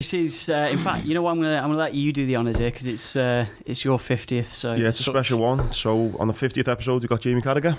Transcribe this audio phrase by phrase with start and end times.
[0.00, 1.32] This is, uh, in fact, you know what?
[1.32, 3.98] I'm gonna I'm gonna let you do the honours here because it's uh, it's your
[3.98, 4.52] fiftieth.
[4.52, 5.72] So Yeah, it's a special one.
[5.72, 7.76] So on the 50th episode, we got Jamie Carragher.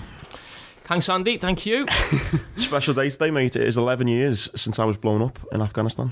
[0.84, 1.38] Thanks, Andy.
[1.38, 1.86] Thank you.
[2.56, 3.56] Special day today, mate.
[3.56, 6.10] It is 11 years since I was blown up in Afghanistan.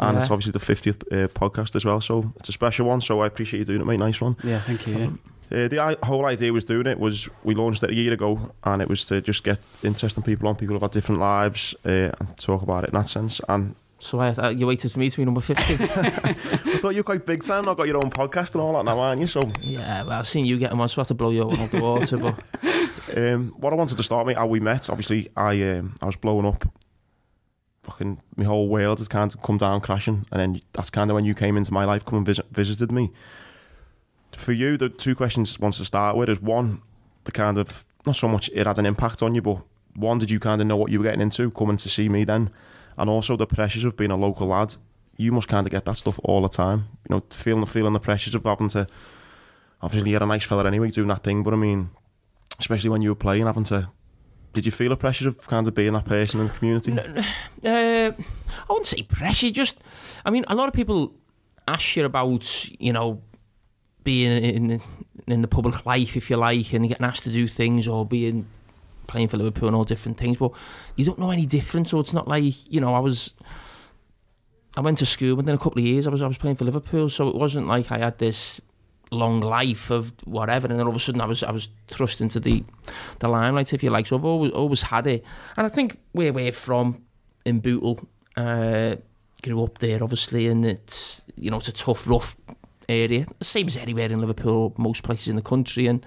[0.00, 2.00] And it's obviously the 50th uh, podcast as well.
[2.00, 3.00] So it's a special one.
[3.00, 3.98] So I appreciate you doing it, mate.
[4.00, 4.36] Nice one.
[4.42, 4.94] Yeah, thank you.
[4.98, 5.64] yeah.
[5.64, 8.82] Uh, the whole idea was doing it was we launched it a year ago, and
[8.82, 12.36] it was to just get interesting people on, people who've had different lives, uh, and
[12.36, 13.40] talk about it in that sense.
[13.48, 15.62] And So I, uh, you waited for me to be number 50?
[15.74, 15.76] I
[16.78, 17.68] thought you were quite big time.
[17.68, 19.26] I've got your own podcast and all that now, aren't you?
[19.26, 21.46] So yeah, well, I've seen you get them on, so I have to blow your
[21.46, 22.18] one out the water.
[22.18, 22.38] But
[23.16, 24.90] um, what I wanted to start, mate, how we met.
[24.90, 26.68] Obviously, I um, I was blowing up.
[27.84, 31.14] Fucking my whole world has kind of come down crashing, and then that's kind of
[31.14, 33.12] when you came into my life, come and visit, visited me.
[34.32, 36.82] For you, the two questions I wanted to start with is one,
[37.24, 39.58] the kind of not so much it had an impact on you, but
[39.94, 42.24] one, did you kind of know what you were getting into coming to see me
[42.24, 42.50] then,
[42.98, 44.74] and also the pressures of being a local lad.
[45.16, 48.00] You must kind of get that stuff all the time, you know, feeling feeling the
[48.00, 48.86] pressures of having to.
[49.82, 51.90] Obviously, you're a nice fella anyway, doing that thing, but I mean,
[52.58, 53.90] especially when you were playing, having to.
[54.52, 56.92] Did you feel the pressure of kind of being that person in the community?
[56.98, 58.14] uh, I
[58.70, 59.76] wouldn't say pressure, just,
[60.24, 61.14] I mean, a lot of people
[61.68, 63.22] ask you about, you know,
[64.02, 64.80] being in
[65.26, 68.46] in the public life, if you like, and getting asked to do things or being
[69.06, 70.52] playing for Liverpool and all different things, but
[70.96, 71.88] you don't know any different.
[71.88, 73.32] So it's not like you know, I was.
[74.78, 76.56] I went to school, and then a couple of years I was I was playing
[76.56, 78.60] for Liverpool, so it wasn't like I had this
[79.10, 82.20] long life of whatever, and then all of a sudden I was I was thrust
[82.20, 82.64] into the
[83.20, 84.06] the limelight, if you like.
[84.06, 85.24] So I've always always had it,
[85.56, 87.02] and I think where we're from
[87.44, 88.00] in Bootle,
[88.36, 88.96] uh,
[89.42, 92.36] grew up there obviously, and it's you know it's a tough, rough
[92.88, 96.04] area, same as anywhere in Liverpool, most places in the country, and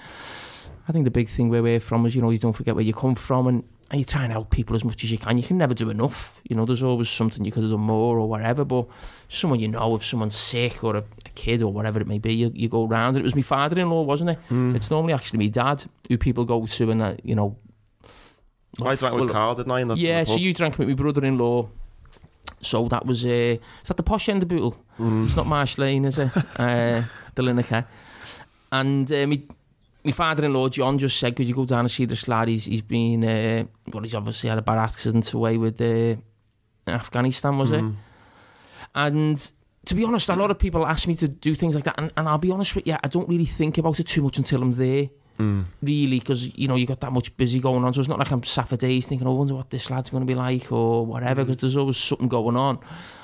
[0.90, 2.84] I think the big thing where we're from is you know you don't forget where
[2.84, 5.38] you come from, and, and you try and help people as much as you can.
[5.38, 6.66] You can never do enough, you know.
[6.66, 8.88] There's always something you could have done more or whatever, but
[9.28, 12.34] someone you know, if someone's sick or a, a kid or whatever it may be,
[12.34, 13.17] you, you go round.
[13.17, 14.40] It was my father-in-law, wasn't it?
[14.50, 14.76] Mm.
[14.76, 17.56] It's normally actually my dad who people go to, and uh, you know.
[18.82, 19.83] I drank with Carl, didn't I?
[19.83, 21.70] The, yeah, so you drank with my brother-in-law.
[22.61, 24.76] So that was uh, is that the posh end of Bootle?
[25.00, 25.27] Mm.
[25.27, 26.32] It's not Marsh Lane, is it?
[26.58, 27.04] uh,
[27.36, 27.86] the Linacre.
[28.71, 29.42] And uh, my,
[30.04, 32.48] my father-in-law John just said, "Could you go down and see this lad?
[32.48, 36.15] He's he's been uh, well, he's obviously had a bad accident away with uh,
[36.87, 37.82] Afghanistan, was it?
[37.82, 37.95] Mm.
[38.95, 39.52] And
[39.86, 42.11] to be honest, a lot of people ask me to do things like that, and,
[42.15, 44.61] and I'll be honest with you, I don't really think about it too much until
[44.61, 45.09] I'm there
[45.39, 45.64] Mm.
[45.82, 48.30] really because you know you got that much busy going on so it's not like
[48.30, 50.70] I'm sat for days thinking oh, I wonder what this lad's going to be like
[50.70, 52.77] or whatever because there's always something going on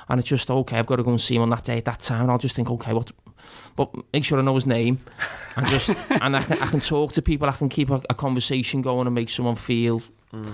[0.07, 1.83] and it's just okay I've got to go and see him on that day at
[1.83, 3.11] that time and I'll just think okay what
[3.75, 4.99] but make sure I know his name
[5.55, 8.13] and just and I can, I can talk to people I can keep a, a
[8.13, 10.01] conversation going and make someone feel
[10.33, 10.53] mm.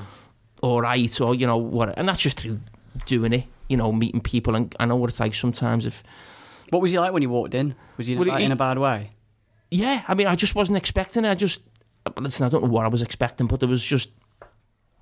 [0.61, 2.59] all right or you know what and that's just through
[3.05, 6.03] doing it you know meeting people and I know what it's like sometimes if
[6.71, 7.75] What was he like when you walked in?
[7.97, 9.11] Was he in, Well, a, he- in a bad way?
[9.69, 11.29] yeah, I mean, I just wasn't expecting it.
[11.29, 11.61] I just,
[12.19, 14.09] listen, I don't know what I was expecting, but there was just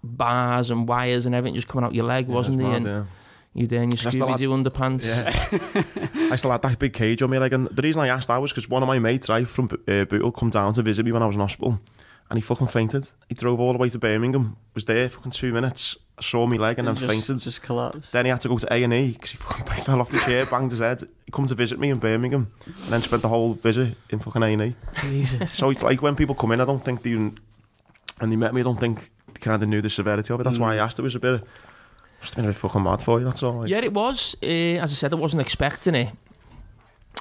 [0.03, 2.75] bars and wires and everything just coming out your leg, Yeah, wasn't it's there?
[2.75, 3.03] And yeah.
[3.53, 5.03] You there in your That's the lad- Scooby Doo underpants.
[5.05, 6.31] Yeah.
[6.31, 7.39] I still had that big cage on me.
[7.39, 9.69] Like, and the reason I asked that was because one of my mates, right, from
[9.87, 11.79] uh, Bootle, come down to visit me when I was in hospital,
[12.29, 13.09] and he fucking fainted.
[13.27, 16.77] He drove all the way to Birmingham, was there fucking two minutes, saw me leg,
[16.77, 17.39] and then just, fainted.
[17.39, 18.11] Just collapsed.
[18.11, 20.19] Then he had to go to A and E because he fucking fell off the
[20.19, 21.01] chair, banged his head.
[21.25, 24.43] He come to visit me in Birmingham, and then spent the whole visit in fucking
[24.43, 24.75] A and E.
[25.01, 25.51] Jesus.
[25.53, 27.37] So it's like when people come in, I don't think they, and
[28.19, 30.43] they met me, I don't think they kind of knew the severity of it.
[30.43, 30.99] That's why I asked.
[30.99, 31.41] It was a bit,
[32.21, 33.25] just been a bit fucking mad for you.
[33.25, 33.59] That's all.
[33.61, 34.35] Like, Yeah, it was.
[34.43, 34.45] Uh,
[34.83, 36.09] as I said, I wasn't expecting it.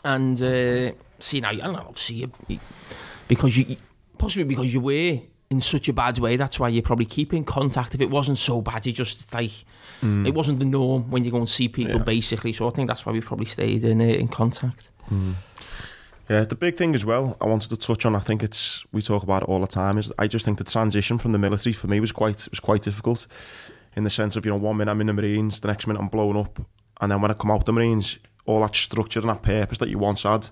[0.04, 2.60] And uh, see now, I don't know, obviously, you, you-
[3.26, 3.76] because you
[4.16, 5.20] possibly because you were
[5.50, 6.36] in such a bad way.
[6.36, 7.94] That's why you probably keep in contact.
[7.94, 9.52] If it wasn't so bad, you just like
[10.02, 12.02] it wasn't the norm when you go and see people, Yeah.
[12.04, 12.52] basically.
[12.52, 14.90] So I think that's why we probably stayed in uh, in contact.
[16.30, 18.14] Yeah, the big thing as well, I wanted to touch on.
[18.14, 19.98] I think it's we talk about it all the time.
[19.98, 22.82] Is I just think the transition from the military for me was quite was quite
[22.82, 23.26] difficult,
[23.98, 26.00] in the sense of you know one minute I'm in the Marines, the next minute
[26.00, 26.60] I'm blown up,
[27.00, 29.88] and then when I come out the Marines, all that structure and that purpose that
[29.88, 30.48] you once had,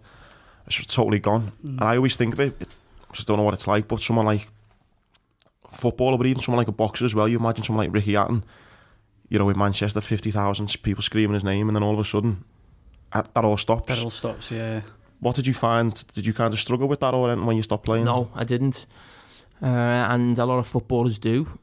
[0.67, 1.53] it's just totally gone.
[1.63, 2.57] And I always think of it.
[2.61, 2.75] it
[3.09, 4.49] I just don't know what it's like, but someone like
[5.71, 7.29] footballer, but even someone like a boxer as well.
[7.29, 8.45] You imagine someone like Ricky Hatton,
[9.29, 12.05] you know, in Manchester, fifty thousand people screaming his name, and then all of a
[12.05, 12.45] sudden,
[13.15, 13.95] that, that all stops.
[13.95, 14.81] That all stops, yeah.
[15.21, 16.05] What did you find?
[16.13, 18.07] Did you kind of struggle with that or anything when you stopped playing?
[18.07, 18.87] No, I didn't.
[19.63, 21.59] Uh, and a lot of footballers do.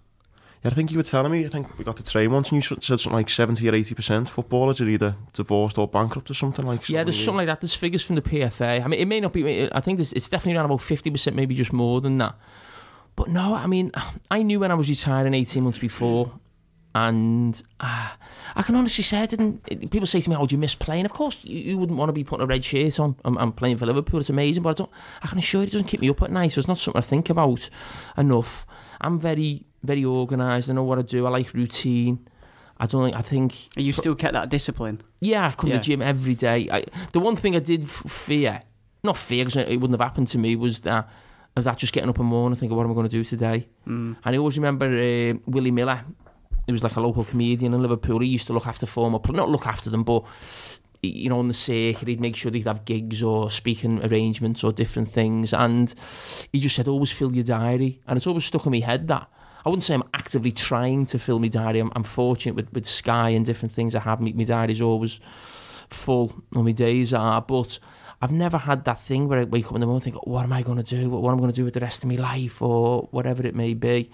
[0.64, 2.56] Yeah, I think you were telling me, I think we got the train once and
[2.56, 6.66] you said something like 70 or 80% footballers are either divorced or bankrupt or something
[6.66, 6.90] like that.
[6.90, 7.60] Yeah, there's something like that.
[7.60, 8.84] There's figures from the PFA.
[8.84, 9.70] I mean, it may not be.
[9.72, 12.36] I think there's, it's definitely around about fifty percent, maybe just more than that.
[13.16, 13.92] But no, I mean,
[14.32, 16.32] I knew when I was retiring eighteen months before
[16.96, 18.10] And uh,
[18.56, 19.64] I can honestly say, I didn't.
[19.90, 22.10] People say to me, "Oh, do you miss playing?" Of course, you, you wouldn't want
[22.10, 23.16] to be putting a red shirt on.
[23.26, 24.20] I'm, I'm playing for Liverpool.
[24.20, 24.92] It's amazing, but I don't.
[25.24, 26.52] I can assure you, it doesn't keep me up at night.
[26.52, 27.68] So it's not something I think about
[28.16, 28.68] enough.
[29.02, 30.70] I'm very, very organised.
[30.70, 31.26] I know what I do.
[31.26, 32.28] I like routine.
[32.78, 33.06] I don't.
[33.06, 35.02] think- I think You still kept that discipline.
[35.20, 35.78] yeah, I come Yeah.
[35.78, 36.70] to the gym every day.
[36.72, 38.62] I, the one thing I did f- fear,
[39.04, 41.10] not fear because it wouldn't have happened to me, was that
[41.56, 43.12] of that just getting up in the morning and thinking, what am I going to
[43.18, 43.68] do today?
[43.88, 44.18] Mm.
[44.26, 46.04] And I always remember uh, Willie Miller.
[46.66, 48.20] He was like a local comedian in Liverpool.
[48.20, 50.24] He used to look after former, not look after them, but
[51.02, 54.72] you know, on the circuit, he'd make sure they'd have gigs or speaking arrangements or
[54.72, 55.54] different things.
[55.54, 55.94] And
[56.52, 58.02] he just said, always fill your diary.
[58.08, 59.30] And it's always stuck in my head that
[59.66, 61.80] I wouldn't say I'm actively trying to fill my diary.
[61.80, 64.22] I'm, I'm fortunate with, with Sky and different things I have.
[64.22, 65.20] My, my diary's always
[65.90, 67.42] full, or my days are.
[67.42, 67.80] But
[68.22, 70.44] I've never had that thing where I wake up in the morning and think, what
[70.44, 71.10] am I going to do?
[71.10, 73.46] What, what am I going to do with the rest of my life or whatever
[73.46, 74.10] it may be?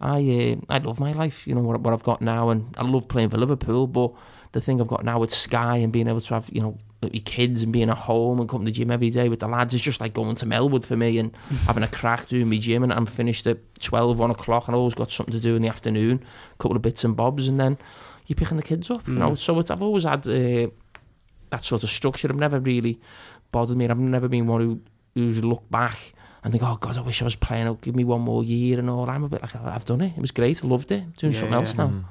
[0.00, 2.82] I uh, I love my life, you know, what, what I've got now, and I
[2.82, 4.12] love playing for Liverpool, but
[4.52, 7.22] the thing I've got now with Sky and being able to have, you know, your
[7.22, 9.72] kids and being at home and coming to the gym every day with the lads
[9.72, 11.34] is just like going to Melwood for me and
[11.66, 14.78] having a crack doing my gym and I'm finished at 12, 1 o'clock and I
[14.78, 17.58] always got something to do in the afternoon, a couple of bits and bobs and
[17.58, 17.78] then
[18.26, 19.08] you're picking the kids up, mm.
[19.08, 19.38] you know, mm.
[19.38, 20.68] so it's, I've always had uh,
[21.50, 23.00] that sort of structure, I've never really
[23.50, 24.80] bothered me I've never been one who,
[25.14, 26.12] who's looked back
[26.42, 27.66] and think, oh God, I wish I was playing.
[27.66, 29.08] Oh, give me one more year and all.
[29.10, 30.12] I'm a bit like, I've done it.
[30.16, 30.64] It was great.
[30.64, 31.16] I loved it.
[31.16, 31.84] Doing Yeah, something else yeah.
[31.84, 31.88] now.
[31.90, 32.04] Mm.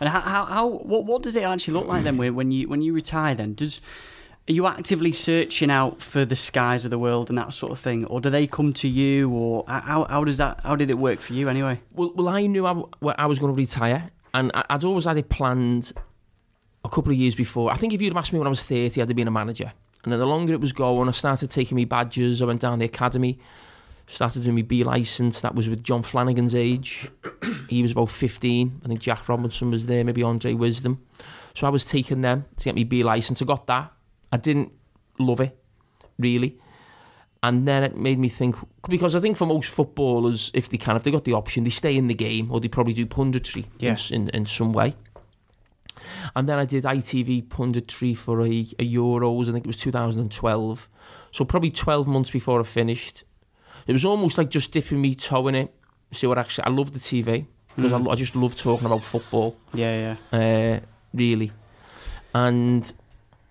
[0.00, 2.68] And how, how, how what, what does it actually look like then when, when you
[2.68, 3.34] when you retire?
[3.34, 3.80] Then does
[4.48, 7.78] are you actively searching out for the skies of the world and that sort of
[7.80, 10.98] thing, or do they come to you, or how, how does that how did it
[10.98, 11.80] work for you anyway?
[11.92, 14.84] Well, well, I knew I, w- well, I was going to retire, and I, I'd
[14.84, 15.92] always had it planned
[16.84, 17.70] a couple of years before.
[17.72, 19.32] I think if you'd have asked me when I was 30, I'd have been a
[19.32, 19.72] manager.
[20.04, 22.40] And then the longer it was going, I started taking me badges.
[22.40, 23.40] I went down the academy,
[24.06, 25.40] started doing my B license.
[25.40, 27.08] That was with Jon Flanagan's age.
[27.68, 28.82] he was about 15.
[28.84, 31.02] I think Jack Robinson was there, maybe Andre Wisdom.
[31.54, 33.42] So I was taking them to get me B license.
[33.42, 33.92] I got that.
[34.32, 34.72] I didn't
[35.18, 35.58] love it,
[36.18, 36.58] really.
[37.42, 38.56] And then it made me think
[38.88, 41.70] because I think for most footballers, if they can, if they got the option, they
[41.70, 43.96] stay in the game or they probably do punditry Yeah.
[44.10, 44.96] in, in, in some way.
[46.34, 48.48] And then I did ITV punditry for a,
[48.78, 50.88] a Euros, I think it was 2012.
[51.30, 53.24] So probably 12 months before I finished.
[53.86, 55.74] It was almost like just dipping me toe in it.
[56.12, 58.10] See what actually, I love the TV because I, Mhm.
[58.12, 60.38] I just love talking about football Yeah, yeah.
[60.76, 60.80] uh,
[61.14, 61.52] really.
[62.34, 62.90] And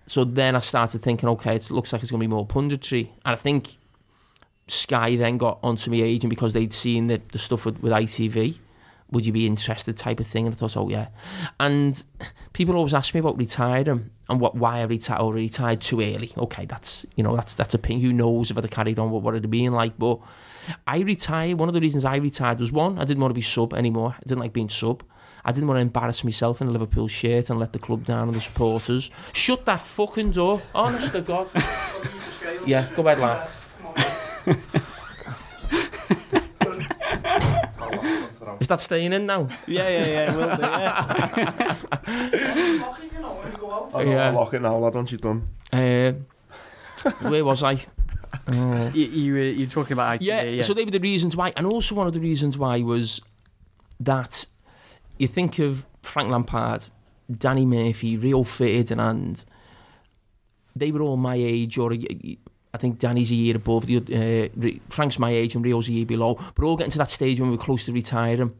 [0.06, 3.08] so then I started thinking, okay, it looks like it's going to be more punditry.
[3.24, 3.76] And I think
[4.68, 8.58] Sky then got onto my agent because they'd seen the, the stuff with, with ITV.
[9.12, 10.46] Would you be interested type of thing?
[10.46, 11.08] And I thought, oh yeah.
[11.60, 12.02] And
[12.52, 16.32] people always ask me about retiring and what why I retired or retired too early.
[16.36, 18.06] Okay, that's you know that's that's a opinion.
[18.06, 19.98] Who knows if I'd have carried on what what it'd have been like?
[19.98, 20.20] But
[20.86, 21.58] I retired.
[21.58, 24.14] One of the reasons I retired was one, I didn't want to be sub anymore.
[24.16, 25.02] I didn't like being sub.
[25.44, 28.26] I didn't want to embarrass myself in a Liverpool shirt and let the club down
[28.26, 29.12] and the supporters.
[29.32, 30.60] Shut that fucking door.
[30.74, 31.48] Honest to God.
[32.64, 34.92] Yeah, go ahead, lad.
[38.60, 39.48] Is that staying in now?
[39.66, 40.36] Yeah, yeah, yeah.
[40.36, 41.76] Will do, yeah.
[43.94, 44.28] I'll, Yeah.
[44.28, 45.44] I'll lock it now, lad, once you're done.
[45.72, 46.12] Uh,
[47.28, 47.74] where was I?
[48.48, 50.62] Uh, you, you were you were talking about ITV, yeah, yeah.
[50.62, 51.52] so they were the reasons why.
[51.56, 53.20] And also one of the reasons why was
[54.00, 54.46] that
[55.18, 56.86] you think of Frank Lampard,
[57.30, 59.44] Danny Murphy, Rio Ferdinand,
[60.74, 62.38] they were all my age, or a-
[62.76, 66.06] I think Danny's a year above, the, uh, Frank's my age and Rio's a year
[66.06, 68.52] below, but all getting to that stage when we were close to retiring.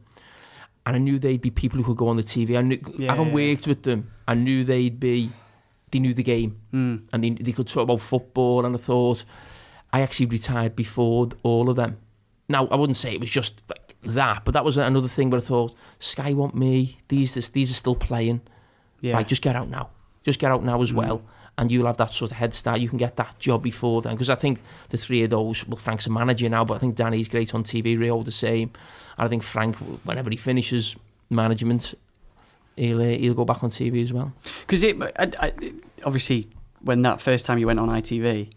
[0.85, 2.57] And I knew they'd be people who could go on the TV.
[2.57, 5.29] I knew, Yeah, having yeah, worked with them, I knew they'd be,
[5.91, 7.03] they knew the game Mm.
[7.13, 9.23] and they, they could talk about football and I thought
[9.93, 11.97] I actually retired before all of them.
[12.49, 15.39] Now I wouldn't say it was just like that, but that was another thing where
[15.41, 16.99] I thought Sky want me.
[17.09, 18.41] These this, these are still playing.
[19.01, 19.13] Yeah.
[19.13, 19.89] Right, just get out now.
[20.23, 20.95] Just get out now as Mm.
[20.95, 21.21] well,
[21.57, 22.79] and you'll have that sort of head start.
[22.79, 25.67] You can get that job before then because I think the three of those.
[25.67, 27.97] Well, Frank's a manager now, but I think Danny's great on TV.
[27.97, 28.71] Rio the same.
[29.17, 30.95] And I think Frank, whenever he finishes
[31.29, 31.95] management,
[32.75, 34.31] he'll uh, he'll go back on TV as well.
[34.61, 35.53] Because it, I, I,
[36.03, 36.47] obviously,
[36.81, 38.49] when that first time you went on ITV,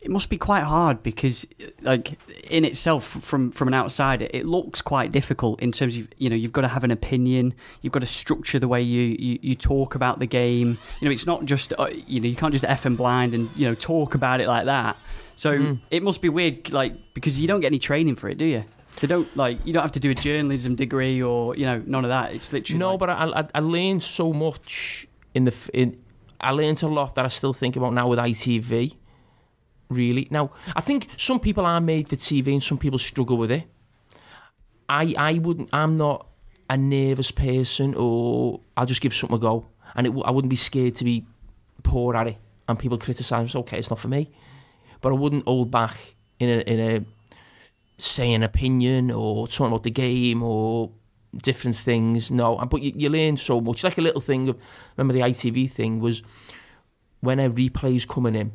[0.00, 1.46] it must be quite hard because,
[1.82, 2.18] like,
[2.50, 6.36] in itself, from from an outsider, it looks quite difficult in terms of you know
[6.36, 9.54] you've got to have an opinion, you've got to structure the way you you, you
[9.54, 10.78] talk about the game.
[11.00, 13.48] You know, it's not just uh, you know you can't just f and blind and
[13.56, 14.96] you know talk about it like that.
[15.36, 15.80] So Mm.
[15.90, 18.64] it must be weird, like because you don't get any training for it, do you?
[19.00, 22.04] They don't like you don't have to do a journalism degree or you know none
[22.04, 22.34] of that.
[22.34, 25.96] It's literally No, like- but I, I, I learned so much in the in.
[26.40, 28.94] I learned a lot that I still think about now with ITV.
[29.90, 33.50] Really, now I think some people are made for TV and some people struggle with
[33.50, 33.64] it.
[34.88, 35.70] I I wouldn't.
[35.72, 36.26] I'm not
[36.68, 40.56] a nervous person, or I'll just give something a go, and it, I wouldn't be
[40.56, 41.24] scared to be
[41.82, 42.36] poor at it,
[42.68, 43.54] and people criticise.
[43.54, 44.30] Okay, it's not for me,
[45.00, 45.96] but I wouldn't hold back
[46.38, 47.04] in a in a
[47.98, 50.90] say an opinion or talking about the game or
[51.36, 52.30] different things.
[52.30, 53.84] No, but you, you learn so much.
[53.84, 54.54] Like a little thing.
[54.96, 56.22] Remember the ITV thing was
[57.20, 58.52] when a replay's coming in.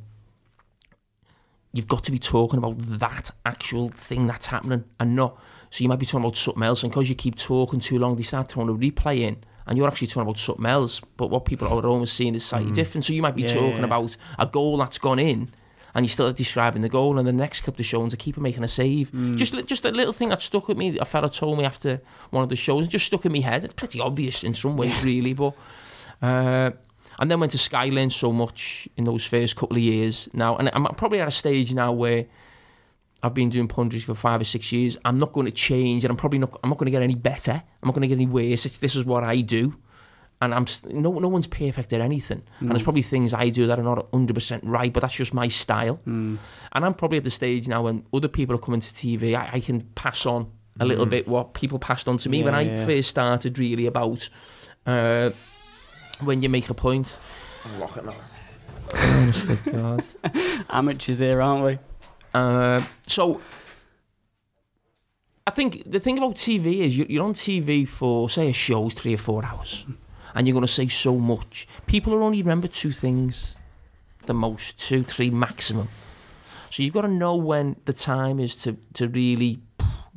[1.74, 5.38] You've got to be talking about that actual thing that's happening and not.
[5.72, 8.16] So you might be talking about something else, and because you keep talking too long,
[8.16, 11.02] they start throwing a replay in, and you're actually talking about something else.
[11.18, 13.06] But what people are seeing is slightly different.
[13.06, 13.86] So you might be Yeah, talking yeah.
[13.86, 15.50] about a goal that's gone in,
[15.96, 18.40] and you're still describing the goal, and the next clip they're showing is a keeper
[18.40, 19.12] making a save.
[19.36, 21.00] Just just a little thing that stuck with me.
[21.00, 23.64] A fella told me after one of the shows, it just stuck in my head.
[23.64, 25.56] It's pretty obvious in some ways, really, but.
[26.22, 26.72] Uh,
[27.24, 30.70] and then went to Skyline so much in those first couple of years now, and
[30.74, 32.26] I'm probably at a stage now where
[33.24, 34.98] I've been doing punditry for five or six years.
[35.06, 36.60] I'm not going to change, and I'm probably not.
[36.62, 37.54] I'm not going to get any better.
[37.54, 38.66] I'm not going to get any worse.
[38.66, 39.74] It's, this is what I do,
[40.42, 42.44] and I'm no no one's perfect at anything.
[42.60, 42.84] And there's mm.
[42.84, 46.02] probably things I do that are not 100 percent right, but that's just my style.
[46.06, 46.40] Mm.
[46.74, 49.50] And I'm probably at the stage now when other people are coming to TV, I,
[49.54, 51.12] I can pass on a little mm.
[51.12, 52.86] bit what people passed on to me when I yeah.
[52.86, 53.58] first started.
[53.58, 54.30] Really about
[54.86, 55.30] uh,
[56.22, 57.18] when you make a point.
[57.80, 58.16] Lock it now.
[58.96, 60.04] Honest to God.
[60.70, 61.80] Amateurs here, aren't we?
[62.34, 63.42] Uh, so
[65.46, 68.94] I think the thing about TV is you're, you're on TV for say a show's
[68.94, 69.86] three or four hours,
[70.34, 71.68] and you're going to say so much.
[71.86, 73.56] People will only remember two things,
[74.26, 75.90] the most two, three maximum.
[76.70, 79.60] So you've got to know when the time is to to really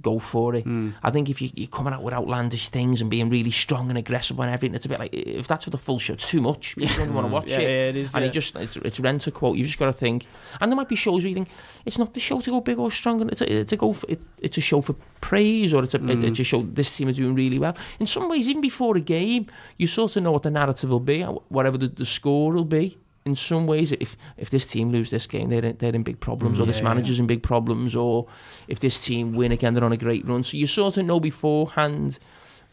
[0.03, 0.67] go for it.
[1.03, 3.97] I think if you, you're coming out with outlandish things and being really strong and
[3.99, 6.41] aggressive on everything, it's a bit like if that's for the full show, it's too
[6.41, 6.75] much.
[6.77, 7.63] You don't want to watch Yeah, it.
[7.63, 9.57] yeah, it is, And it just it's, it's rent a quote.
[9.57, 10.27] You've just got to think.
[10.61, 11.49] And there might be shows where you think
[11.87, 13.93] it's not the show to go big or strong, and it's a, it's a go
[13.95, 16.23] for, it's, it's a show for praise or it's a Mm.
[16.29, 17.75] it's a show this team are doing really well.
[17.99, 19.47] In some ways, even before a game,
[19.79, 22.99] you sort of know what the narrative will be, whatever the, the score will be.
[23.27, 26.21] In some ways, if if this team lose this game, they're in, they're in big
[26.21, 28.27] problems, or this Mm, Yeah, manager's in big problems, or
[28.69, 30.43] if this team win again, they're on a great run.
[30.45, 32.19] So you sort of know beforehand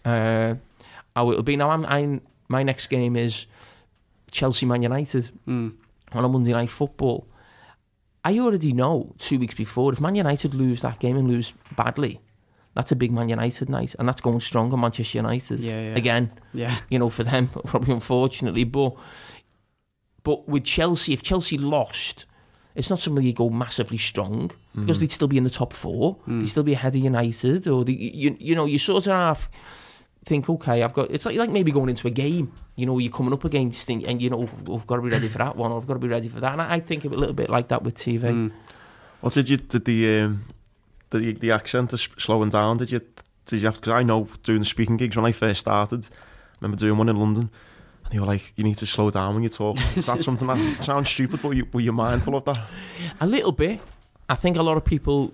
[0.05, 0.55] uh,
[1.15, 1.55] how it'll be.
[1.55, 3.47] Now, I'm, I'm my next game is
[4.31, 5.73] Chelsea Man United Mm.
[6.13, 7.25] on a Monday night football.
[8.25, 12.21] I already know two weeks before if Man United lose that game and lose badly,
[12.75, 15.95] that's a big Man United night, and that's going strong on Manchester United Yeah, yeah.
[15.95, 16.31] again.
[16.53, 16.75] Yeah.
[16.89, 18.93] You know, for them, probably unfortunately, but
[20.23, 22.25] but with Chelsea, if Chelsea lost,
[22.75, 26.17] it's not something you go massively strong because they'd still be in the top four,
[26.25, 29.49] they'd still be ahead of United, or the, you you know you sort of have
[30.25, 31.11] think, okay, I've got.
[31.11, 32.51] It's like like maybe going into a game.
[32.75, 35.09] You know, you're coming up against thing, and you know, oh, I've got to be
[35.09, 36.53] ready for that one, or I've got to be ready for that.
[36.53, 38.21] And I, I think a little bit like that with TV.
[38.21, 38.51] Mm.
[39.21, 40.45] What did you did the um,
[41.09, 42.77] the the accent is slowing down?
[42.77, 43.01] Did you
[43.45, 43.75] did you have?
[43.75, 46.07] Because I know doing the speaking gigs when I first started.
[46.11, 47.49] I remember doing one in London,
[48.05, 50.47] and you were like, "You need to slow down when you talk." Is that something
[50.47, 52.59] that sounds stupid, but you, were you mindful of that?
[53.19, 53.79] A little bit.
[54.29, 55.33] I think a lot of people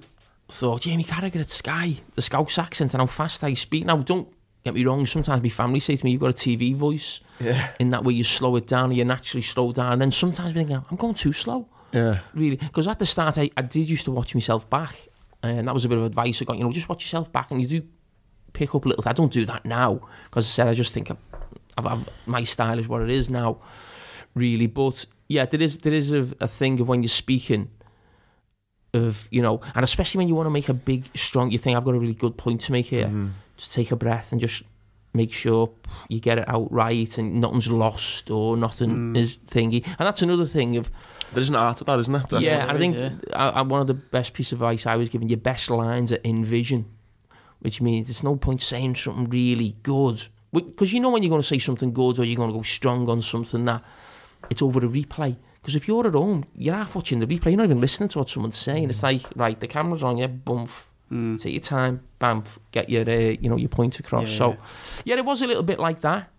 [0.49, 3.85] thought Jamie Carragher at Sky, the Scouse accent, and how fast I speak.
[3.85, 4.27] Now, don't
[4.63, 5.05] get me wrong.
[5.05, 8.13] Sometimes my family say to me, "You've got a TV voice." Yeah, In that way,
[8.13, 9.93] you slow it down, and you naturally slow down.
[9.93, 11.67] And then sometimes I'm thinking, I'm going too slow.
[11.93, 15.07] yeah, really because at the start I, I did used to watch myself back
[15.41, 17.49] and that was a bit of advice I got you know just watch yourself back
[17.49, 17.87] and you do
[18.53, 21.09] pick up a little I don't do that now because I said I just think
[21.09, 21.17] I've,
[21.77, 23.57] I've, I've- my style is what it is now
[24.35, 27.69] really but yeah there is there is a, a thing of when you're speaking
[28.93, 31.77] of you know and especially when you want to make a big strong you think
[31.77, 33.31] I've got a really good point to make here Mhm.
[33.57, 34.63] just take a breath and just
[35.13, 35.71] make sure
[36.07, 39.17] you get it out right and nothing's lost or nothing Mm.
[39.17, 40.89] is thingy and that's another thing of
[41.33, 42.31] There's an art to that, isn't it?
[42.33, 43.35] yeah, there and I is, think yeah.
[43.35, 46.11] I, I, one of the best piece of advice I was given: your best lines
[46.11, 46.85] are in vision,
[47.59, 51.41] which means there's no point saying something really good because you know when you're going
[51.41, 53.83] to say something good or you're going to go strong on something that
[54.49, 55.35] it's over a replay.
[55.61, 58.19] Because if you're at home, you're half watching the replay, you're not even listening to
[58.19, 58.89] what someone's saying.
[58.89, 60.69] It's like right, the camera's on, you, bump,
[61.11, 61.41] Mm.
[61.41, 64.29] take your time, bamf, get your uh, you know your point across.
[64.29, 64.57] Yeah, so
[65.05, 66.29] yeah, it was a little bit like that.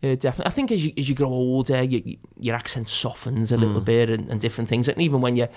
[0.00, 3.50] Uh, definitely, I think as you as you grow older, you, you, your accent softens
[3.50, 3.84] a little Mm.
[3.84, 4.86] bit and, and different things.
[4.86, 5.48] And even when you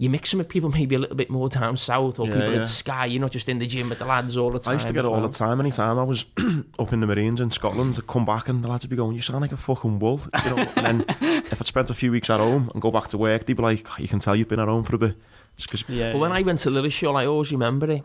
[0.00, 2.54] you mix them with people maybe a little bit more down south or Yeah, people
[2.54, 2.60] yeah.
[2.62, 4.72] at Sky, you're not just in the gym with the lads all the time.
[4.72, 5.28] I used to get it as all well.
[5.28, 5.60] the time.
[5.60, 6.24] Anytime I was
[6.80, 9.14] up in the Marines in Scotland, I'd come back and the lads would be going,
[9.14, 10.66] "You sound like a fucking wool," you know.
[10.76, 11.04] and then
[11.52, 13.62] if I'd spent a few weeks at home and go back to work, they'd be
[13.62, 15.14] like, "You can tell you've been at home for a bit."
[15.56, 16.14] Just 'cause- Yeah.
[16.14, 16.32] But when.
[16.32, 18.02] I went to Lilleshall, I always remember it.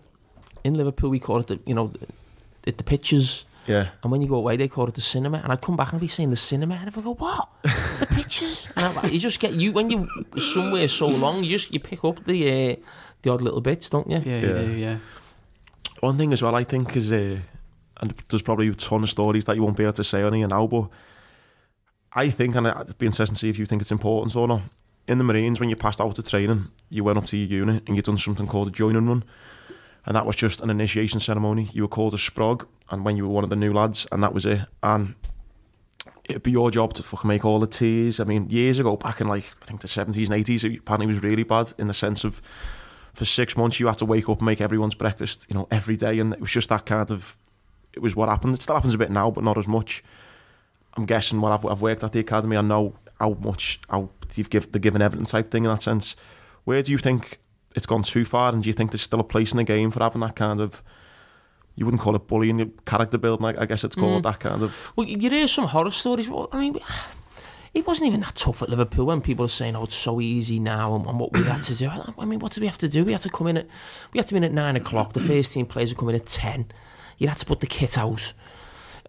[0.63, 1.91] In Liverpool, we call it the you know
[2.61, 3.45] the, the pictures.
[3.69, 5.37] Yeah, And when you go away, they call it the cinema.
[5.43, 6.75] And I'd come back and I'd be saying the cinema.
[6.75, 7.47] And I go, what?
[7.63, 8.67] It's the pictures.
[8.75, 10.07] And I'm like, you just get, you when you
[10.37, 12.75] somewhere so long, you just, you pick up the uh,
[13.21, 14.21] the odd little bits, don't you?
[14.25, 14.53] yeah, you Yeah.
[14.53, 14.97] do, yeah.
[16.01, 17.37] One thing as well, I think is, uh,
[18.01, 20.33] and there's probably a ton of stories that you won't be able to say on
[20.33, 20.87] here now, but
[22.13, 24.61] I think, and it'd be interesting to see if you think it's important or not.
[25.07, 27.83] In the Marines, when you passed out of training, you went up to your unit
[27.87, 29.23] and you done something called a joining run.
[30.05, 31.69] And that was just an initiation ceremony.
[31.73, 34.23] You were called a sprog, and when you were one of the new lads, and
[34.23, 34.61] that was it.
[34.81, 35.15] And
[36.29, 38.19] it'd be your job to fucking make all the teas.
[38.19, 41.07] I mean, years ago, back in like, I think the 70s and 80s, it apparently
[41.07, 42.41] was really bad in the sense of
[43.13, 45.97] for six months you had to wake up and make everyone's breakfast, you know, every
[45.97, 46.19] day.
[46.19, 47.35] And it was just that kind of,
[47.93, 48.53] it was what happened.
[48.53, 50.03] It still happens a bit now, but not as much.
[50.95, 54.49] I'm guessing what I've, I've worked at the academy, I know how much, how you've
[54.49, 56.15] give, the given evidence type thing in that sense.
[56.63, 57.39] Where do you think
[57.75, 58.51] it's gone too far?
[58.53, 60.59] And do you think there's still a place in the game for having that kind
[60.61, 60.81] of,
[61.75, 64.31] you wouldn't call it bullying, your character building, I, I guess it's called Mm.
[64.31, 64.91] that kind of.
[64.95, 66.27] Well, you hear some horror stories.
[66.29, 66.77] Well, I mean,
[67.73, 70.59] it wasn't even that tough at Liverpool when people are saying, "Oh, it's so easy
[70.59, 71.87] now," and, and what we had to do.
[71.87, 73.05] I, I mean, what did we have to do?
[73.05, 73.67] We had to come in at
[74.11, 75.13] we had to be in at nine o'clock.
[75.13, 76.65] The first team players come in at ten.
[77.17, 78.33] You had to put the kit out.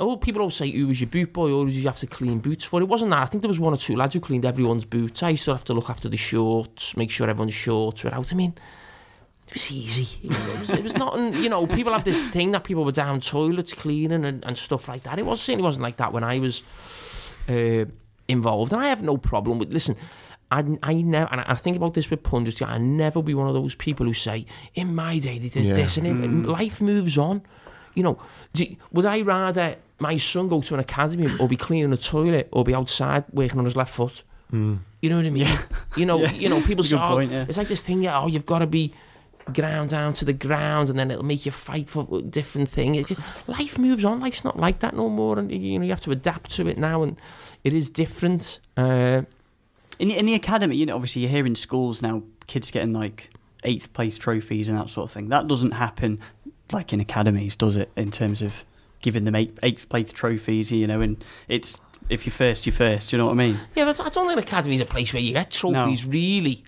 [0.01, 2.39] Oh, people always say, "Who was your boot boy?" or did you have to clean
[2.41, 3.23] boots for?" It wasn't that.
[3.23, 5.23] I think there was one or two lads who cleaned everyone's boots.
[5.23, 8.33] I used to have to look after the shorts, make sure everyone's shorts were out.
[8.33, 8.55] I mean.
[9.49, 10.09] It was easy.
[10.23, 10.31] It
[10.61, 13.75] was, it was, not, you know, people have this thing that people were down toilets
[13.75, 15.19] cleaning and, and stuff like that.
[15.19, 16.63] It was certainly wasn't like that when I was
[17.49, 17.87] uh,
[18.29, 18.73] involved.
[18.73, 19.97] And I have no problem with, listen,
[20.53, 23.55] I, I never, and I think about this with pundits, I never be one of
[23.55, 25.75] those people who say, in my day they did Yeah.
[25.75, 27.43] this, and it, life moves on.
[27.95, 28.19] You know,
[28.93, 32.65] would I rather my son go to an academy or be cleaning a toilet or
[32.65, 34.23] be outside working on his left foot?
[34.53, 34.79] You
[35.09, 35.47] know what I mean?
[35.97, 36.33] You know, Yeah.
[36.33, 37.47] you know, people say, oh, point, yeah.
[37.49, 38.93] it's like this thing, yeah, oh, you've got to be
[39.55, 42.95] ground down to the ground and then it'll make you fight for a different thing.
[42.97, 43.11] It,
[43.47, 44.21] life moves on.
[44.21, 45.39] Life's not like that no more.
[45.39, 47.17] And, you know, you have to adapt to it now and
[47.65, 48.61] it is different.
[48.77, 49.23] Uh,
[49.99, 52.93] In the, in the academy, you know, obviously you hear in schools now kids getting
[52.93, 53.31] like
[53.65, 55.29] eighth place trophies and that sort of thing.
[55.29, 56.19] That doesn't happen
[56.73, 57.91] like in academies, does it?
[57.97, 58.65] In terms of
[59.01, 63.13] giving them eight, eighth place trophies, you know, and it's if you're first, you're first.
[63.13, 63.59] You know what I mean?
[63.77, 66.65] yeah, but I don't think academy is a place where you get trophies, really.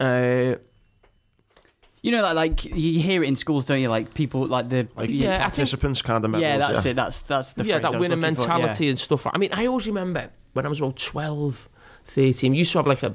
[0.00, 0.56] Uh,
[2.02, 3.88] You know, like, like you hear it in schools, don't you?
[3.88, 6.42] Like people, like the Like Yeah, I think- participants kind of medals.
[6.42, 6.96] yeah, that's it.
[6.96, 8.48] That's that's the yeah, that was winning looking for, yeah.
[8.58, 9.26] mentality and stuff.
[9.26, 11.68] I mean, I always remember when I was about 12,
[12.06, 13.14] 13, we used to have like a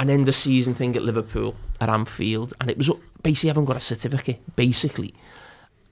[0.00, 2.90] an end of season thing at Liverpool at Anfield, and it was
[3.22, 4.40] basically haven't got a certificate.
[4.56, 5.14] Basically,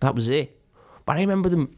[0.00, 0.58] that was it.
[1.04, 1.76] But I remember them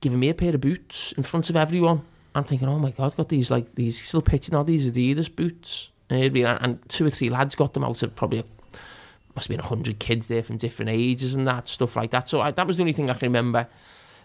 [0.00, 2.02] giving me a pair of boots in front of everyone.
[2.34, 5.90] I'm thinking, oh my god, got these like these still pitching all these Adidas boots,
[6.08, 8.44] and, be- and two or three lads got them out of probably
[9.34, 12.28] must have been a hundred kids there from different ages and that stuff like that.
[12.28, 13.66] So I, that was the only thing I can remember.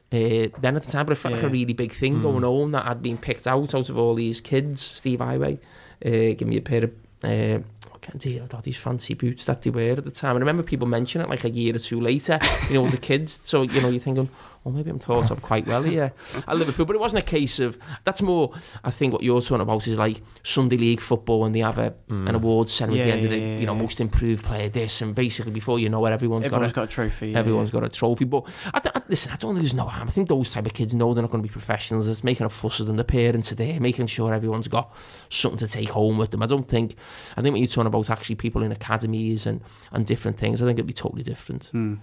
[0.09, 2.71] Uh, then at the time, but it felt like a really big thing going on
[2.71, 4.81] that I'd been picked out out of all these kids.
[4.81, 5.59] Steve Heighway
[6.05, 6.91] uh, gave me a pair of
[7.23, 7.59] uh,
[8.07, 10.35] can't tell you all these fancy boots that they wear at the time.
[10.35, 12.39] I remember people mentioning it like a year or two later,
[12.69, 13.39] you know, with the kids.
[13.43, 14.29] So you know, you're thinking,
[14.65, 16.85] oh, maybe I'm thought of quite well here at Liverpool.
[16.85, 18.53] But it wasn't a case of that's more.
[18.83, 21.93] I think what you're talking about is like Sunday League football when they have a,
[22.09, 23.81] an award ceremony at the end of the, yeah, you know, yeah.
[23.81, 26.91] most improved player this, and basically before you know it, everyone's Everyone's got a got
[26.91, 27.29] a trophy.
[27.29, 27.79] yeah, Everyone's yeah.
[27.79, 30.07] got a trophy, but I, I, listen, I don't think there's no harm.
[30.07, 32.07] I think those type of kids know they're not going to be professionals.
[32.07, 32.97] It's making a fuss of them.
[32.97, 34.95] The parents are there, making sure everyone's got
[35.29, 36.41] something to take home with them.
[36.43, 36.95] I don't think.
[37.35, 40.65] I think when you're talking about actually people in academies and and different things, I
[40.65, 41.65] think it'd be totally different.
[41.65, 41.95] Hmm.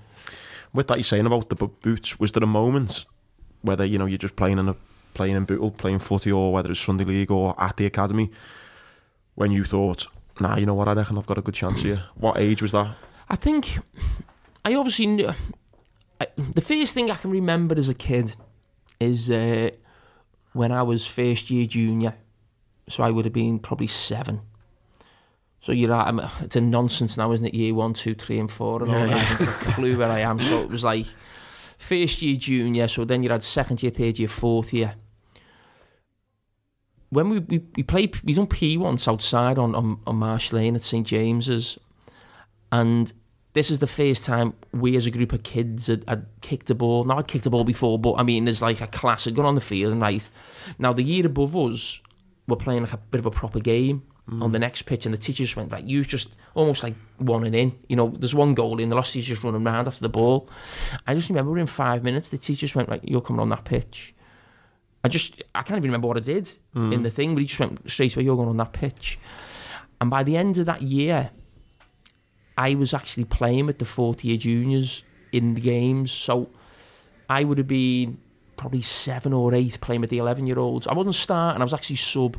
[0.75, 3.07] With that you're saying about the boots, was there a moment
[3.63, 4.77] whether you know you're just playing in a
[5.15, 8.31] playing in bootle, playing footy, or whether it's Sunday league or at the academy,
[9.37, 10.07] when you thought,
[10.41, 12.05] nah, you know what, I reckon I've got a good chance here.
[12.17, 12.97] What age was that?
[13.29, 13.79] I think
[14.65, 15.31] I obviously knew.
[16.21, 18.35] I, the first thing I can remember as a kid
[19.01, 19.71] is uh,
[20.53, 22.15] when I was first year junior.
[22.89, 24.43] So I would have been probably seven.
[25.65, 27.55] So you're right, I'm, it's a nonsense now, isn't it?
[27.55, 29.15] Year one, two, three, and four, and all Yeah.
[29.15, 30.39] I haven't a clue where I am.
[30.39, 31.07] So it was like
[31.79, 32.87] first year junior.
[32.87, 34.97] So then you had second year, third year, fourth year.
[37.09, 40.77] When we we, we played, we done P once outside on, on on Marsh Lane
[40.77, 41.79] at St James's,
[42.71, 43.11] and
[43.55, 46.75] this is the first time we as a group of kids had, had kicked a
[46.75, 47.05] ball.
[47.05, 49.47] Now I'd kicked a ball before, but I mean, there's like a class had gone
[49.47, 50.29] on the field, and right
[50.79, 52.03] now the year above us
[52.47, 54.63] were playing like a bit of a proper game on the mm.
[54.63, 57.97] next pitch, and the teachers went like, "You just almost like one and in." You
[57.97, 60.49] know, there's one goal in, the last teacher's just running around after the ball.
[61.07, 64.15] I just remember in five minutes, the teachers went like, "You're coming on that pitch."
[65.03, 66.95] I just, I can't even remember what I did mm.
[66.95, 69.19] in the thing, but he just went straight away, "You're going on that pitch."
[70.01, 71.31] And by the end of that year,
[72.57, 76.13] I was actually playing with the 40 year juniors in the games.
[76.13, 76.51] So
[77.29, 78.19] I would have been
[78.57, 80.87] probably seven or eight playing with the 11 year olds.
[80.87, 82.37] I wasn't starting, I was actually sub.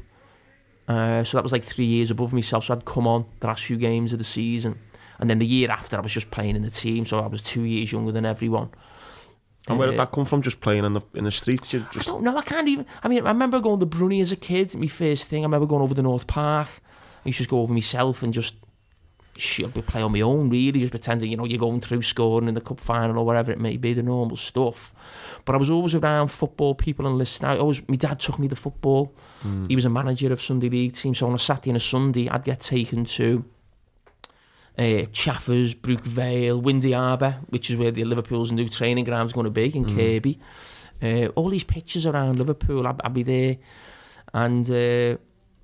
[0.87, 2.65] Uh, so that was like three years above myself.
[2.65, 4.77] So I'd come on the last few games of the season.
[5.19, 7.05] And then the year after, I was just playing in the team.
[7.05, 8.69] So I was two years younger than everyone.
[9.67, 10.41] And where did Uh, that come from?
[10.43, 11.73] Just playing in the in the streets?
[11.73, 12.37] You I don't know.
[12.37, 12.85] I can't even.
[13.03, 14.75] I mean, I remember going to Brunny as a kid.
[14.75, 15.41] My first thing.
[15.43, 16.67] I remember going over the North Park.
[17.25, 18.53] I used to just go over myself and just
[19.37, 20.49] shit, play on my own.
[20.49, 23.51] Really, just pretending you know you're going through scoring in the cup final or whatever
[23.51, 24.93] it may be, the normal stuff.
[25.45, 27.51] But I was always around football people and listening.
[27.51, 29.13] I always, my dad took me to football.
[29.43, 29.67] Mm.
[29.67, 31.13] He was a manager of Sunday league team.
[31.13, 33.45] So on a Saturday and a Sunday, I'd get taken to
[34.77, 39.45] uh, Chaffers, Brook Vale, Windy Harbour, which is where the Liverpool's new training ground's going
[39.45, 39.95] to be in Mm.
[39.95, 40.39] Kirkby.
[41.03, 43.57] Uh, all these pictures around Liverpool, I'd, I'd be there
[44.33, 45.17] and uh,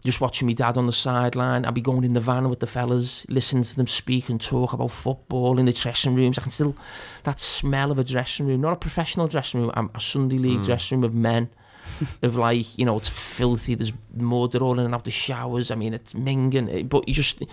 [0.04, 1.64] just watching my dad on the sideline.
[1.66, 4.74] I'd be going in the van with the fellas, listening to them speak and talk
[4.74, 6.38] about football in the dressing rooms.
[6.40, 6.76] I can still,
[7.24, 10.62] that smell of a dressing room, not a professional dressing room, I'm a Sunday league
[10.62, 10.66] Mm.
[10.66, 11.50] dressing room of men.
[12.22, 15.72] of like, you know, it's filthy, there's mud all in and out the showers.
[15.72, 17.44] I mean, it's minging, eh, but you just,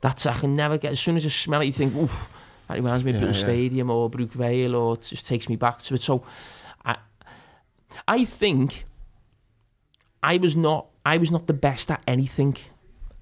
[0.00, 2.28] that's, I can never get, as soon as you smell it, you think, oof,
[2.68, 3.38] that reminds me of Yeah, Bill yeah.
[3.40, 6.02] Stadium or Brook Vale, or it just takes me back to it.
[6.02, 6.24] So,
[6.84, 6.96] I,
[8.08, 8.86] I think
[10.22, 12.56] I was not, I was not the best at anything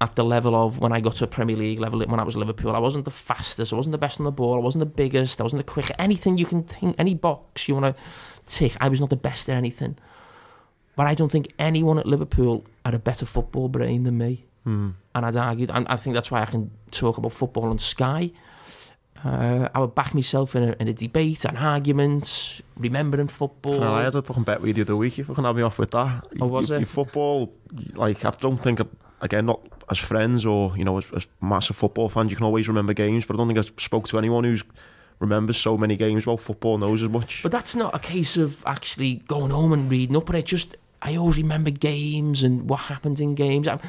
[0.01, 2.35] at the level of when I got to a Premier League level when I was
[2.35, 2.75] Liverpool.
[2.75, 5.39] I wasn't the fastest, I wasn't the best on the ball, I wasn't the biggest,
[5.39, 5.93] I wasn't the quickest.
[5.99, 8.01] Anything you can think, any box you want to
[8.47, 9.99] tick, I was not the best at anything.
[10.95, 14.45] But I don't think anyone at Liverpool had a better football brain than me.
[14.65, 14.95] Mm.
[15.13, 18.31] And I'd argued, and I think that's why I can talk about football on Sky.
[19.25, 23.83] Uh, I would back myself in a, in a debate, an argument, remembering football.
[23.83, 25.17] I had a fucking bet with you the other week.
[25.17, 26.27] You fucking had me off with that.
[26.39, 26.79] Oh, was you, it?
[26.81, 27.51] Your football,
[27.95, 28.81] like I don't think
[29.21, 32.67] again, not as friends or you know as, as massive football fans, you can always
[32.67, 33.25] remember games.
[33.25, 34.63] But I don't think I spoke to anyone who's
[35.17, 37.41] remembers so many games about football knows as much.
[37.41, 40.45] But that's not a case of actually going home and reading up on it.
[40.45, 43.67] Just I always remember games and what happened in games.
[43.67, 43.79] I'm,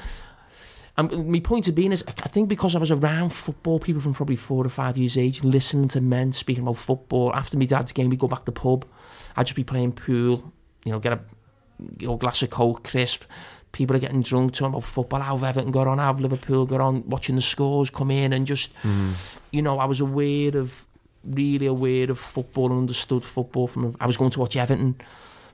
[0.99, 4.15] I'm, my point of being is, I think because I was around football people from
[4.15, 7.33] probably four or five years age, listening to men speaking about football.
[7.35, 8.87] After my dad's game, we go back to the pub.
[9.37, 10.53] I'd just be playing pool,
[10.85, 11.21] you know, get a
[11.99, 13.25] you know, glass of coke, crisp.
[13.73, 15.21] People are getting drunk, talking about football.
[15.21, 15.99] How have Everton got on?
[15.99, 17.07] How have Liverpool got on?
[17.07, 19.13] Watching the scores come in and just, Mm.
[19.51, 20.87] you know, I was aware of,
[21.25, 23.67] really aware of football and understood football.
[23.67, 24.95] From I was going to watch Everton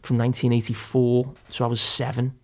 [0.02, 2.34] from 1984, so I was seven.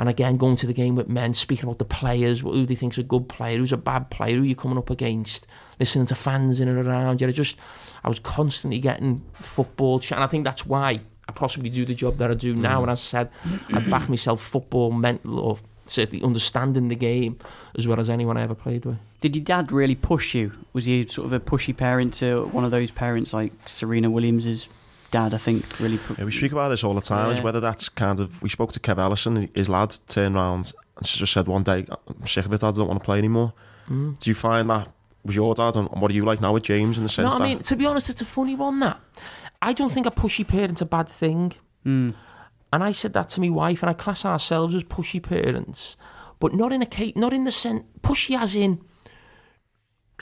[0.00, 2.74] And again, going to the game with men, speaking about the players, what who they
[2.74, 5.46] think's a good player, who's a bad player, who you're coming up against,
[5.78, 7.20] listening to fans in and around.
[7.20, 7.56] Yeah, I just,
[8.02, 11.92] I was constantly getting football chat, and I think that's why I possibly do the
[11.92, 12.78] job that I do now.
[12.78, 12.82] Mm.
[12.84, 13.30] And as I said,
[13.74, 17.38] I back myself football, mental, or certainly understanding the game
[17.76, 18.96] as well as anyone I ever played with.
[19.20, 20.52] Did your dad really push you?
[20.72, 24.66] Was he sort of a pushy parent to one of those parents like Serena Williams's
[25.10, 25.34] dad?
[25.34, 25.98] I think really.
[25.98, 27.30] Pu- Yeah, we speak about this all the time.
[27.32, 31.06] Is whether that's kind of we spoke to Kev Ellison, his lad turned round and
[31.06, 32.64] just said one day, "I'm sick of it.
[32.64, 33.52] I don't want to play anymore."
[33.88, 34.18] Mm.
[34.18, 34.88] Do you find that
[35.24, 37.34] was your dad, and what are you like now with James in the sense No,
[37.34, 39.00] I that mean, to be honest, it's a funny one that.
[39.62, 41.52] I don't think a pushy parent's a bad thing.
[41.84, 42.14] Mm.
[42.72, 45.96] And I said that to my wife, and I class ourselves as pushy parents,
[46.38, 48.80] but not in a case, not in the sense pushy as in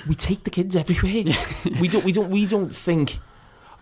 [0.08, 1.34] we take the kids everywhere.
[1.80, 3.18] we don't, we don't, we don't think.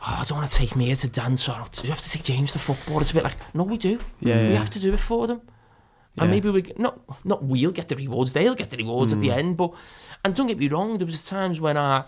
[0.02, 2.22] Oh, I don't want to take Mia to dance, or do you have to take
[2.22, 3.00] James to football?
[3.00, 3.98] It's a bit like, no, we do.
[4.20, 4.58] Yeah, we yeah.
[4.58, 5.40] have to do it for them.
[6.14, 6.22] Yeah.
[6.24, 9.28] And maybe we not not we'll get the rewards, they'll get the rewards at the
[9.28, 9.36] Mm.
[9.38, 9.56] end.
[9.56, 9.72] But
[10.24, 12.06] and don't get me wrong, there was times when our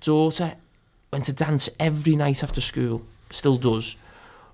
[0.00, 0.54] daughter
[1.12, 3.96] went to dance every night after school, still does.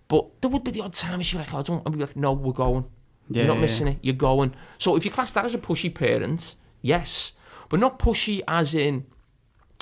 [0.09, 1.99] But there would be the odd time she'd be like, oh, I don't, and we'd
[2.01, 2.85] be like, no, we're going.
[3.29, 3.99] Yeah, You're not missing it.
[4.03, 4.55] You're going.
[4.79, 7.33] So if you class that as a pushy parent, yes,
[7.69, 9.07] but not pushy as in.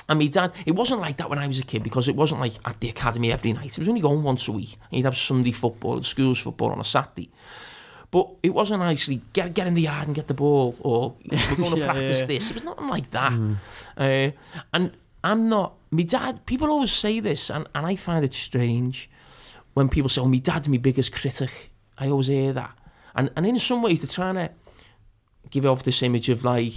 [0.09, 2.41] And my dad, it wasn't like that when I was a kid because it wasn't
[2.41, 3.73] like at the academy every night.
[3.73, 4.77] It was only going once a week.
[4.91, 7.31] And you'd have Sunday football, school's football on a Saturday.
[8.11, 11.57] But it wasn't actually get get in the yard and get the ball or we're
[11.57, 12.27] going to Yeah, practice yeah.
[12.27, 12.51] this.
[12.51, 13.33] It was nothing like that.
[13.97, 14.31] Uh,
[14.73, 14.93] and
[15.25, 15.75] I'm not.
[15.91, 16.45] My dad.
[16.47, 19.09] People always say this, and, and I find it strange
[19.73, 22.77] when people say, "Oh, my dad's my biggest critic." I always hear that,
[23.17, 24.51] and and in some ways they're trying to
[25.51, 26.73] give off this image of like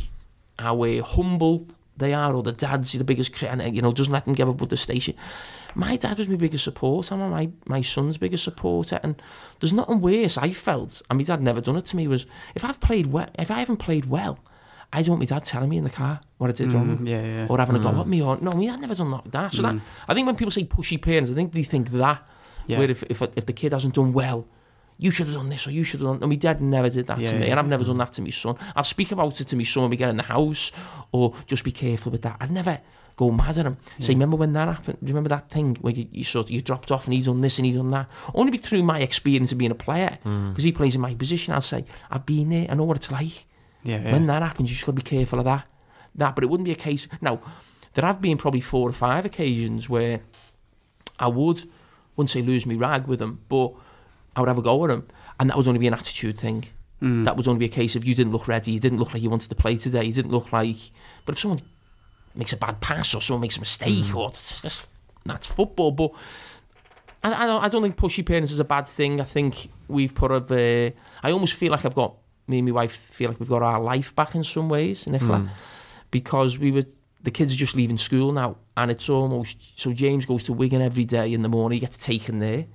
[0.57, 4.25] how uh, humble they are, or the dad's the biggest critic, you know doesn't let
[4.25, 5.15] them give up with the station.
[5.75, 7.15] My dad was my biggest supporter.
[7.15, 9.21] I'm my my son's biggest supporter, and
[9.59, 10.37] there's nothing worse.
[10.37, 12.07] I felt, and my dad never done it to me.
[12.07, 14.39] Was if I've played well, if I haven't played well,
[14.93, 17.07] I don't want my dad telling me in the car what I did wrong Mm,
[17.07, 17.47] yeah, yeah.
[17.49, 19.31] or having a go at me or no, me, I've never done that.
[19.31, 19.53] that.
[19.53, 19.81] So that Mm.
[20.07, 22.27] I think when people say pushy parents, I think they think that
[22.67, 22.77] yeah.
[22.79, 24.47] where if, if if the kid hasn't done well,
[24.97, 26.19] you should have done this or you should have done.
[26.21, 27.51] And my dad never did that Yeah, to me, yeah.
[27.51, 28.55] and I've never done that to my son.
[28.75, 30.71] I'll speak about it to my son when we get in the house,
[31.11, 32.37] or just be careful with that.
[32.39, 32.79] I'd never
[33.15, 33.77] go mad at him.
[33.99, 34.15] Say, Yeah.
[34.17, 34.97] remember when that happened?
[35.01, 37.21] Do you remember that thing where you, you sort of, you dropped off and he
[37.21, 38.09] done this and he done that?
[38.33, 40.49] Only be through my experience of being a player, Mm.
[40.49, 41.53] because he plays in my position.
[41.53, 42.67] I'll say, I've been there.
[42.69, 43.45] I know what it's like.
[43.83, 44.11] yeah, yeah.
[44.11, 45.65] When that happens, you just got to be careful of that.
[46.15, 47.07] That, but it wouldn't be a case.
[47.21, 47.39] Now,
[47.93, 50.21] there have been probably four or five occasions where
[51.19, 51.63] I would
[52.15, 53.73] wouldn't say lose me rag with them, but
[54.37, 55.07] I would have a go at him.
[55.39, 56.65] and that was only be an attitude thing.
[57.01, 57.25] Mm.
[57.25, 59.21] That was only be a case of you didn't look ready, you didn't look like
[59.21, 60.77] you wanted to play today, you didn't look like.
[61.25, 61.61] But if someone
[62.33, 64.87] makes a bad pass or someone makes a mistake, or that's, that's,
[65.25, 65.91] that's football.
[65.91, 66.11] But
[67.23, 69.19] I, I, don't, I don't think pushy parents is a bad thing.
[69.19, 70.87] I think we've put a.
[70.87, 70.91] Uh,
[71.23, 72.15] I almost feel like I've got
[72.47, 75.39] me and my wife feel like we've got our life back in some ways, Nicola,
[75.39, 75.49] Mm.
[76.11, 76.85] because we were
[77.21, 80.81] the kids are just leaving school now, and it's almost so James goes to Wigan
[80.81, 82.65] every day in the morning, he gets taken there,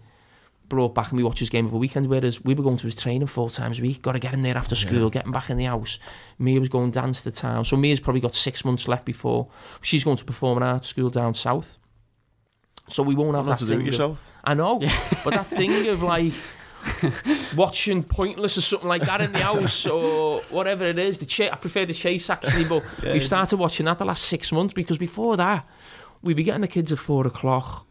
[0.72, 2.06] brought back, and we watch his game of a weekend.
[2.06, 4.42] Whereas we were going to his training four times a week, got to get him
[4.42, 5.98] there after school, get him back in the house.
[6.38, 9.48] Mia was going dance to town, so Mia's probably got six months left before
[9.82, 11.78] she's going to performing art school down south.
[12.88, 14.32] So we won't have that to do it of- yourself.
[14.42, 14.80] I know,
[15.24, 16.32] but that thing of like
[17.56, 21.18] watching Pointless or something like that in the house or whatever it is.
[21.18, 24.24] The cha- I prefer the chase actually, but Yeah, we've started watching that the last
[24.24, 25.66] six months because before that,
[26.22, 27.86] we'd be getting the kids at four o'clock.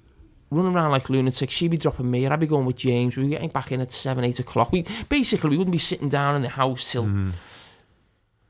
[0.53, 3.15] Running around like lunatics, she'd be dropping me, and I'd be going with James.
[3.15, 4.71] We'd be getting back in at seven, eight o'clock.
[4.73, 7.31] We basically we wouldn't be sitting down in the house till Mm.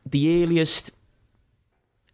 [0.05, 0.91] the earliest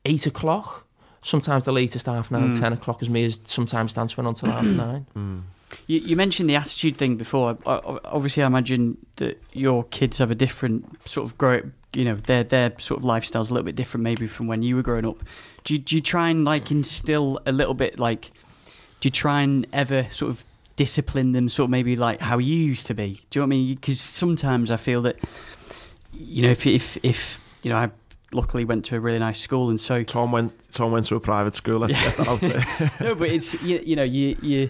[0.06, 0.86] eight o'clock.
[1.22, 2.60] Sometimes the latest half nine, Mm.
[2.60, 5.06] ten o'clock as me as sometimes dance went on till half nine.
[5.16, 5.42] Mm.
[5.88, 7.58] You, you mentioned the attitude thing before.
[7.66, 11.62] I- I- Obviously, I imagine that your kids have a different sort of grow.
[11.94, 14.76] You know, their their sort of lifestyle's a little bit different, maybe from when you
[14.76, 15.24] were growing up.
[15.64, 18.32] Do you, do you try and like instill a little bit like?
[19.00, 20.44] Do you try and ever sort of
[20.76, 23.22] discipline them, sort of maybe like how you used to be?
[23.30, 23.76] Do you know what I mean?
[23.76, 25.18] Because sometimes I feel that,
[26.14, 27.90] you know, if if if you know, I
[28.34, 30.54] luckily went to a really nice school, and so Tom went.
[30.72, 31.80] Tom went to a private school.
[31.80, 32.92] Let's get that out there.
[33.10, 34.70] no, but it's you, you know you you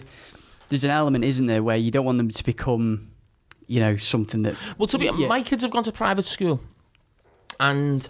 [0.68, 3.10] there's an element, isn't there, where you don't want them to become,
[3.66, 5.26] you know, something that Well, to be Yeah.
[5.26, 6.60] my kids have gone to private school,
[7.58, 8.06] and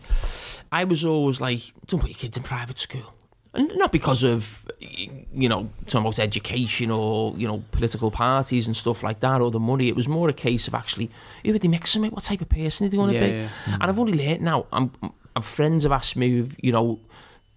[0.73, 3.15] I was always like, "Don't put your kids in private school,"
[3.55, 8.77] and not because of you know talking about education or you know political parties and
[8.77, 9.89] stuff like that or the money.
[9.89, 11.11] It was more a case of actually
[11.45, 12.13] who are they mixing with?
[12.13, 13.33] What type of person are they going to yeah, be?
[13.33, 13.75] yeah.
[13.75, 14.67] And I've only learnt now.
[14.73, 14.93] I'm,
[15.35, 17.01] I'm friends have asked me, you know,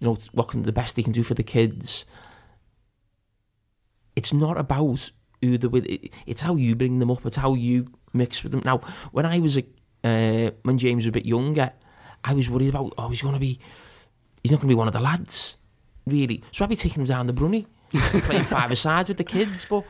[0.00, 2.04] you know what can the best they can do for the kids.
[4.16, 5.86] It's not about who they're with.
[6.26, 7.24] It's how you bring them up.
[7.26, 8.62] It's how you mix with them.
[8.64, 9.64] Now, when I was a,
[10.04, 11.72] uh, when James was a bit younger,
[12.24, 12.94] I was worried about.
[12.98, 13.58] Oh, he's going to be.
[14.42, 15.56] He's not going to be one of the lads,
[16.06, 16.42] really.
[16.52, 19.66] So I'd be taking him down the brunny, playing five aside with the kids.
[19.68, 19.84] But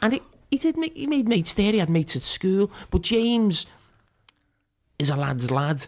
[0.00, 1.72] and it, he did make he made mates there.
[1.72, 2.70] He had mates at school.
[2.90, 3.66] But James
[4.98, 5.86] is a lad's lad,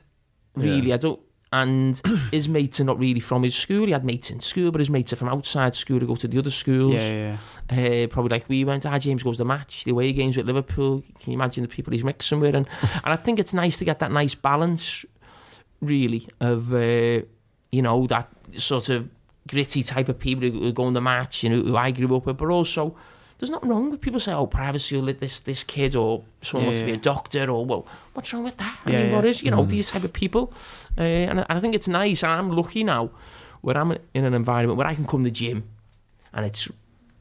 [0.55, 0.93] really.
[0.93, 1.21] I don't.
[1.53, 3.87] And his mates are not really from his school.
[3.87, 6.27] He had mates in school, but his mates are from outside school to go to
[6.27, 6.95] the other schools.
[6.95, 7.39] yeah,
[7.71, 8.05] yeah.
[8.05, 10.47] Uh, probably like we went, ah, James goes to the match, the away games with
[10.47, 11.05] Liverpool.
[11.21, 12.57] Can you imagine the people he's mixing with?
[12.57, 15.05] And, and I think it's nice to get that nice balance,
[15.81, 17.21] really, of, uh,
[17.71, 19.09] you know, that sort of
[19.49, 22.15] gritty type of people who, who go on the match, you know, who I grew
[22.17, 22.95] up with, but also
[23.39, 26.67] there's nothing wrong with people say, oh, privacy school, let this this kid or someone
[26.67, 28.79] wants to be a doctor or, well, what's wrong with that?
[28.87, 29.31] I Yeah, mean, what yeah.
[29.31, 30.53] is, you know, these type of people.
[30.97, 33.11] Uh, and, I, and I think it's nice, and I'm lucky now
[33.61, 35.65] where I'm in an environment where I can come to the gym
[36.33, 36.69] and it's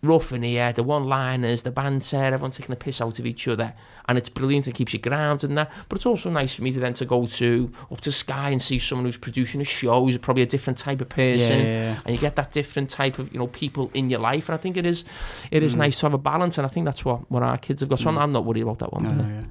[0.04, 3.74] rough in here, the one-liners, the banter, everyone's taking the piss out of each other,
[4.08, 4.68] and it's brilliant.
[4.68, 5.72] It keeps you grounded and that.
[5.89, 8.62] But it's also nice for me to then to go to up to Sky and
[8.62, 11.80] see someone who's producing a show, who's probably a different type of person, Yeah, yeah,
[11.94, 12.00] yeah.
[12.06, 14.50] and you get that different type of you know people in your life.
[14.50, 15.06] And I think it is
[15.52, 15.78] it is Mm.
[15.80, 18.00] nice to have a balance, and I think that's what what our kids have got.
[18.00, 18.22] So I'm, Mm.
[18.22, 19.04] I'm not worried about that one.
[19.04, 19.18] No, bit.
[19.20, 19.44] no, yeah.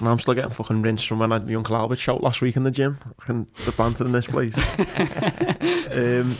[0.00, 2.40] And I'm still getting fucking rinsed from when I had my Uncle Albert shout last
[2.40, 2.98] week in the gym.
[3.20, 4.56] Fucking the banter in this place.
[5.92, 6.34] um,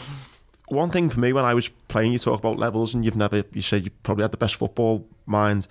[0.68, 3.44] one thing for me when I was playing, you talk about levels, and you've never,
[3.53, 5.66] you said you probably had the best football mind.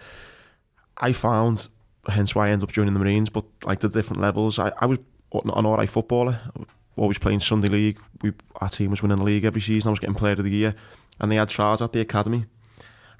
[0.97, 1.67] I found,
[2.07, 4.85] hence why I ended up joining the Marines, but like the different levels, I, I
[4.85, 4.99] was
[5.33, 6.39] an alright footballer.
[6.97, 7.99] Always playing Sunday League.
[8.21, 9.87] We our team was winning the league every season.
[9.87, 10.75] I was getting Player of the Year,
[11.19, 12.45] and they had trials at the academy.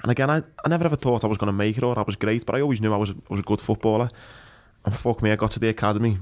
[0.04, 2.04] And again, I, I never ever thought I was going to make it or I
[2.04, 4.10] was great, but I always knew I was I was a good footballer.
[4.86, 6.18] And fuck me, I got to the academy,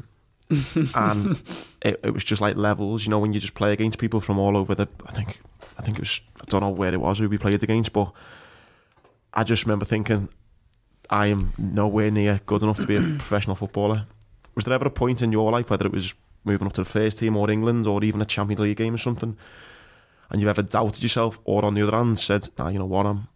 [0.95, 1.41] and
[1.81, 3.05] it, it was just like levels.
[3.05, 4.87] You know, when you just play against people from all over the.
[5.05, 5.39] I think
[5.77, 8.11] I think it was I don't know where it was who we played against, but
[9.33, 10.29] I just remember thinking,
[11.09, 14.05] I am nowhere near good enough to be a professional footballer.
[14.55, 16.89] Was there ever a point in your life, whether it was moving up to the
[16.89, 19.37] first team or England or even a Champions League game or something,
[20.29, 23.05] and you ever doubted yourself, or on the other hand said, "Nah, you know what,
[23.05, 23.27] I'm,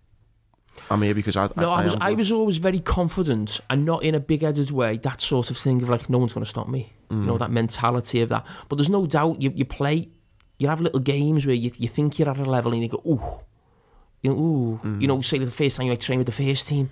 [0.90, 4.04] I'm here because I." No, I, was am I was always very confident and not
[4.04, 4.98] in a big-headed way.
[4.98, 6.92] That sort of thing of like no one's going to stop me.
[7.14, 7.26] You Mm.
[7.30, 8.44] know that mentality of that.
[8.68, 9.98] But there's no doubt you you play.
[10.60, 13.02] You have little games where you you think you're at a level and you go
[13.12, 13.22] ooh,
[14.22, 15.02] you know ooh, Mm.
[15.02, 16.86] you know say the first time you like train with the first team,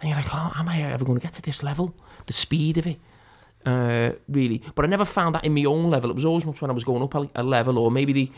[0.00, 1.86] and you're like oh am I ever going to get to this level?
[2.26, 2.98] The speed of it.
[3.66, 6.10] Uh, really, but I never found that in my own level.
[6.10, 8.30] It was always much when I was going up a, a level, or maybe the.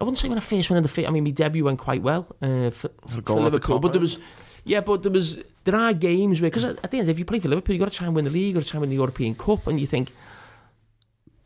[0.00, 1.06] I wouldn't say when I first went in the fit.
[1.08, 4.00] I mean, my debut went quite well uh, for, for at the Liverpool, but there
[4.00, 4.18] was
[4.64, 7.40] Yeah, but there was there are games where because at the end, if you play
[7.40, 8.76] for Liverpool, you have got to try and win the league, you got to try
[8.76, 10.12] and win the European Cup, and you think.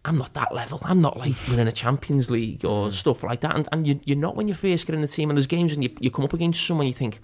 [0.06, 0.78] I'm not that level.
[0.84, 2.92] I'm not like winning a Champions League or mm.
[2.92, 3.56] stuff like that.
[3.56, 5.30] And, and you, you're not when you first get in the team.
[5.30, 7.18] And there's games when you, you come up against someone, you think,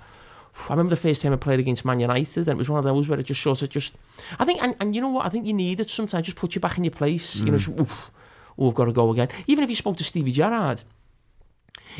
[0.68, 2.84] I remember the first time I played against Man United, and it was one of
[2.84, 3.94] those where it just sort of just.
[4.38, 5.24] I think, and, and you know what?
[5.24, 6.26] I think you need it sometimes.
[6.26, 7.36] Just put you back in your place.
[7.36, 7.58] You know, mm.
[7.58, 8.10] just, oof,
[8.58, 9.28] oh, I've got to go again.
[9.46, 10.82] Even if you spoke to Stevie Gerrard,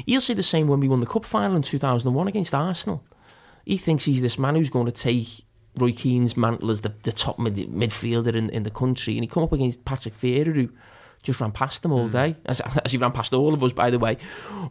[0.04, 3.04] he'll say the same when we won the cup final in 2001 against Arsenal.
[3.64, 5.44] He thinks he's this man who's going to take
[5.76, 9.26] Roy Keane's mantle as the, the top mid, midfielder in, in the country, and he
[9.26, 10.70] come up against Patrick Vieira, who
[11.22, 13.90] just ran past them all day, as, as he ran past all of us, by
[13.90, 14.16] the way.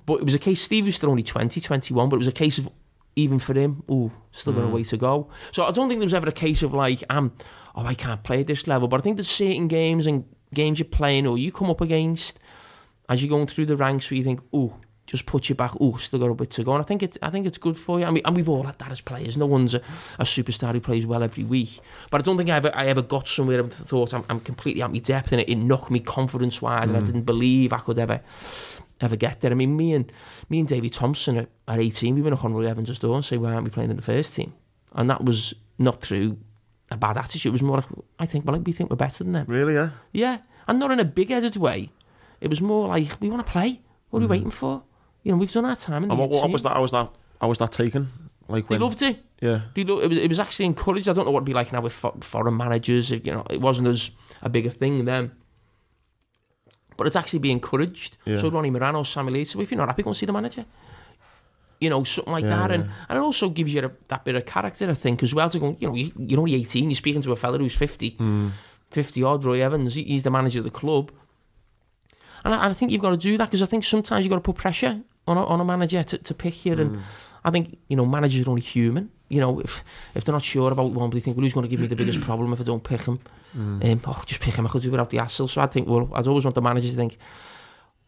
[0.05, 2.31] But it was a case, Steve was still only 20, 21, but it was a
[2.31, 2.69] case of
[3.15, 5.29] even for him, oh, still got a way to go.
[5.51, 7.33] So I don't think there was ever a case of like, um,
[7.75, 8.87] oh, I can't play at this level.
[8.87, 12.39] But I think there's certain games and games you're playing or you come up against
[13.09, 14.77] as you're going through the ranks where you think, oh,
[15.11, 15.73] just put you back.
[15.81, 16.73] Oh, still got a bit to go.
[16.73, 18.05] And I think it, I think it's good for you.
[18.05, 19.35] I mean, and we've all had that as players.
[19.35, 19.81] No one's a,
[20.17, 21.81] a superstar who plays well every week.
[22.09, 24.81] But I don't think I ever, I ever got somewhere and thought I'm, I'm completely
[24.81, 27.05] at my depth and it, it knocked me confidence wise, and I mm.
[27.05, 28.21] didn't believe I could ever
[29.01, 29.51] ever get there.
[29.51, 30.11] I mean, me and
[30.47, 33.25] me and Davy Thompson at, at 18, we went up on Roy Evans' door and
[33.25, 34.53] say, why aren't we playing in the first team?
[34.93, 36.37] And that was not through
[36.89, 37.49] a bad attitude.
[37.49, 37.85] It was more like,
[38.19, 39.47] I think, well, we think we're better than them.
[39.49, 39.89] Really, yeah.
[40.13, 41.91] Yeah, and not in a big-headed way.
[42.39, 43.81] It was more like, we want to play.
[44.11, 44.31] What are we mm.
[44.31, 44.83] waiting for?
[45.23, 46.03] You know, we've done our time.
[46.03, 46.73] The And what, what was that?
[46.73, 47.09] How was that?
[47.39, 48.09] How was that taken?
[48.47, 48.81] Like They when?
[48.81, 49.23] loved it.
[49.41, 49.61] yeah.
[49.75, 51.07] They lo- it, was, it was actually encouraged.
[51.07, 53.11] I don't know what it'd be like now with fo- foreign managers.
[53.11, 55.31] It, you know, it wasn't as a bigger thing then.
[56.97, 58.17] But it's actually being encouraged.
[58.25, 58.37] Yeah.
[58.37, 60.65] So Ronnie Morano, Sammy Lee's, if you're not happy, go and see the manager.
[61.79, 62.71] You know, something like Yeah, that.
[62.71, 62.91] And, yeah.
[63.09, 65.49] and it also gives you a, that bit of character, I think, as well.
[65.49, 68.09] To go, you know, you, you're only 18, you're speaking to a fella who's 50,
[68.11, 68.49] Hmm.
[68.91, 69.95] 50 odd, Roy Evans.
[69.95, 71.11] he- He's the manager of the club.
[72.43, 74.35] And I, I think you've got to do that because I think sometimes you've got
[74.35, 75.01] to put pressure
[75.31, 76.75] on a, on a manager to, to pick here.
[76.75, 76.81] Mm.
[76.81, 77.01] And hmm.
[77.43, 79.09] I think, you know, managers are only human.
[79.29, 81.69] You know, if, if they're not sure about one, they think, well, who's going to
[81.69, 82.25] give me the biggest hmm.
[82.25, 83.19] problem if I don't pick him?
[83.57, 83.91] Mm.
[83.91, 85.47] Um, oh, just pick him, I could do without the hassle.
[85.47, 87.17] So I think, well, I'd always want the managers to think,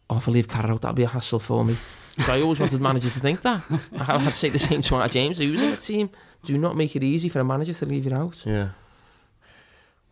[0.08, 1.76] oh, if I leave Carrot, that'll be a hassle for me.
[2.24, 3.66] So I always wanted managers to think that.
[3.98, 6.10] I had to say the same to Matt James, who was in the team.
[6.44, 8.42] Do not make it easy for a manager to leave you out.
[8.46, 8.68] Yeah.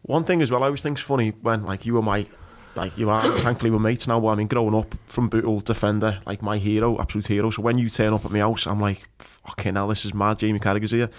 [0.02, 2.26] One thing as well, I always think's funny when, like, you were my
[2.74, 4.26] like you are thankfully we're mates now.
[4.26, 7.50] I mean, growing up from Bootle defender, like my hero, absolute hero.
[7.50, 10.38] So when you turn up at my house, I'm like, fucking hell, this is mad.
[10.38, 11.10] Jamie Carragher's here.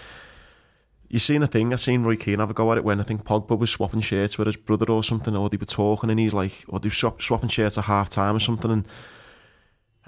[1.08, 1.72] You seen a thing?
[1.72, 4.00] I seen Roy Keane have a go at it when I think Pogba was swapping
[4.00, 6.88] shirts with his brother or something, or they were talking, and he's like, or they
[6.88, 8.70] were swap, swapping shirts at half time or something.
[8.70, 8.88] And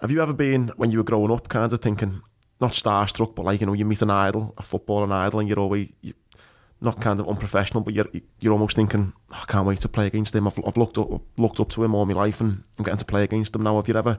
[0.01, 2.23] have you ever been when you were growing up, kind of thinking,
[2.61, 5.61] not starstruck, but like you know, you meet an idol, a footballing idol, and you're
[5.61, 6.13] always you,
[6.81, 8.09] not kind of unprofessional, but you're
[8.41, 10.47] you're almost thinking, oh, I can't wait to play against him.
[10.47, 13.05] I've, I've looked up looked up to him all my life, and I'm getting to
[13.05, 13.77] play against him now.
[13.77, 14.19] Have you ever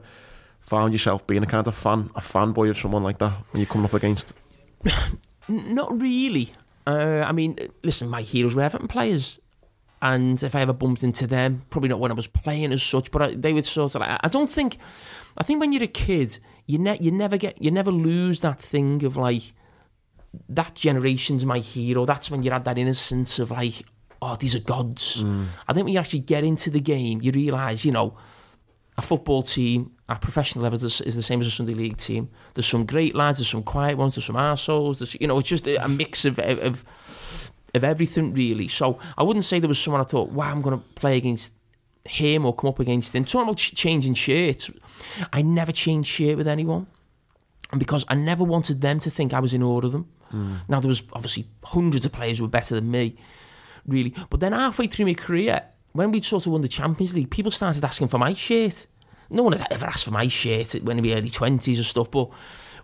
[0.60, 3.66] found yourself being a kind of fan, a fanboy of someone like that when you're
[3.66, 4.32] coming up against?
[5.48, 6.52] Not really.
[6.86, 9.38] Uh, I mean, listen, my heroes were Everton players.
[10.00, 13.10] And if I ever bumped into them, probably not when I was playing as such,
[13.10, 14.02] but I, they would sort of.
[14.02, 14.78] I I don't think.
[15.36, 18.60] I think when you're a kid, you ne- you never get you never lose that
[18.60, 19.54] thing of like
[20.48, 22.04] that generation's my hero.
[22.04, 23.84] That's when you had that innocence of like,
[24.20, 25.22] oh, these are gods.
[25.22, 25.46] Mm.
[25.66, 28.16] I think when you actually get into the game, you realise, you know,
[28.96, 32.28] a football team at professional level is, is the same as a Sunday league team.
[32.54, 35.48] There's some great lads, there's some quiet ones, there's some arseholes, there's you know, it's
[35.48, 36.84] just a, a mix of, of
[37.74, 38.68] of everything really.
[38.68, 41.52] So I wouldn't say there was someone I thought, wow, I'm going to play against
[42.04, 43.24] him or come up against him.
[43.24, 44.70] Talking about ch- changing shirts,
[45.32, 46.86] I never changed shirt with anyone.
[47.70, 50.08] And because I never wanted them to think I was in awe of them.
[50.32, 53.16] Now there was obviously hundreds of players who were better than me,
[53.86, 54.14] really.
[54.30, 55.62] But then halfway through my career,
[55.92, 58.86] when we'd sort of won the Champions League, people started asking for my shirt.
[59.30, 62.10] No one had ever asked for my shirt when we were early twenties or stuff.
[62.10, 62.30] But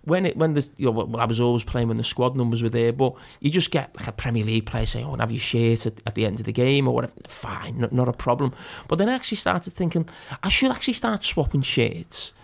[0.04, 2.62] when it when the you know well, I was always playing when the squad numbers
[2.62, 5.22] were there, but you just get like a Premier League player saying, "I want to
[5.22, 7.14] have your shirt at, at the end of the game" or whatever.
[7.26, 8.52] Fine, not, not a problem.
[8.88, 10.08] But then I actually started thinking
[10.42, 12.34] I should actually start swapping shirts.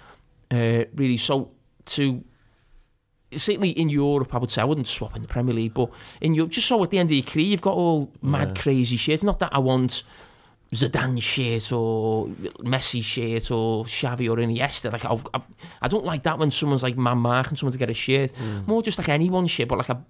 [0.50, 1.50] Uh, really, so
[1.86, 2.24] to
[3.32, 5.90] certainly in Europe, I would say I wouldn't swap in the Premier League, but
[6.20, 8.96] in Europe, just so at the end of your career, you've got all mad, crazy
[8.96, 9.22] shirts.
[9.22, 10.02] Not that I want
[10.72, 12.28] Zidane shirt or
[12.60, 14.92] Messi shirt or Xavi or Iniesta.
[14.92, 15.42] Like I've, I've,
[15.82, 18.32] I don't like that when someone's like man marking someone to get a shirt.
[18.34, 18.68] Mm.
[18.68, 20.04] More just like anyone's shirt, but like a.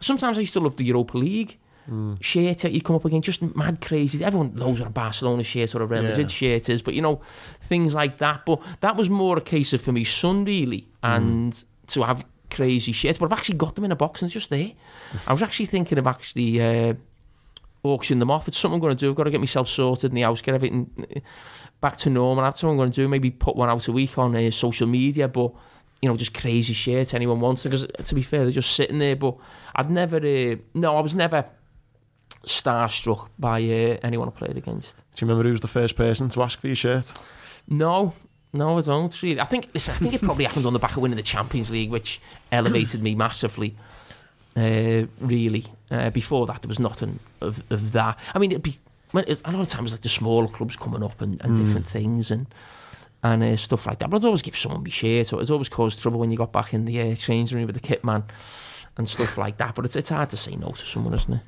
[0.00, 1.58] Sometimes I used to love the Europa League.
[1.88, 2.22] Mm.
[2.22, 4.22] Shirt that you come up against, just mad crazy.
[4.22, 6.10] Everyone knows what a Barcelona shirt or a Real Yeah.
[6.10, 7.20] Madrid shirt is, but you know,
[7.62, 8.44] things like that.
[8.44, 11.16] But that was more a case of for me son really, mm.
[11.16, 13.18] and to have crazy shirts.
[13.18, 14.72] But I've actually got them in a box and it's just there.
[15.26, 16.94] I was actually thinking of actually uh,
[17.82, 18.48] auctioning them off.
[18.48, 19.10] It's something I'm going to do.
[19.10, 21.20] I've got to get myself sorted in the house, get everything uh,
[21.80, 22.44] back to normal.
[22.44, 23.08] That's what I'm going to do.
[23.08, 25.52] Maybe put one out a week on uh, social media, but
[26.00, 27.64] you know, just crazy shirts anyone wants.
[27.64, 29.16] Because to be fair, they're just sitting there.
[29.16, 29.36] But
[29.74, 31.44] I'd never, uh, no, I was never
[32.46, 34.96] starstruck by uh, anyone I played against.
[34.96, 37.12] Do you remember who was the first person to ask for your shirt?
[37.68, 38.14] No,
[38.52, 39.40] no, I don't really.
[39.40, 41.70] I think, listen, I think it probably happened on the back of winning the Champions
[41.70, 42.20] League, which
[42.50, 43.76] elevated me massively.
[44.56, 48.18] Uh, really, uh, before that, there was nothing of, of that.
[48.34, 48.76] I mean, it'd be
[49.12, 51.86] when it's, a lot of times like the smaller clubs coming up and, and different
[51.86, 52.46] things and
[53.22, 54.10] and uh, stuff like that.
[54.10, 55.26] But I'd always give someone my shirt.
[55.26, 57.74] So it always caused trouble when you got back in the uh, changing room with
[57.74, 58.24] the kit man
[58.96, 59.74] and stuff like that.
[59.74, 61.40] But it's it's hard to say no to someone, isn't it?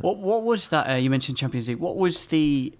[0.00, 0.90] What what was that?
[0.90, 1.78] Uh, you mentioned Champions League.
[1.78, 2.72] What was the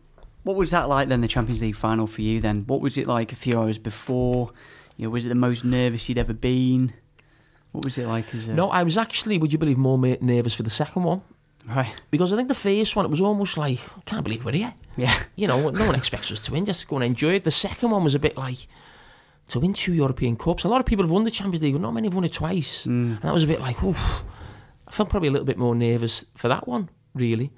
[0.43, 1.20] what was that like then?
[1.20, 2.64] The Champions League final for you then?
[2.66, 4.51] What was it like a few hours before?
[4.97, 6.93] You know, was it the most nervous you'd ever been?
[7.72, 10.55] What was it like as a No, I was actually, would you believe, more nervous
[10.55, 11.22] for the second one
[11.66, 11.95] right?
[12.11, 14.74] because I think the first one it was almost like I can't believe we're here.
[14.97, 16.66] Yeah, You know, no one expects us to win.
[16.66, 17.45] Just go and enjoy it.
[17.45, 18.66] The second one was a bit like
[19.49, 20.64] to win two European Cups.
[20.64, 22.32] A lot of people have won the Champions League, but not many have won it
[22.32, 22.82] twice.
[22.82, 22.88] Mm.
[22.88, 24.24] And that was a bit like, oof.
[24.86, 27.51] I felt probably a little bit more nervous for that one, really.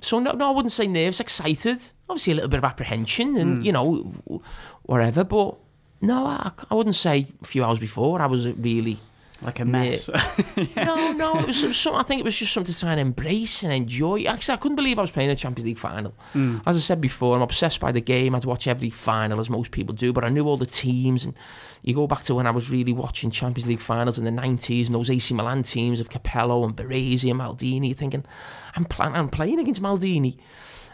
[0.00, 1.78] So no, no, I wouldn't say nervous, excited.
[2.08, 3.62] Obviously a little bit of apprehension and hmm.
[3.62, 4.42] you know,
[4.82, 5.24] whatever.
[5.24, 5.56] But
[6.00, 8.98] no, I, I wouldn't say a few hours before I was really.
[9.42, 10.10] like a mess.
[10.76, 12.90] No, no, it was, it was some, I think it was just something to try
[12.92, 14.24] and embrace and enjoy.
[14.24, 16.12] Actually, I couldn't believe I was playing a Champions League final.
[16.32, 16.58] Hmm.
[16.66, 18.34] As I said before, I'm obsessed by the game.
[18.34, 21.24] I'd watch every final, as most people do, but I knew all the teams.
[21.24, 21.34] And
[21.82, 24.86] you go back to when I was really watching Champions League finals in the 90s
[24.86, 28.24] and those AC Milan teams of Capello and Baresi and Maldini, thinking,
[28.76, 30.38] I'm, I'm playing against Maldini.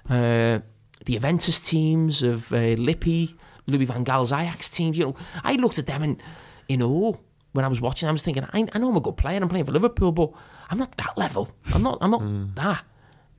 [0.09, 0.61] Uh,
[1.05, 3.35] the Juventus teams of uh, Lippi,
[3.67, 6.23] Louis van Gaal's Ajax teams, you know, I looked at them and,
[6.69, 7.15] in awe
[7.53, 8.09] when I was watching.
[8.09, 9.41] I was thinking, I, I know I'm a good player.
[9.41, 10.33] I'm playing for Liverpool, but
[10.71, 11.51] I'm not that level.
[11.73, 11.99] I'm not.
[12.01, 12.85] I'm not that.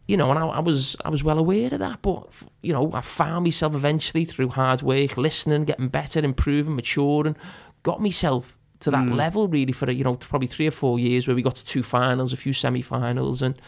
[0.08, 2.02] You know, and I, I was I was well aware of that.
[2.02, 2.28] But
[2.62, 7.36] you know, I found myself eventually through hard work, listening, getting better, improving, maturing,
[7.84, 11.36] got myself to that level really for you know probably three or four years where
[11.36, 13.60] we got to two finals, a few semi-finals, and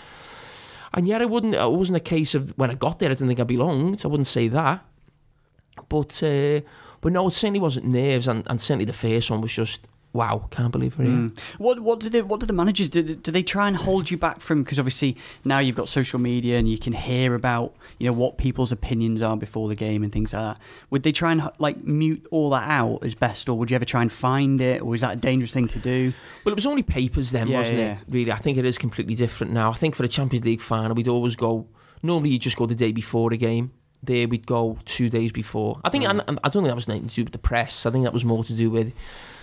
[0.93, 1.55] and yet it wouldn't.
[1.55, 4.01] It wasn't a case of when I got there, I didn't think I belonged.
[4.03, 4.85] I wouldn't say that,
[5.87, 6.61] but uh,
[7.01, 9.81] but no, it certainly wasn't nerves, and, and certainly the first one was just
[10.19, 11.13] wow, can't believe we're here.
[11.13, 11.27] Hmm.
[11.59, 13.01] What what do they what do the managers do?
[13.01, 14.63] Do they try and hold you back from?
[14.63, 15.15] Because obviously
[15.45, 19.21] now you've got social media and you can hear about you know what people's opinions
[19.21, 20.61] are before the game and things like that.
[20.89, 23.85] Would they try and like mute all that out as best, or would you ever
[23.85, 26.13] try and find it, or is that a dangerous thing to do?
[26.43, 27.93] Well, it was only papers then, Yeah, wasn't yeah.
[27.93, 27.99] it?
[28.09, 29.71] Really, I think it is completely different now.
[29.71, 31.65] I think for the Champions League final, we'd always go.
[32.03, 33.71] Normally, you just go the day before the game.
[34.03, 35.79] There, we'd go two days before.
[35.83, 36.11] I think, hmm.
[36.11, 37.85] and, and I don't think that was nothing to do with the press.
[37.85, 38.93] I think that was more to do with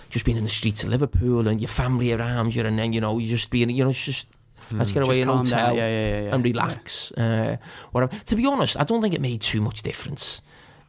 [0.09, 3.01] just being in the streets of Liverpool and your family around you, and then you
[3.01, 4.27] know you just being, you know, it's just
[4.71, 7.11] let's get away in a hotel Yeah, yeah, yeah, and relax.
[7.13, 7.57] Uh,
[7.91, 8.15] whatever.
[8.25, 10.41] To be honest, I don't think it made too much difference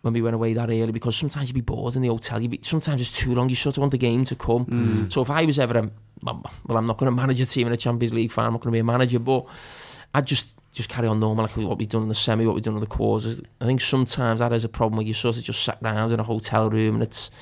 [0.02, 2.40] when we went away that early because sometimes you'd be bored in the hotel.
[2.40, 3.48] You'd be, sometimes it's too long.
[3.48, 4.64] You sort of want the game to come.
[4.66, 5.12] Mm.
[5.12, 5.90] So if I was ever a
[6.22, 8.48] well, I'm not going to manage a team in a Champions League final.
[8.48, 9.46] I'm not going to be a manager, but
[10.14, 12.62] I'd just just carry on normal like what we've done in the semi, what we've
[12.62, 13.40] done in the quarters.
[13.60, 16.20] I think sometimes that is a problem where you sort of just sat down in
[16.20, 17.32] a hotel room and it's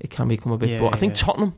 [0.00, 0.70] it can become a bit.
[0.70, 1.26] Yeah, but I think yeah.
[1.26, 1.54] Tottenham,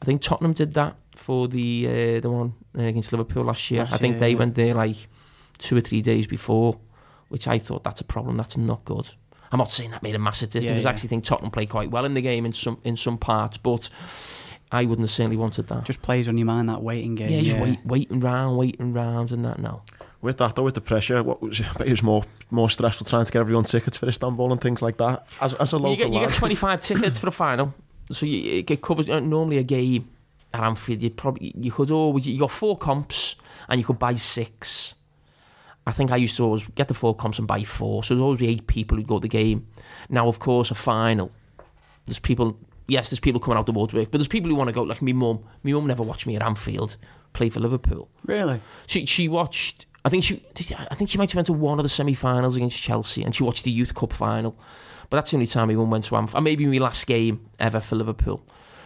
[0.00, 3.82] I think Tottenham did that for the uh, the one against Liverpool last year.
[3.82, 4.38] Last I think year, they yeah.
[4.38, 4.96] went there like
[5.58, 6.80] two or three days before,
[7.28, 8.38] which I thought that's a problem.
[8.38, 9.10] That's not good.
[9.52, 10.70] I'm not saying that made a massive difference.
[10.70, 10.86] Because.
[10.86, 13.58] I actually think Tottenham played quite well in the game in some in some parts,
[13.58, 13.90] but
[14.72, 15.84] I wouldn't have certainly wanted that.
[15.84, 17.28] Just plays on your mind that waiting game.
[17.28, 19.58] yeah, just wait, waiting round, waiting round, and that.
[19.58, 19.82] No,
[20.20, 23.06] With that though, with the pressure, what was I bet it was more more stressful
[23.06, 25.26] trying to get everyone tickets for Istanbul and things like that.
[25.40, 26.28] As as a you local get you lad.
[26.30, 27.74] get 25 tickets for the final,
[28.10, 29.08] so you, you get covered.
[29.08, 30.08] uh, Normally, a game
[30.52, 33.36] at Anfield, you probably you could always you got four comps
[33.68, 34.94] and you could buy six.
[35.86, 38.22] I think I used to always get the four comps and buy four, so there'd
[38.22, 39.66] always be eight people who'd go to the game.
[40.10, 41.30] Now, of course, a final.
[42.06, 42.58] There's people.
[42.88, 44.82] Yes, there's people coming out the woodwork, but there's people who want to go.
[44.82, 45.40] Like me mum.
[45.62, 46.96] My mum never watched me at Anfield
[47.34, 48.08] play for Liverpool.
[48.24, 48.60] Really?
[48.86, 49.86] She she watched.
[50.04, 50.42] I think she.
[50.90, 53.42] I think she might have went to one of the semi-finals against Chelsea, and she
[53.42, 54.56] watched the Youth Cup final.
[55.10, 56.36] But that's the only time mum went to Anfield.
[56.36, 58.42] And maybe my last game ever for Liverpool.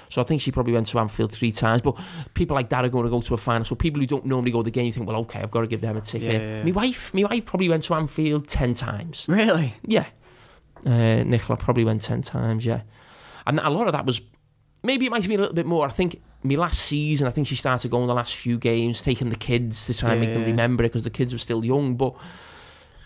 [0.09, 1.83] So I think she probably went to Anfield three times.
[1.83, 1.99] But
[2.35, 3.65] people like that are going to go to a final.
[3.65, 5.63] So people who don't normally go to the game, you think, well, okay, I've got
[5.63, 6.35] to give them a ticket.
[6.35, 6.63] Yeah, yeah.
[6.63, 9.27] My wife, my wife probably went to Anfield ten times.
[9.29, 9.75] Really?
[9.85, 10.07] Yeah.
[10.85, 12.83] Uh, Nicola probably went 10 times, yeah.
[13.47, 14.21] And a lot of that was,
[14.83, 15.87] maybe it might have been a little bit more.
[15.87, 19.31] I think me last season, I think she started going the last few games, taking
[19.31, 21.65] the kids to try and Yeah, make them remember it because the kids were still
[21.65, 22.15] young, but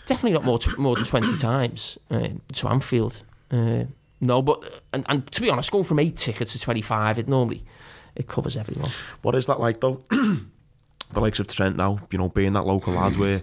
[0.07, 3.23] definitely not more, more than 20 times uh, to Anfield.
[3.51, 3.85] Uh,
[4.21, 7.63] no, but, and, and to be honest, going from 8 tickets to 25, it normally,
[8.15, 8.91] it covers everyone.
[9.23, 10.05] What is that like though?
[10.11, 13.43] the likes of Trent now, you know, being that local lad where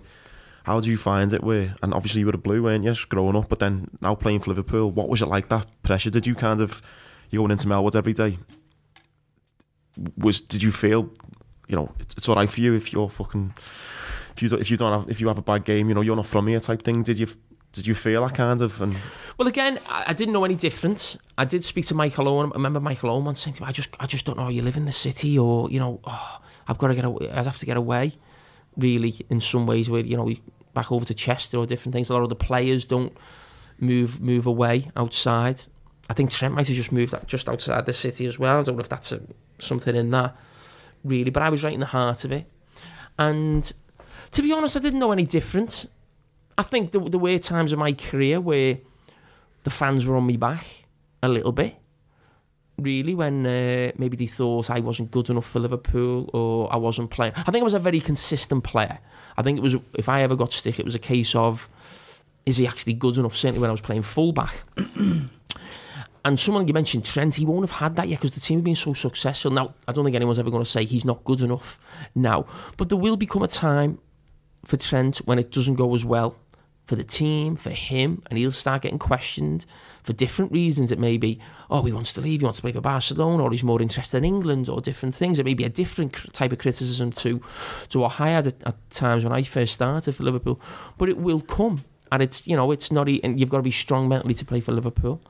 [0.63, 3.35] how do you find it where and obviously you were a blue, weren't you, growing
[3.35, 6.09] up, but then now playing for Liverpool, what was it like that pressure?
[6.09, 6.81] Did you kind of
[7.29, 8.37] you going into Melwood every day
[10.17, 11.11] was did you feel,
[11.67, 13.53] you know, it's all right for you if you're fucking
[14.35, 16.01] if you don't, if you don't have if you have a bad game, you know,
[16.01, 17.03] you're not from here type thing.
[17.03, 17.27] Did you
[17.71, 18.95] did you feel that kind of and
[19.37, 21.17] Well, again, I, I didn't know any different.
[21.37, 22.51] I did speak to Michael Owen.
[22.51, 24.49] I remember Michael Owen once saying to me, "I just, I just don't know how
[24.49, 27.31] you live in the city, or you know, oh, I've got to get away.
[27.31, 28.13] I'd have to get away."
[28.77, 30.41] Really, in some ways, where you know, we
[30.73, 32.09] back over to Chester or different things.
[32.09, 33.15] A lot of the players don't
[33.79, 35.63] move move away outside.
[36.09, 38.59] I think Trent might have just moved just outside the city as well.
[38.59, 39.21] I don't know if that's a,
[39.59, 40.35] something in that,
[41.03, 41.29] really.
[41.29, 42.45] But I was right in the heart of it,
[43.17, 43.71] and
[44.31, 45.87] to be honest, I didn't know any different.
[46.57, 48.77] I think the, the were times of my career where
[49.63, 50.65] the fans were on me back
[51.21, 51.75] a little bit.
[52.77, 57.11] Really, when uh, maybe they thought I wasn't good enough for Liverpool or I wasn't
[57.11, 57.33] playing.
[57.35, 58.99] I think I was a very consistent player.
[59.37, 61.69] I think it was if I ever got stick, it was a case of
[62.45, 63.35] is he actually good enough?
[63.35, 64.63] Certainly when I was playing fullback.
[66.25, 68.63] And someone you mentioned Trent, he won't have had that yet because the team have
[68.63, 69.51] been so successful.
[69.51, 71.79] Now I don't think anyone's ever going to say he's not good enough
[72.15, 72.45] now,
[72.77, 73.99] but there will become a time
[74.65, 76.37] for Trent when it doesn't go as well
[76.85, 79.65] for the team, for him, and he'll start getting questioned
[80.03, 80.91] for different reasons.
[80.91, 83.51] It may be, oh, he wants to leave, he wants to play for Barcelona, or
[83.51, 85.39] he's more interested in England, or different things.
[85.39, 87.41] It may be a different type of criticism to,
[87.89, 90.59] to what I had at, at times when I first started for Liverpool.
[90.97, 93.71] But it will come, and it's you know it's not, and you've got to be
[93.71, 95.21] strong mentally to play for Liverpool.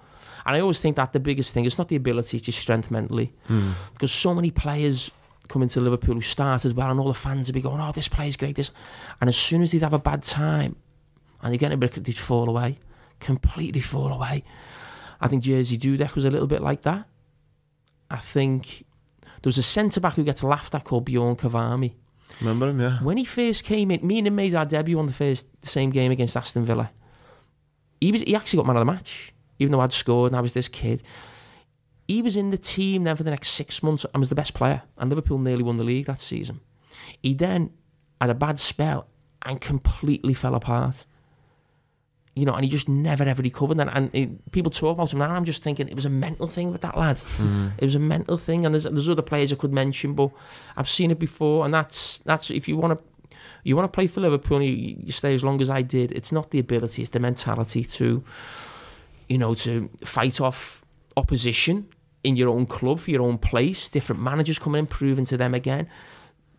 [0.45, 2.91] And I always think that the biggest thing is not the ability, it's just strength
[2.91, 3.73] mentally, mm.
[3.93, 5.11] because so many players
[5.47, 8.07] come into Liverpool who started well, and all the fans will be going, "Oh, this
[8.07, 8.71] player's great." This,
[9.21, 10.75] and as soon as they'd have a bad time,
[11.41, 12.79] and they get a bit, they'd fall away,
[13.19, 14.43] completely fall away.
[15.21, 17.07] I think Jerzy Dudek was a little bit like that.
[18.09, 18.85] I think
[19.25, 21.93] there was a centre back who gets laughed at called Bjorn Kvarme.
[22.39, 22.99] Remember him, yeah.
[22.99, 25.67] When he first came in, me and him made our debut on the first the
[25.67, 26.91] same game against Aston Villa.
[27.99, 29.32] He was he actually got man of the match,
[29.63, 31.01] even though I'd scored and I was this kid.
[32.07, 34.53] He was in the team then for the next six months and was the best
[34.53, 34.83] player.
[34.97, 36.59] And Liverpool nearly won the league that season.
[37.21, 37.71] He then
[38.19, 39.07] had a bad spell
[39.41, 41.05] and completely fell apart.
[42.35, 43.79] You know, and he just never ever recovered.
[43.79, 45.29] And, and it, people talk about him now.
[45.29, 47.17] I'm just thinking it was a mental thing with that lad.
[47.17, 47.73] Mm.
[47.77, 50.31] It was a mental thing, and there's there's other players I could mention, but
[50.75, 53.05] I've seen it before, and that's that's if you want to
[53.63, 56.11] you want to play for Liverpool, and you, you stay as long as I did.
[56.11, 58.23] It's not the ability; it's the mentality to,
[59.33, 60.85] you know, to fight off
[61.17, 61.87] opposition
[62.23, 63.89] in your own club for your own place.
[63.89, 65.89] Different managers coming in, proving to them again.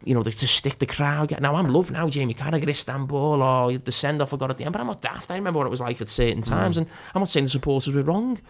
[0.03, 1.41] You know, to, to stick the crowd.
[1.41, 4.65] Now I'm loving now Jamie Carragher, Istanbul, or the send off I got at the
[4.65, 4.73] end.
[4.73, 5.31] But I'm not daft.
[5.31, 6.81] I remember what it was like at certain times, mm.
[6.81, 8.41] and I'm not saying the supporters were wrong.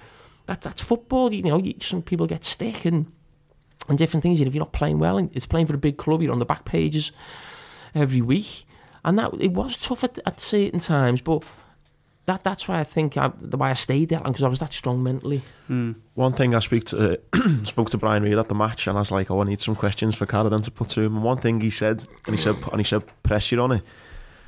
[0.47, 1.31] That that's football.
[1.31, 3.12] You know, you, some people get stick and
[3.91, 4.41] and different things.
[4.41, 6.39] And if you're not playing well, and it's playing for a big club, you're on
[6.39, 7.12] the back pages
[7.95, 8.64] every week,
[9.05, 11.45] and that it was tough at, at certain times, but
[12.27, 14.72] that that's why I think I, the why I stayed there because I was that
[14.72, 15.43] strong mentally.
[15.68, 15.97] Mm.
[16.14, 19.01] One thing I speak to uh, spoke to Brian Reid at the match, and I
[19.01, 21.39] was like, "Oh, I need some questions for Carradine to put to him." And one
[21.39, 23.83] thing he said, and he said, and he said, pressure on it.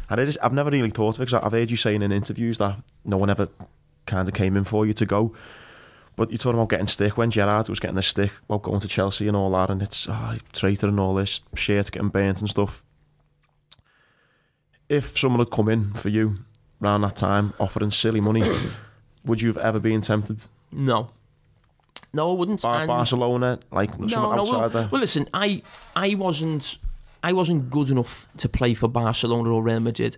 [0.09, 2.13] And I just, I've never really thought of it because I've heard you saying in
[2.13, 3.49] interviews that no one ever
[4.07, 5.35] kind of came in for you to go.
[6.15, 8.89] But you're talking about getting stick when Gerrard was getting the stick about going to
[8.89, 12.49] Chelsea and all that, and it's oh, traitor and all this shirt getting burnt and
[12.49, 12.85] stuff.
[14.89, 16.37] If someone had come in for you
[16.83, 18.43] around that time offering silly money,
[19.25, 20.45] would you have ever been tempted?
[20.73, 21.11] No.
[22.13, 22.63] No, I wouldn't.
[22.63, 24.89] Bar- And- Barcelona, like no, someone no, outside well, there.
[24.91, 25.63] well, listen, I,
[25.95, 26.79] I wasn't,
[27.23, 30.17] I wasn't good enough to play for Barcelona or Real Madrid.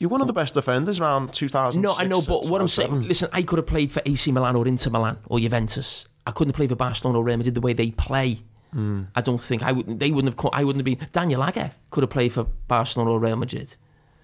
[0.00, 1.80] You're one of the best defenders around 2000.
[1.82, 4.54] No, I know, but what I'm saying, listen, I could have played for AC Milan
[4.54, 6.06] or Inter Milan or Juventus.
[6.24, 8.42] I couldn't have played for Barcelona or Real Madrid the way they play.
[8.72, 9.04] Hmm.
[9.16, 9.98] I don't think I would.
[9.98, 10.50] They wouldn't have.
[10.52, 11.08] I wouldn't have been.
[11.10, 13.74] Daniel Agger could have played for Barcelona or Real Madrid.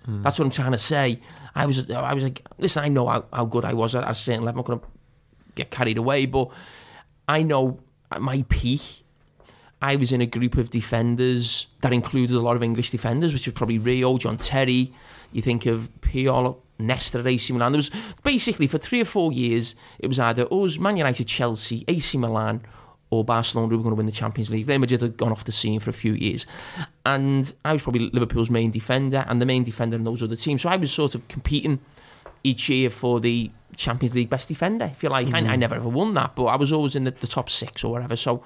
[0.04, 0.22] Hmm.
[0.22, 1.20] That's what I'm trying to say.
[1.54, 1.90] I was.
[1.90, 2.84] I was like, listen.
[2.84, 4.60] I know how, how good I was at a certain level.
[4.60, 4.86] I'm not going to
[5.54, 6.50] get carried away, but
[7.28, 7.80] I know
[8.10, 9.04] at my peak,
[9.80, 13.46] I was in a group of defenders that included a lot of English defenders, which
[13.46, 14.92] was probably Rio, John Terry.
[15.32, 17.72] You think of Paolo, Nesta at AC Milan.
[17.72, 17.90] There was
[18.22, 22.62] basically for three or four years, it was either us, Man United, Chelsea, AC Milan,
[23.10, 24.68] or Barcelona who were going to win the Champions League.
[24.68, 26.46] Real Madrid had gone off the scene for a few years.
[27.06, 30.62] And I was probably Liverpool's main defender and the main defender in those other teams.
[30.62, 31.80] So I was sort of competing
[32.42, 35.32] each year for the Champions League best defender, if you like.
[35.32, 37.84] I, I never ever won that, but I was always in the, the top six
[37.84, 38.16] or whatever.
[38.16, 38.42] So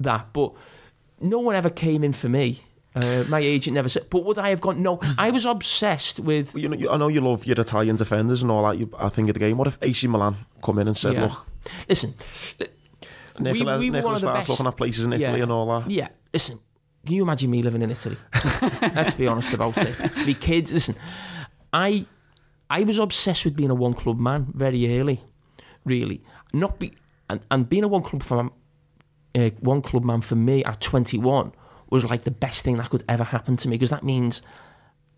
[0.00, 0.52] that, but
[1.20, 2.64] no one ever came in for me.
[2.94, 4.08] Uh, my agent never said.
[4.10, 4.82] But would I have gone?
[4.82, 6.54] No, I was obsessed with.
[6.54, 8.76] You know, you, I know you love your Italian defenders and all that.
[8.76, 9.56] You, I think of the game.
[9.56, 11.22] What if AC Milan come in and said, Yeah.
[11.22, 11.46] "Look,
[11.88, 12.12] Listen,
[13.42, 15.42] Nicola, we were one Nicola of the starts best- looking at places in Italy Yeah.
[15.42, 16.08] and all that." yeah.
[16.32, 16.58] Listen,
[17.04, 18.16] can you imagine me living in Italy?
[18.94, 19.96] Let's be honest about it.
[20.24, 20.72] The kids.
[20.72, 20.94] Listen,
[21.72, 22.06] I,
[22.70, 25.20] I was obsessed with being a one club man very early,
[25.84, 26.22] really.
[26.52, 26.92] Not be
[27.28, 28.50] and, and being a one club fan
[29.34, 31.52] uh, one club man for me at 21
[31.90, 34.42] was like the best thing that could ever happen to me because that means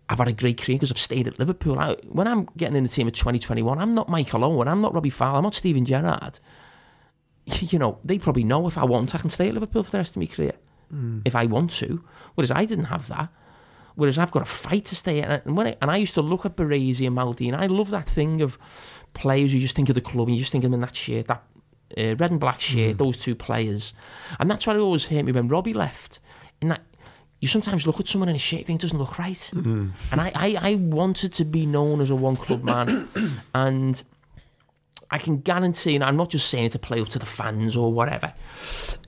[0.09, 1.77] I've had a great career because I've stayed at Liverpool.
[1.79, 4.93] I, when I'm getting in the team of 2021, I'm not Michael Owen, I'm not
[4.93, 6.39] Robbie Fowler, I'm not Steven Gerrard.
[7.61, 9.97] You know, they probably know if I want, I can stay at Liverpool for the
[9.99, 10.53] rest of my career
[10.89, 11.19] hmm.
[11.25, 12.03] if I want to.
[12.35, 13.29] Whereas I didn't have that.
[13.95, 15.21] Whereas I've got to fight to stay.
[15.21, 17.53] And when I, and I used to look at Baresi and Maldini.
[17.53, 18.57] And I love that thing of
[19.13, 20.95] players who just think of the club and you just think of them in that
[20.95, 21.43] shirt, that
[21.97, 22.97] uh, red and black shirt, hmm.
[22.97, 23.93] those two players.
[24.39, 26.19] And that's why it always hurt me when Robbie left.
[26.61, 26.81] In that
[27.41, 29.43] you sometimes look at someone in a shirt and think it doesn't look right.
[29.53, 29.89] Hmm.
[30.11, 33.07] And I, I, I wanted to be known as a one club man.
[33.53, 34.01] and
[35.11, 37.75] I can guarantee, and I'm not just saying it to play up to the fans
[37.75, 38.33] or whatever,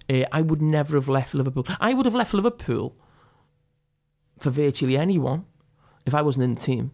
[0.09, 1.65] uh, I would never have left Liverpool.
[1.79, 2.95] I would have left Liverpool
[4.39, 5.45] for virtually anyone
[6.05, 6.91] if I wasn't in the team.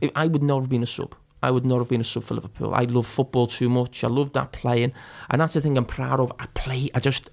[0.00, 1.14] If- I would not have been a sub.
[1.42, 2.74] I would not have been a sub for Liverpool.
[2.74, 4.02] I love football too much.
[4.02, 4.92] I love that playing,
[5.30, 6.32] and that's the thing I'm proud of.
[6.38, 6.90] I play.
[6.94, 7.30] I just,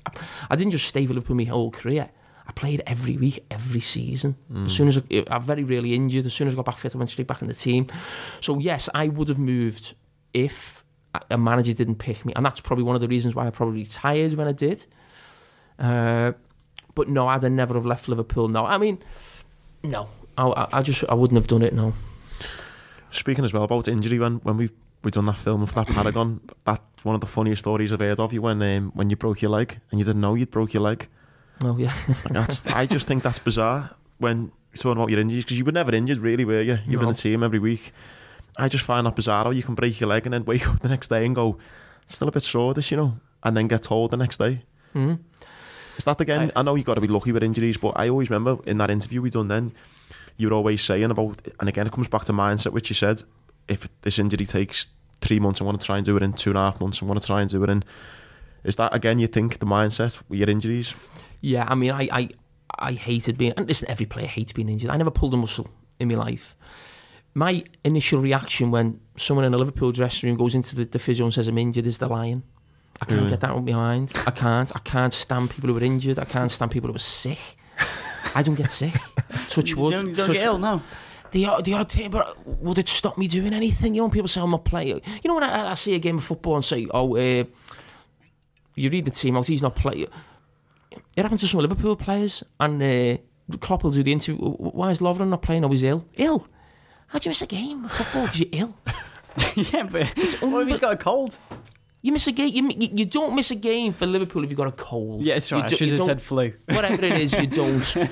[0.49, 2.09] I didn't just stay for Liverpool my whole career.
[2.47, 4.35] I played every week, every season.
[4.65, 6.27] As soon as I, I very rarely injured.
[6.27, 7.87] As soon as I got back fit, I went straight back in the team.
[8.41, 9.95] So yes, I would have moved
[10.31, 10.84] if
[11.29, 13.79] a- manager didn't pick me, and that's probably one of the reasons why I probably
[13.81, 14.85] retired when I did.
[15.79, 16.33] Uh,
[16.93, 18.47] but no, I'd have never have left Liverpool.
[18.47, 18.99] No, I mean,
[19.83, 20.07] no,
[20.37, 21.73] I, I- just I wouldn't have done it.
[21.73, 21.93] No.
[23.11, 24.69] Speaking as well about injury, when when we
[25.03, 28.19] we done that film for that Paragon, that's one of the funniest stories I've heard
[28.19, 30.73] of you when um, when you broke your leg and you didn't know you'd broke
[30.73, 31.07] your leg.
[31.61, 31.93] Oh yeah.
[32.29, 35.71] That's, I just think that's bizarre when you're talking about your injuries because you were
[35.71, 36.79] never injured, really, were you?
[36.85, 37.93] You were in the team every week.
[38.57, 40.89] I just find that bizarre you can break your leg and then wake up the
[40.89, 41.57] next day and go,
[42.07, 44.61] still a bit sore, this, you know, and then get told the next day.
[44.93, 45.19] Mhm.
[45.97, 46.51] Is that again?
[46.55, 48.89] I, know you've got to be lucky with injuries, but I always remember in that
[48.89, 49.73] interview we done then,
[50.37, 53.23] you were always saying about, and again, it comes back to mindset, which you said,
[53.67, 54.87] if this injury takes
[55.21, 57.01] three months, I want to try and do it in two and a half months,
[57.01, 57.83] I want to try and do it in.
[58.65, 60.93] Is that again, you think, the mindset with your injuries?
[61.39, 62.29] Yeah, I mean, I, I,
[62.77, 63.53] I hated being.
[63.55, 64.89] And listen, every player hates being injured.
[64.89, 66.55] I never pulled a muscle in my life.
[67.37, 71.25] My initial reaction when someone in a Liverpool dressing room goes into the, the physio
[71.25, 72.43] and says I'm injured is the lion.
[73.01, 73.29] I can't Really?
[73.31, 74.13] get that one behind.
[74.25, 74.71] I can't.
[74.73, 76.17] I can't stand people who are injured.
[76.17, 77.57] I can't stand people who are sick.
[78.33, 78.93] I don't get sick.
[79.49, 79.91] Touch You wood.
[79.91, 80.81] don't, you don't touch get ill, no.
[81.31, 83.93] the odd, the odd thing, but would it stop me doing anything?
[83.93, 85.01] You know, when people say I'm not playing.
[85.21, 87.43] You know, when I, I see a game of football and say, "Oh, uh,
[88.75, 90.07] you read the team out, he's not playing."
[91.17, 93.17] It happened to some Liverpool players, and uh,
[93.59, 94.37] Klopp will do the interview.
[94.41, 95.65] Why is Lovren not playing?
[95.65, 96.05] Oh, he's ill.
[96.15, 96.47] Ill.
[97.07, 98.75] How do you miss a game of football because you're ill?
[99.55, 100.07] yeah, but
[100.41, 101.37] what if he's got a cold?
[102.01, 102.69] You miss a game.
[102.71, 105.23] You, you don't miss a game for Liverpool if you've got a cold.
[105.23, 105.71] Yeah, it's You right.
[105.71, 106.53] I should have said flu.
[106.65, 107.95] whatever it is, you don't.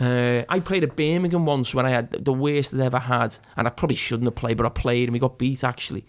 [0.00, 3.66] Uh, I played at Birmingham once when I had the worst I'd ever had, and
[3.66, 6.06] I probably shouldn't have played, but I played and we got beat actually.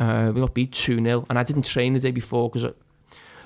[0.00, 2.74] Uh, we got beat 2 0, and I didn't train the day before because.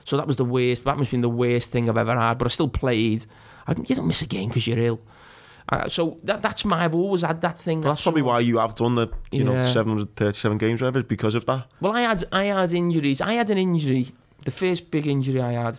[0.04, 0.84] So that was the worst.
[0.84, 2.38] That must have been the worst thing I've ever had.
[2.38, 3.26] But I still played.
[3.66, 5.00] I, you don't miss a game because you're ill.
[5.68, 6.84] Uh, so that, that's my.
[6.84, 7.80] I've always had that thing.
[7.80, 11.46] Well, that's probably why you have done the you know 737 games, whatever, because of
[11.46, 11.66] that.
[11.80, 13.20] Well, I had I had injuries.
[13.20, 14.12] I had an injury.
[14.44, 15.78] The first big injury I had,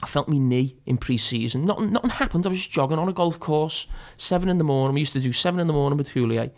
[0.00, 1.64] I felt my knee in pre-season.
[1.64, 2.46] Nothing, nothing happened.
[2.46, 4.94] I was just jogging on a golf course, seven in the morning.
[4.94, 6.52] We used to do seven in the morning with Houllier.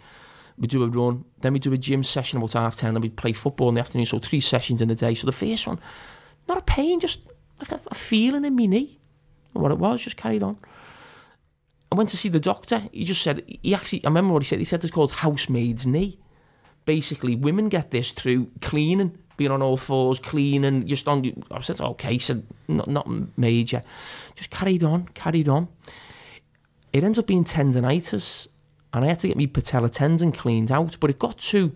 [0.58, 3.08] We do a run, then we do a gym session about half ten, then we
[3.08, 4.04] play football in the afternoon.
[4.04, 5.14] So three sessions in a day.
[5.14, 5.80] So the first one,
[6.46, 7.20] not a pain, just
[7.58, 8.98] like a, a feeling in my knee.
[9.54, 10.58] What it was, just carried on.
[11.92, 12.84] I went to see the doctor.
[12.90, 14.04] He just said he actually.
[14.04, 14.58] I remember what he said.
[14.58, 16.18] He said it's called housemaid's knee
[16.84, 21.44] basically women get this through cleaning, being on all fours, cleaning, just on.
[21.50, 23.82] I said, okay, so not, not major.
[24.34, 25.68] Just carried on, carried on.
[26.92, 28.46] It ends up being tendonitis,
[28.92, 30.98] and I had to get my patella tendon cleaned out.
[31.00, 31.74] But it got to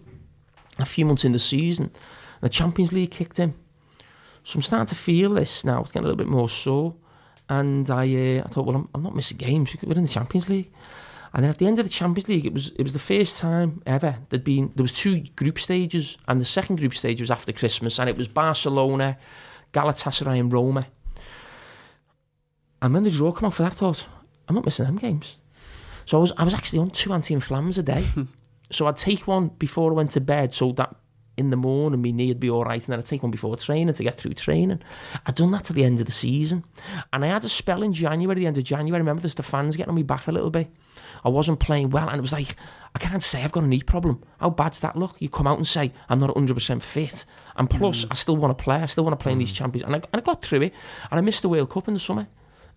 [0.79, 3.55] a few months in the season, and the Champions League kicked in.
[4.45, 5.81] So I'm starting to feel this now.
[5.81, 6.95] It's getting a little bit more sore.
[7.49, 9.77] And I, uh, I thought, well, I'm, I'm not missing games.
[9.83, 10.71] We're in the Champions League.
[11.33, 13.37] And then at the end of the Champions League, it was it was the first
[13.37, 17.31] time ever there'd been there was two group stages, and the second group stage was
[17.31, 19.19] after Christmas, and it was Barcelona,
[19.75, 20.87] Galatasaray, and Roma.
[22.81, 24.09] And when the draw came out for that, I thought
[24.49, 25.37] I'm not missing them games.
[26.07, 28.07] So I was I was actually on two anti-inflammatories a day.
[28.71, 30.97] so I'd take one before I went to bed, so that
[31.37, 33.57] in the morning my knee would be all right, and then I'd take one before
[33.57, 34.81] training to get through training.
[35.27, 36.65] I'd done that to the end of the season,
[37.13, 38.97] and I had a spell in January, the end of January.
[38.97, 40.69] I remember this, the fans getting on me back a little bit.
[41.25, 42.57] I wasn't playing well, and it was like,
[42.95, 44.23] I can't say I've got a knee problem.
[44.39, 45.17] How bad's that look?
[45.21, 47.25] You come out and say, I'm not 100% fit.
[47.57, 48.77] And plus, I still want to play.
[48.77, 49.87] I still want to play in these champions.
[49.87, 50.75] And I, and I got through it,
[51.11, 52.29] and I missed the World Cup in the summer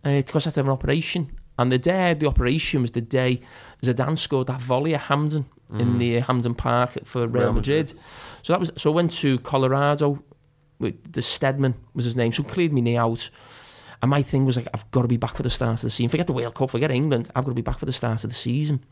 [0.03, 1.31] uh, because I had to have an operation.
[1.57, 3.41] And the day of the operation was the day
[3.83, 5.01] Zidane scored that volley at
[5.69, 5.99] Hampden in mm.
[5.99, 7.87] the Hampden Park for Real, Real Madrid.
[7.87, 8.03] Madrid.
[8.41, 10.23] So that was so I went to Colorado
[10.79, 13.29] with the Steadman was his name, so cleared me knee out.
[14.01, 15.89] And my thing was like, I've got to be back for the start of the
[15.89, 16.09] season.
[16.09, 17.29] Forget the World Cup, forget England.
[17.35, 18.83] I've got to be back for the start of the season.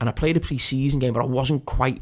[0.00, 2.00] And I played a pre-season game, but I wasn't quite.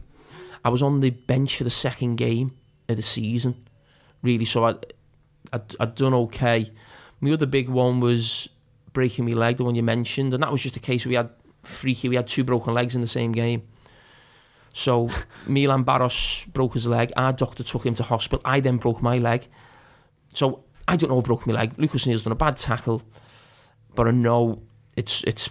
[0.65, 2.57] I was on the bench for the second game
[2.89, 3.67] of the season,
[4.23, 4.45] really.
[4.45, 4.77] So I,
[5.53, 6.71] I'd, I'd done okay.
[7.21, 8.49] My other big one was
[8.93, 11.31] breaking my leg, the one you mentioned, and that was just a case we had
[11.67, 12.09] freaky.
[12.09, 13.63] We had two broken legs in the same game.
[14.75, 15.11] So
[15.47, 17.13] Milan Baroš broke his leg.
[17.17, 18.41] Our doctor took him to hospital.
[18.45, 19.49] I then broke my leg.
[20.33, 21.73] So I don't know who broke my leg.
[21.79, 23.03] Lucas Neill's done a bad tackle,
[23.95, 24.63] but I know
[24.97, 25.51] it's it's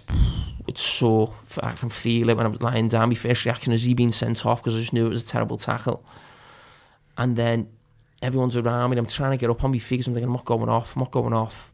[0.66, 3.08] it's so I can feel it when I'm lying down.
[3.08, 5.28] My first reaction is he being sent off because I just knew it was a
[5.28, 6.04] terrible tackle.
[7.18, 7.68] And then
[8.22, 8.98] everyone's around me.
[8.98, 10.06] I'm trying to get up on my feet.
[10.06, 10.96] I'm thinking I'm not going off.
[10.96, 11.72] I'm not going off.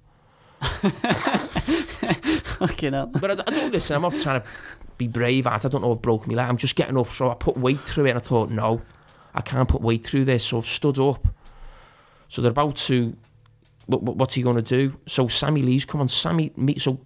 [2.68, 3.06] Fucking hell.
[3.06, 3.96] But I, I don't listen.
[3.96, 4.46] I'm not trying to
[4.98, 5.64] be brave at.
[5.64, 5.92] I don't know.
[5.92, 6.48] I've broken my leg.
[6.48, 7.08] I'm just getting up.
[7.08, 8.10] So I put weight through it.
[8.10, 8.82] And I thought, no,
[9.34, 10.44] I can't put weight through this.
[10.44, 11.26] So I've stood up.
[12.28, 13.16] So they're about to.
[13.86, 14.96] What, what, what's he going to do?
[15.06, 16.08] So Sammy Lee's come on.
[16.08, 16.78] Sammy, me.
[16.78, 17.00] So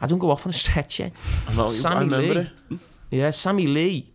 [0.00, 1.10] I don't go off on a stretcher.
[1.48, 2.50] I, know, I Sammy remember Lee.
[2.70, 2.78] it.
[3.10, 4.12] Yeah, Sammy Lee.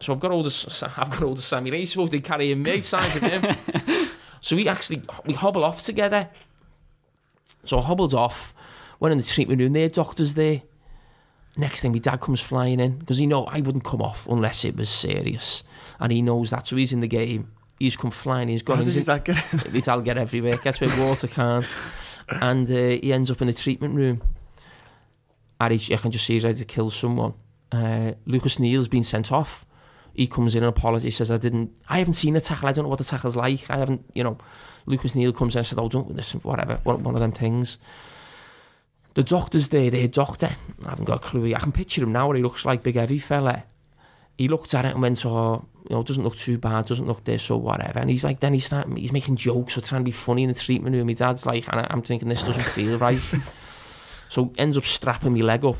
[0.00, 1.80] So I've got all the I've got all the Sammy Lee.
[1.80, 3.56] He's supposed to be carrying me, size of him.
[4.40, 6.28] so we actually we hobble off together.
[7.64, 8.52] So I hobbled off,
[9.02, 9.72] went in the treatment room.
[9.72, 10.62] There, doctors there.
[11.56, 14.64] Next thing, my dad comes flying in because he know I wouldn't come off unless
[14.64, 15.62] it was serious,
[16.00, 16.66] and he knows that.
[16.66, 17.52] So he's in the game.
[17.78, 18.48] He's come flying.
[18.48, 18.84] He's How gone.
[18.84, 19.36] does He's that get?
[19.74, 20.56] it's I'll get everywhere.
[20.56, 21.66] Gets where water can't.
[22.28, 24.22] And uh, he ends up in the treatment room.
[25.60, 27.34] And he, I can just see he's ready to kill someone.
[27.70, 29.66] Uh, Lucas Neill's been sent off.
[30.14, 31.16] He comes in and apologises.
[31.16, 31.72] Says I didn't.
[31.88, 32.68] I haven't seen the tackle.
[32.68, 33.68] I don't know what the tackle's like.
[33.70, 34.04] I haven't.
[34.14, 34.38] You know.
[34.86, 36.40] Lucas Neill comes in and says, "Oh, don't listen.
[36.40, 36.80] Whatever.
[36.84, 37.78] One, one of them things."
[39.14, 40.50] the doctor's there, their doctor.
[40.84, 41.54] I haven't got a clue.
[41.54, 43.64] I can picture him now he looks like big heavy fella.
[44.38, 47.24] He looked at it and went, oh, you know, doesn't look too bad, doesn't look
[47.24, 47.98] this or whatever.
[47.98, 50.48] And he's like, then he's start, he's making jokes or trying to be funny in
[50.48, 51.06] the treatment room.
[51.06, 53.20] My dad's like, and I'm thinking this doesn't feel right.
[54.28, 55.76] so ends up strapping me leg up,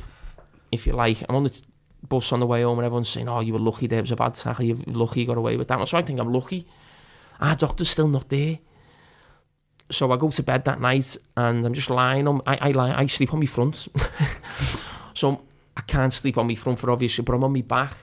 [0.70, 1.22] if you like.
[1.28, 1.62] I'm on the
[2.08, 4.10] bus on the way home and everyone's saying, oh, you were lucky there, it was
[4.10, 5.86] a bad tackle, you're lucky you got away with that one.
[5.86, 6.66] So I think I'm lucky.
[7.40, 8.58] Our doctor's still not there.
[9.92, 12.94] So I go to bed that night and I'm just lying on, I, I lie,
[12.94, 13.88] I sleep on my front.
[15.14, 15.42] so
[15.76, 17.94] I can't sleep on my front for obviously, but I'm on my back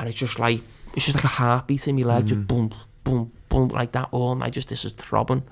[0.00, 0.62] and it's just like,
[0.94, 2.28] it's just like a heartbeat in my leg, mm.
[2.28, 2.70] just boom,
[3.02, 5.42] boom, boom, like that all night, just this is throbbing.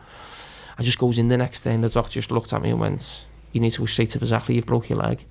[0.79, 2.81] I just goes in the next day and the doctor just looked at me and
[2.81, 5.25] went, you need to go straight to Vasakli, you've broke your leg.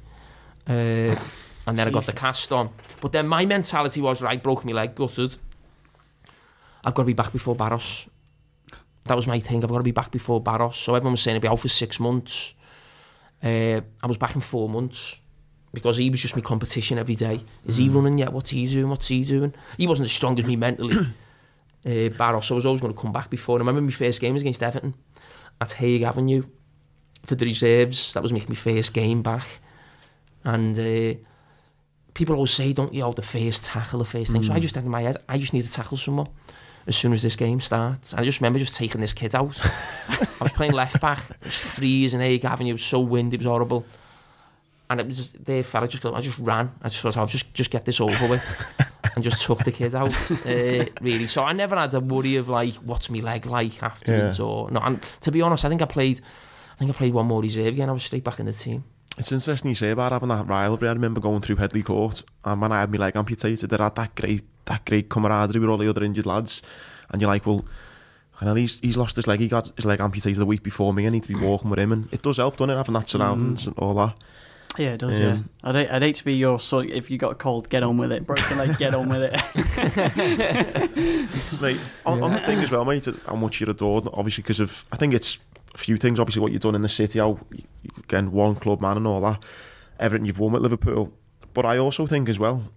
[0.67, 1.15] Uh,
[1.67, 1.87] and then Jesus.
[1.87, 2.69] I got the cast on.
[3.01, 5.37] But then my mentality was, right, broke my leg, gutted.
[6.83, 8.07] I've got to be back before Barros
[9.05, 9.63] that was my thing.
[9.63, 10.77] I've got to be back before Barros.
[10.77, 12.53] So everyone was saying I'd be out for six months.
[13.43, 15.17] Uh, I was back in four months
[15.73, 17.41] because he was just my competition every day.
[17.65, 17.83] Is mm.
[17.83, 18.31] he running yet?
[18.33, 18.89] What's he doing?
[18.89, 19.53] What's he doing?
[19.77, 20.97] He wasn't as strong as me mentally.
[21.83, 23.55] Eh, uh, Barros, so I was always going to come back before.
[23.55, 24.93] And I remember my first game was against Everton
[25.59, 26.43] at Hague Avenue
[27.25, 28.13] for the reserves.
[28.13, 29.47] That was making my first game back.
[30.43, 31.17] And uh,
[32.13, 34.41] people always say, don't you, know, the first tackle, the first thing.
[34.43, 34.45] Mm.
[34.45, 34.61] So I mm.
[34.61, 36.27] just had in my head, I just need to tackle someone.
[36.87, 38.11] As soon as this game starts.
[38.11, 39.59] And I just remember just taking this kid out.
[40.09, 43.39] I was playing left back, it was freezing, Haig Avenue, it was so windy, it
[43.39, 43.85] was horrible.
[44.89, 46.71] And it was just, there, fella, I just, got, I just ran.
[46.81, 48.43] I just thought, I'll just, just get this over with.
[49.15, 51.27] and just took the kid out, uh, really.
[51.27, 54.45] So I never had a worry of like, what's my leg like afterwards, Yeah.
[54.45, 54.79] or no.
[54.81, 56.19] And to be honest, I think I played,
[56.75, 57.89] I think I played one more reserve again.
[57.89, 58.83] I was straight back in the team.
[59.17, 60.87] It's interesting you say about having that rivalry.
[60.87, 63.93] I remember going through Headley Court and when I had my leg amputated, they had
[63.95, 66.61] that great, that great camaraderie with all the other injured lads.
[67.09, 67.65] And you're like, well,
[68.39, 69.39] I know he's, he's lost his leg.
[69.41, 71.05] He got his leg amputated a week before me.
[71.05, 71.91] I need to be walking with him.
[71.91, 74.15] And it does help, doesn't it, having that surroundings and all that.
[74.77, 75.19] Yeah, it does.
[75.19, 76.89] yeah, Um, I'd, hate- I'd hate to be your sort.
[76.89, 78.25] If you got a cold, get on with it.
[78.25, 79.33] Broken leg, get on with it.
[81.61, 84.85] Mate, on, on the thing as well, mate, how much you're adored, obviously, because of,
[84.91, 85.39] I think it's
[85.75, 87.39] few things, obviously, what you've done in the city, how,
[87.97, 89.43] again, one club man and all that,
[89.99, 91.13] everything you've won with Liverpool.
[91.53, 92.71] But I also think as well,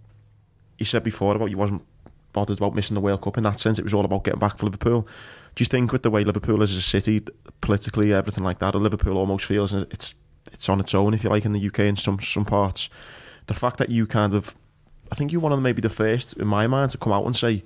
[0.78, 1.84] you said before about you wasn't
[2.32, 4.58] bothered about missing the World Cup in that sense, it was all about getting back
[4.58, 5.06] for Liverpool.
[5.54, 7.22] Do you think with the way Liverpool is as a city,
[7.60, 10.14] politically, everything like that, Liverpool almost feels it's
[10.52, 12.90] it's on its own, if you like, in the UK in some some parts.
[13.46, 14.54] The fact that you kind of,
[15.12, 17.36] I think you're one of maybe the first, in my mind, to come out and
[17.36, 17.62] say,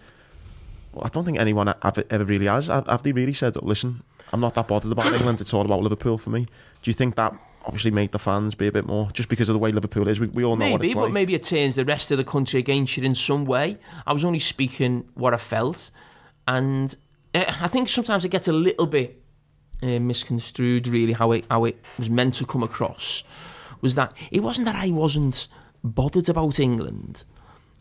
[0.93, 2.67] well, I don't think anyone ever, ever really has.
[2.67, 4.03] Have, have they really said, listen,
[4.33, 6.47] I'm not that bothered about England, it's all about Liverpool for me?
[6.83, 9.55] Do you think that obviously made the fans be a bit more, just because of
[9.55, 10.21] the way Liverpool is?
[10.21, 11.13] We, we all know what Maybe, it's but like.
[11.13, 13.79] maybe it turns the rest of the country against you in some way.
[14.07, 15.91] I was only speaking what I felt,
[16.47, 16.95] and
[17.35, 19.23] uh, I think sometimes it gets a little bit
[19.83, 20.87] uh, misconstrued.
[20.89, 23.25] Really, how it how it was meant to come across
[23.81, 25.49] was that it wasn't that I wasn't
[25.85, 27.25] bothered about England.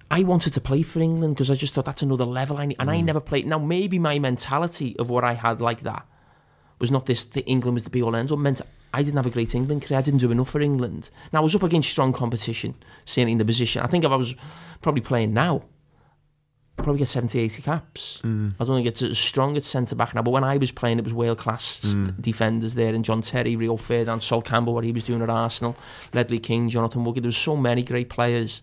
[0.10, 2.78] I wanted to play for England because I just thought that's another level I need.
[2.80, 3.46] And I never played.
[3.46, 6.06] Now, maybe my mentality of what I had like that
[6.80, 8.38] was not this, that England was the be all end all.
[8.38, 8.62] Meant
[8.94, 10.00] I didn't have a great England career.
[10.00, 11.10] I didn't do enough for England.
[11.34, 12.76] Now, I was up against strong competition,
[13.06, 13.82] certainly in the position.
[13.84, 14.34] I think if I was
[14.82, 15.64] probably playing now,
[16.80, 18.22] I'd probably get 70, 80 caps.
[18.24, 18.54] Mm.
[18.60, 20.22] I don't think it's as strong at centre back now.
[20.22, 22.22] But when I was playing, it was world class Mm.
[22.22, 25.76] defenders there, and John Terry, Rio Ferdinand, Sol Campbell, what he was doing at Arsenal,
[26.14, 27.24] Ledley King, Jonathan Woodgate.
[27.24, 28.62] There was so many great players.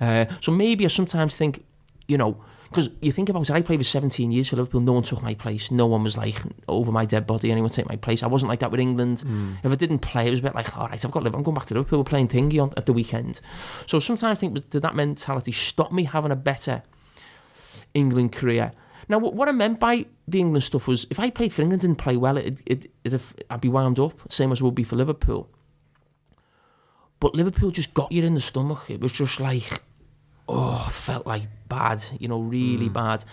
[0.00, 1.64] Uh, so maybe I sometimes think,
[2.08, 2.36] you know,
[2.76, 4.82] because you think about it, I played for 17 years for Liverpool.
[4.82, 5.70] No one took my place.
[5.70, 6.36] No one was like
[6.68, 7.50] over my dead body.
[7.50, 8.22] Anyone take my place?
[8.22, 9.24] I wasn't like that with England.
[9.26, 9.56] Mm.
[9.64, 11.34] If I didn't play, it was a bit like, all right, I've got to live.
[11.34, 12.00] I'm going back to Liverpool.
[12.00, 13.40] We're playing thingy on at the weekend.
[13.86, 16.82] So sometimes I think did that mentality stop me having a better
[17.94, 18.72] England career?
[19.08, 21.82] Now, what what I meant by the England stuff was if I played for England
[21.82, 24.74] and didn't play well, it, it, it, I'd be wound up, same as it would
[24.74, 25.48] be for Liverpool.
[27.20, 28.90] But Liverpool just got you in the stomach.
[28.90, 29.80] It was just like,
[30.48, 33.24] oh, felt like bad, you know, really bad.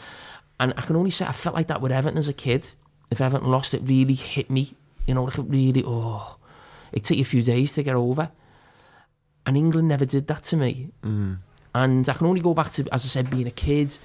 [0.59, 2.71] And I can only say I felt like that with Everton as a kid.
[3.11, 4.73] If Everton lost, it really hit me,
[5.05, 6.37] you know, like it really, oh,
[6.91, 8.31] it took you a few days to get over.
[9.45, 10.89] And England never did that to me.
[11.03, 11.39] Mm.
[11.75, 13.97] And I can only go back to, as I said, being a kid.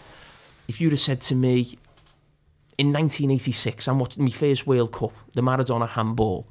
[0.66, 1.78] If you'd have said to me
[2.76, 6.46] in 1986, I'm watching my first World Cup, the Maradona handball,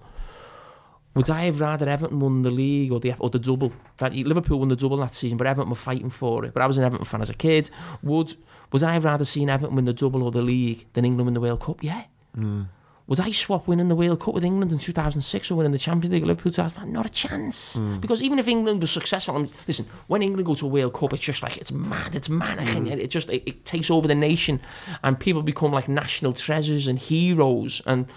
[1.18, 3.74] would I have rather Everton won the league or the or the double?
[3.98, 6.54] That Liverpool won the double that season, but Everton were fighting for it.
[6.54, 7.70] But I was an Everton fan as a kid.
[8.04, 8.36] Would
[8.72, 11.34] was I have rather seen Everton win the double or the league than England win
[11.34, 11.84] the World Cup?
[11.84, 12.04] Yeah.
[12.36, 12.64] Hmm.
[13.08, 16.14] Would I swap winning the World Cup with England in 2006 or winning the Champions
[16.14, 16.90] League Liverpool 2005?
[16.90, 17.76] Not a chance.
[17.78, 18.00] Hmm.
[18.00, 20.94] Because even if England was successful, I mean, listen, when England go to a World
[20.94, 22.88] Cup, it's just like, it's mad, it's manic, hmm.
[22.88, 24.60] and it just, it, it takes over the nation,
[25.04, 28.08] and people become like national treasures and heroes, and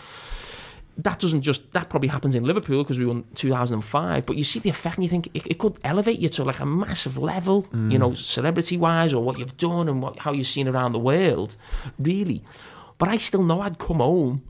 [0.99, 4.59] that doesn't just, that probably happens in Liverpool because we won 2005, but you see
[4.59, 7.67] the effect and you think it, it could elevate you to like a massive level,
[7.73, 8.17] you know, mm.
[8.17, 11.57] celebrity-wise, or what you've done and what, how you're seen around the world,
[11.99, 12.43] really.
[12.99, 14.43] But I still know I'd come home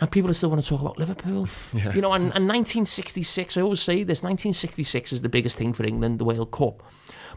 [0.00, 1.48] and people still want to talk about Liverpool.
[1.74, 1.92] Yeah.
[1.92, 5.84] You know, and, and 1966, I always say this 1966 is the biggest thing for
[5.84, 6.82] England, the World Cup.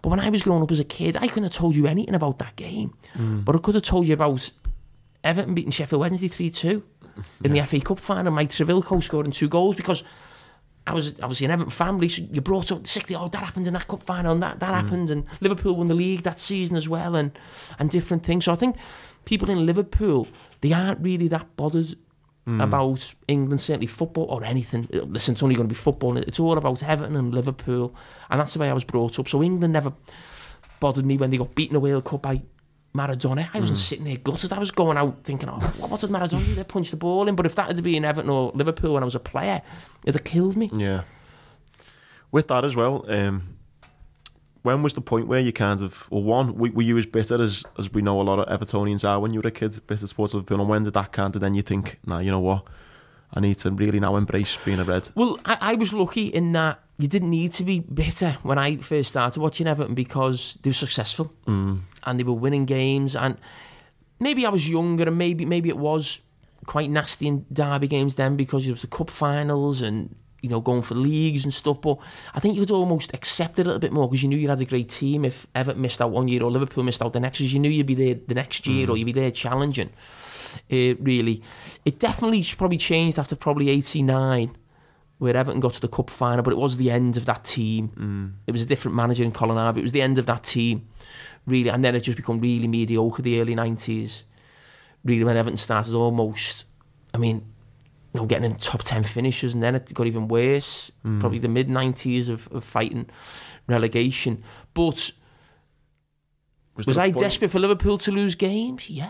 [0.02, 2.14] But when I was growing up as a kid, I couldn't have told you anything
[2.14, 2.94] about that game.
[3.16, 3.44] Mm.
[3.44, 4.52] But I could have told you about
[5.24, 6.50] Everton beating Sheffield Wednesday 3
[7.18, 10.04] 2 in the FA Cup final, Mike Trebilcock scoring two goals because
[10.88, 12.08] I was obviously an Everton family.
[12.08, 14.70] So you brought up 60, oh, that happened in that cup final, and that, that
[14.70, 14.82] mm.
[14.82, 17.38] happened, and Liverpool won the league that season as well, and,
[17.78, 18.46] and different things.
[18.46, 18.78] So I think
[19.26, 20.28] people in Liverpool,
[20.62, 21.98] they aren't really that bothered
[22.48, 22.64] mm.
[22.64, 24.88] about England, certainly football or anything.
[24.94, 26.16] Uh, listen, it's only going to be football.
[26.16, 27.94] It's all about Everton and Liverpool,
[28.30, 29.28] and that's the way I was brought up.
[29.28, 29.92] So England never
[30.80, 32.42] bothered me when they got beaten a World Cup by
[32.98, 33.50] Maradona.
[33.54, 34.52] I wasn't sitting there gutted.
[34.52, 36.56] I was going out thinking, oh, what did Maradona do?
[36.56, 37.36] They punched the ball in.
[37.36, 39.62] But if that had been Everton or Liverpool when I was a player,
[40.04, 40.70] it'd have killed me.
[40.74, 41.04] Yeah.
[42.32, 43.58] With that as well, um,
[44.64, 47.42] when was the point where you kind of, well, one, were, were you as bitter
[47.42, 50.08] as, as we know a lot of Evertonians are when you were a kid, bitter
[50.08, 52.66] towards Liverpool, and when did that kind of then you think, nah, you know what,
[53.34, 55.10] I need to really now embrace being a Red?
[55.16, 58.78] Well, I, I was lucky in that you didn't need to be bitter when I
[58.78, 61.82] first started watching Everton because they were successful Mm.
[62.06, 63.16] and they were winning games.
[63.16, 63.38] And
[64.20, 66.20] maybe I was younger and maybe maybe it was
[66.66, 70.60] quite nasty in derby games then because it was the cup finals and you know
[70.60, 71.82] going for leagues and stuff.
[71.82, 71.98] But
[72.34, 74.50] I think you could almost accept it a little bit more because you knew you
[74.50, 75.26] had a great team.
[75.26, 77.70] If Everton missed out one year or Liverpool missed out the next, because you knew
[77.70, 79.90] you'd be there the next year or you'd be there challenging.
[80.72, 81.42] Uh, really,
[81.86, 84.56] it definitely probably changed after probably '89
[85.20, 88.36] where Everton got to the cup final, but it was the end of that team.
[88.46, 89.80] It was a different manager in Colin Harvey.
[89.80, 90.88] It was the end of that team,
[91.48, 93.24] really, and then it just become really mediocre.
[93.24, 94.26] The early nineties,
[95.04, 96.66] really, when Everton started almost,
[97.16, 97.38] I mean,
[98.14, 100.92] you know, getting in top ten finishes, and then it got even worse.
[101.20, 103.10] Probably the mid nineties of, of fighting
[103.68, 104.44] relegation.
[104.76, 105.12] But
[106.76, 108.88] was a I point- desperate for Liverpool to lose games?
[108.88, 109.10] Yeah.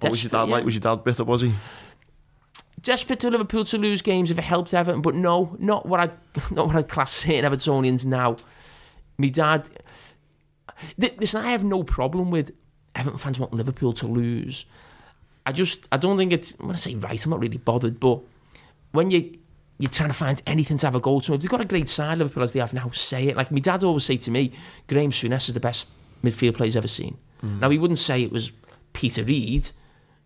[0.00, 0.64] What was your dad yeah like?
[0.64, 1.52] Was your dad bitter, was he?
[2.82, 6.10] desperate to Liverpool to lose games if it helped Everton, but no, not what I
[6.50, 8.36] not what I class certain Evertonians now.
[9.18, 9.68] Me dad,
[10.96, 12.52] listen, I have no problem with
[12.94, 14.64] Everton fans want Liverpool to lose.
[15.44, 17.22] I just I don't think it's I'm gonna say right.
[17.22, 18.20] I'm not really bothered, but
[18.92, 19.38] when you
[19.78, 21.88] you're trying to find anything to have a go to, if they've got a great
[21.88, 23.36] side, Liverpool as they have now, say it.
[23.36, 24.52] Like my dad always say to me,
[24.88, 25.88] Graeme Souness is the best
[26.24, 27.16] midfield player he's ever seen.
[27.42, 27.60] Mm.
[27.60, 28.50] Now he wouldn't say it was
[28.92, 29.70] Peter Reid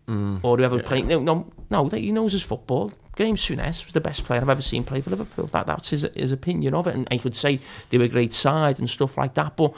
[0.07, 0.41] Mm.
[0.43, 1.07] or whoever playing.
[1.07, 2.91] No, no, no, he knows his football.
[3.15, 5.47] Graeme Souness was the best player I've ever seen play for Liverpool.
[5.47, 6.95] That, that's his, his opinion of it.
[6.95, 9.55] And he could say they were a great side and stuff like that.
[9.55, 9.75] But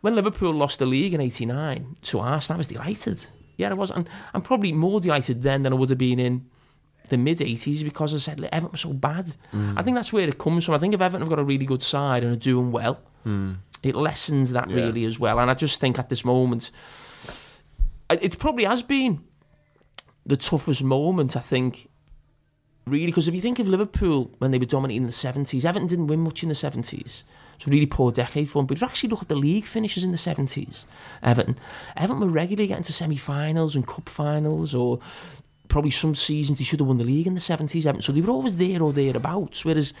[0.00, 3.26] when Liverpool lost the league in 89 to Arsenal, I was delighted.
[3.56, 3.90] Yeah, I was.
[3.90, 6.46] And I'm probably more delighted then than I would have been in
[7.08, 9.34] the mid 80s because I said, "Look, Everton was so bad.
[9.52, 9.78] Mm.
[9.78, 10.74] I think that's where it comes from.
[10.74, 13.56] I think if Everton have got a really good side and are doing well, mm.
[13.82, 14.76] It lessens that Yeah.
[14.76, 15.38] really as well.
[15.38, 16.70] And I just think at this moment,
[18.10, 19.22] it probably has been
[20.26, 21.88] the toughest moment, I think,
[22.86, 25.88] really, because if you think of Liverpool when they were dominating in the 70s, Everton
[25.88, 27.22] didn't win much in the 70s.
[27.56, 28.66] It's a really poor decade for them.
[28.66, 30.84] But if you actually look at the league finishes in the 70s,
[31.22, 31.58] Everton,
[31.96, 34.98] Everton were regularly getting to semi finals and cup finals, or
[35.68, 37.86] probably some seasons they should have won the league in the 70s.
[37.86, 38.02] Everton.
[38.02, 39.64] So they were always there or thereabouts.
[39.64, 39.92] Whereas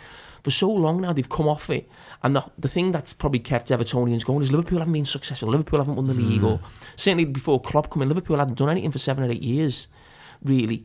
[0.42, 1.88] for so long now they've come off it.
[2.22, 5.48] And the, the thing that's probably kept Evertonians going is Liverpool haven't been successful.
[5.48, 6.50] Liverpool haven't won the league, mm.
[6.50, 6.60] or
[6.96, 9.88] certainly before Klopp come in, Liverpool hadn't done anything for seven or eight years,
[10.44, 10.84] really.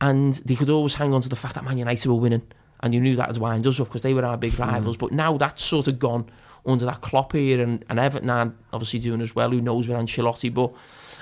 [0.00, 2.42] And they could always hang on to the fact that Man United were winning.
[2.80, 4.96] And you knew that would wind us up because they were our big rivals.
[4.96, 6.30] But now that's sort of gone
[6.64, 9.50] under that Klopp here and, and Everton are obviously doing as well.
[9.50, 10.52] Who knows with Ancelotti?
[10.54, 10.72] But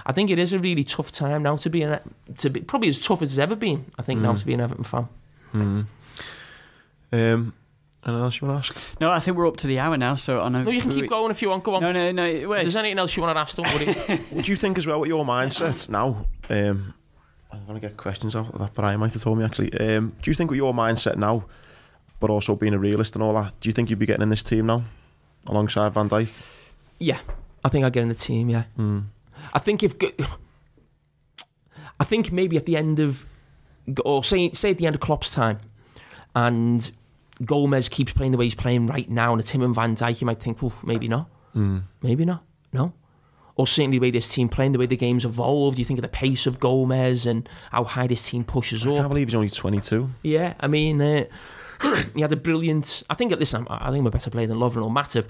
[0.05, 1.99] I think it is a really tough time now to be an,
[2.39, 3.87] to be probably as tough as it's ever been.
[3.99, 5.09] I think now to be an Everton fan.
[5.55, 5.87] Um,
[7.13, 7.55] anything
[8.23, 9.01] else you want to ask?
[9.01, 10.17] No, I think we're up to the hour now.
[10.17, 11.65] So on a, No, you can keep going if you want.
[11.65, 11.83] Go on.
[11.83, 12.25] No, no, no.
[12.25, 12.63] If Wait.
[12.63, 14.21] there's anything else you want to ask, don't worry.
[14.33, 16.27] Would you think as well with your mindset now?
[16.51, 16.95] Um,
[17.57, 19.73] I'm going to get questions off of that, Brian might have told me actually.
[19.79, 21.45] Um, do you think with your mindset now,
[22.21, 24.29] but also being a realist and all that, do you think you'd be getting in
[24.31, 24.85] this team now
[25.47, 26.29] alongside Van Dijk?
[26.99, 27.19] yeah,
[27.65, 28.49] I think I'll get in the team.
[28.49, 29.01] Yeah, Hmm.
[29.53, 29.95] I think if
[32.01, 33.27] I think maybe at the end of
[34.05, 35.61] or say say at the end of Klopp's time,
[36.35, 36.91] and
[37.45, 40.21] Gomez keeps playing the way he's playing right now, and it's him and Van Dijk,
[40.21, 41.79] you might think, well, maybe not, Hmm.
[42.03, 42.43] maybe not,
[42.73, 42.93] no.
[43.57, 45.79] Or certainly the way this team playing, the way the game's evolved.
[45.79, 48.97] You think of the pace of Gomez and how high this team pushes I up.
[48.97, 50.11] can't believe he's only 22.
[50.23, 51.25] Yeah, I mean, uh,
[52.15, 53.03] he had a brilliant.
[53.09, 55.27] I think, listen, I I think I'm a better player than Lovren or Matip.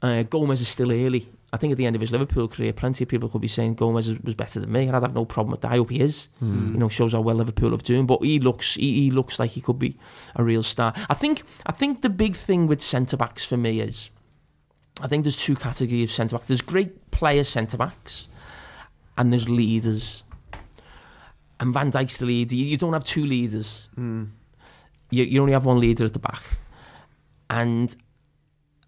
[0.00, 1.28] Uh, Gomez is still early.
[1.52, 3.74] I think at the end of his Liverpool career, plenty of people could be saying
[3.74, 5.72] Gomez was better than me, and I'd have no problem with that.
[5.72, 6.28] I hope he is.
[6.42, 8.06] You know, shows how well Liverpool have doing.
[8.06, 9.96] But he looks, he, he looks like he could be
[10.36, 10.92] a real star.
[11.08, 14.10] I think, I think the big thing with centre backs for me is,
[15.02, 16.46] I think there's two categories of centre backs.
[16.46, 18.28] There's great player centre backs,
[19.16, 20.22] and there's leaders.
[21.60, 22.54] And Van Dijk's the leader.
[22.54, 24.24] You, you don't have two leaders hmm.
[25.10, 26.42] you, you only have one leader at the back.
[27.50, 27.94] And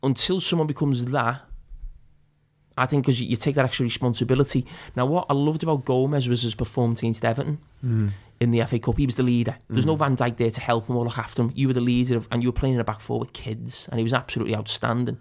[0.02, 1.42] until someone becomes that,
[2.76, 4.66] I think because you, you take that extra responsibility.
[4.96, 8.08] Now, what I loved about Gomez was his performance against Everton hmm.
[8.38, 8.96] in the FA Cup.
[8.96, 9.56] He was the leader.
[9.68, 9.98] There's no hmm.
[9.98, 11.52] Van Dijk there to help him or look after him.
[11.54, 13.88] You were the leader, of, and you were playing in a back four with kids,
[13.90, 15.18] and he was absolutely outstanding.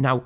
[0.00, 0.24] Now,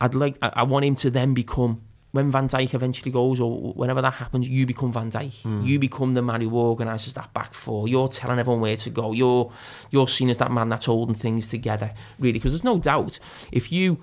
[0.00, 1.82] I'd like, I, I want him to then become.
[2.12, 5.42] When Van Dijk eventually goes, or whenever that happens, you become Van Dijk.
[5.42, 5.62] Hmm.
[5.62, 7.88] You become the man who organises that back four.
[7.88, 9.12] You're telling everyone where to go.
[9.12, 9.52] You're
[9.90, 12.34] you're seen as that man that's holding things together, really.
[12.34, 13.18] Because there's no doubt
[13.52, 14.02] if you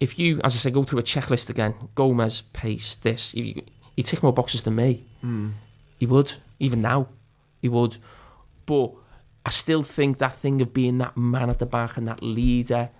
[0.00, 3.62] if you, as I say, go through a checklist again, Gomez, pace, this, you,
[3.96, 5.04] you tick more boxes than me.
[5.20, 5.50] Hmm.
[5.98, 7.08] He would, even now,
[7.60, 7.96] he would.
[8.66, 8.92] But
[9.44, 12.90] I still think that thing of being that man at the back and that leader,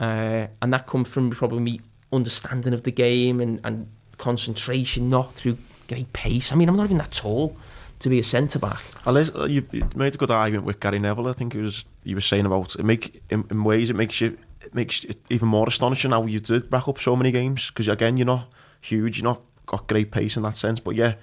[0.00, 1.80] uh, and that comes from probably me
[2.12, 3.88] understanding of the game and, and
[4.18, 5.56] concentration, not through
[5.88, 6.52] great pace.
[6.52, 7.56] I mean, I'm not even that tall
[8.00, 8.80] to be a centre back.
[9.06, 11.28] Unless, uh, you made a good argument with Gary Neville.
[11.28, 14.20] I think it was you were saying about it make in, in ways it makes
[14.20, 17.68] you it makes it even more astonishing how you did rack up so many games
[17.70, 18.48] because again you're not
[18.80, 21.14] huge, you're not got great pace in that sense, but yeah.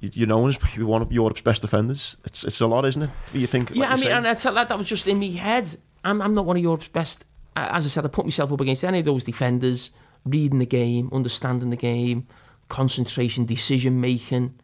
[0.00, 2.16] you- You're known as you're one of Europe's best defenders.
[2.24, 3.10] It's it's a lot, isn't it?
[3.32, 3.70] You think?
[3.70, 4.12] Yeah, like I mean, say.
[4.12, 5.76] and I tell that that was just in my head.
[6.02, 7.24] I'm, I'm not one of Europe's best.
[7.68, 9.90] As I said, I put myself up against any of those defenders,
[10.24, 12.26] reading the game, understanding the game,
[12.68, 14.54] concentration, decision making.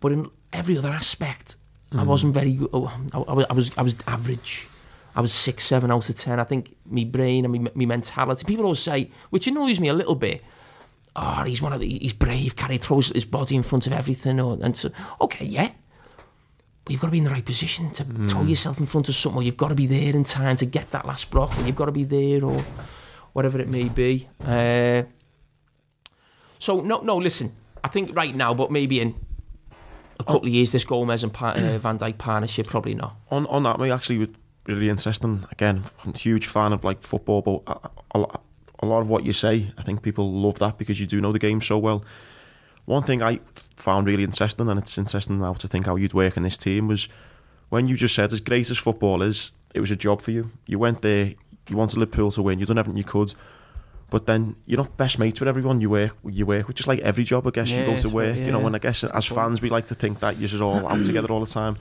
[0.00, 1.56] But in every other aspect,
[1.92, 2.06] I mm.
[2.06, 2.70] wasn't very good.
[2.72, 3.18] oh, I,
[3.50, 4.68] I, was, I was average.
[5.14, 6.38] I was six, seven out of ten.
[6.38, 8.44] I think me brain and me, me mentality.
[8.44, 10.44] People always say, which annoys me a little bit.
[11.14, 12.56] Oh, he's one of the, he's brave.
[12.56, 14.38] Carra throws his body in front of everything.
[14.38, 14.90] Or, and so,
[15.22, 15.70] okay, yeah,
[16.86, 19.14] but you've got to be in the right position to throw yourself in front of
[19.16, 21.66] something, or you've got to be there in time to get that last block, and
[21.66, 22.64] you've got to be there, or
[23.32, 24.28] whatever it may be.
[24.44, 25.02] Uh,
[26.60, 27.52] so no, no, listen.
[27.82, 29.16] I think right now, but maybe in
[30.20, 33.16] a couple of years, this Gomez and pa- uh, Van Dijk partnership probably not.
[33.30, 34.30] on on that, me actually was
[34.66, 35.44] really interesting.
[35.50, 37.62] Again, I'm a huge fan of like football, but
[38.14, 38.40] a, a,
[38.80, 41.32] a lot of what you say, I think people love that because you do know
[41.32, 42.04] the game so well.
[42.86, 43.40] One thing I
[43.76, 46.88] found really interesting, and it's interesting now to think how you'd work in this team,
[46.88, 47.08] was
[47.68, 50.50] when you just said, as great as football is, it was a job for you.
[50.66, 51.34] You went there,
[51.68, 53.34] you wanted Liverpool to win, you've done everything you could.
[54.08, 56.76] But then you're not best mates with everyone you work you work with.
[56.76, 58.60] Just like every job, I guess you go to work, you know.
[58.60, 58.66] yeah.
[58.66, 61.40] And I guess as fans, we like to think that you're all out together all
[61.40, 61.76] the time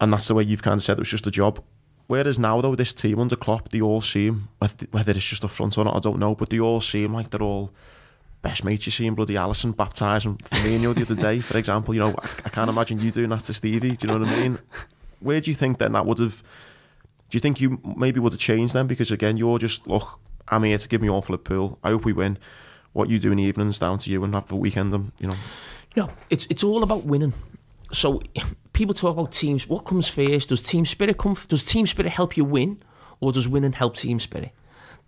[0.00, 1.62] and that's the way you've kind of said it was just a job.
[2.06, 5.48] Whereas now, though, this team under Klopp, they all seem, whether whether it's just a
[5.48, 7.72] front or not, I don't know, but they all seem like they're all
[8.42, 8.86] best mates.
[8.86, 11.94] You see in bloody Alisson baptising Firmino the other day, for example.
[11.94, 13.96] You know, I, I can't imagine you doing that to Stevie.
[13.96, 14.58] Do you know what I mean?
[15.20, 16.42] Where do you think then that would have?
[17.30, 18.86] Do you think you maybe would have changed then?
[18.86, 20.20] Because again, you're just look.
[20.48, 21.78] I'm here to give me all for Liverpool.
[21.82, 22.38] I hope we win.
[22.92, 24.94] What you do in the evenings down to you, and have the weekend.
[24.94, 25.34] And you know,
[25.96, 27.34] No, it's it's all about winning.
[27.92, 28.22] So
[28.72, 29.68] people talk about teams.
[29.68, 30.50] What comes first?
[30.50, 31.36] Does team spirit come?
[31.48, 32.82] Does team spirit help you win,
[33.20, 34.50] or does winning help team spirit?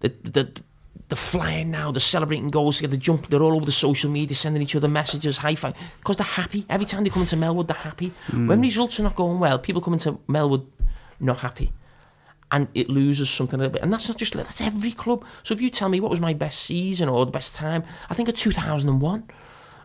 [0.01, 0.63] The the
[1.09, 3.29] the flying now, the celebrating goals, the jump.
[3.29, 6.67] They're all over the social media, sending each other messages, high five, because they're happy.
[6.69, 8.13] Every time they come into Melwood, they're happy.
[8.31, 8.61] When hmm.
[8.61, 10.67] results are not going well, people come into Melwood
[11.21, 11.73] not happy.
[12.51, 15.23] And it loses something a little bit, and that's not just that's every club.
[15.43, 18.15] So if you tell me what was my best season or the best time, I
[18.15, 19.01] think of two thousand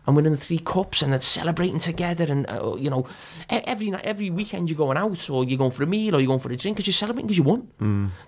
[0.06, 3.06] and winning the three cups and then celebrating together and uh, you know
[3.48, 6.28] every night every weekend you're going out or you're going for a meal or you're
[6.28, 7.68] going for a drink because you're celebrating because you won.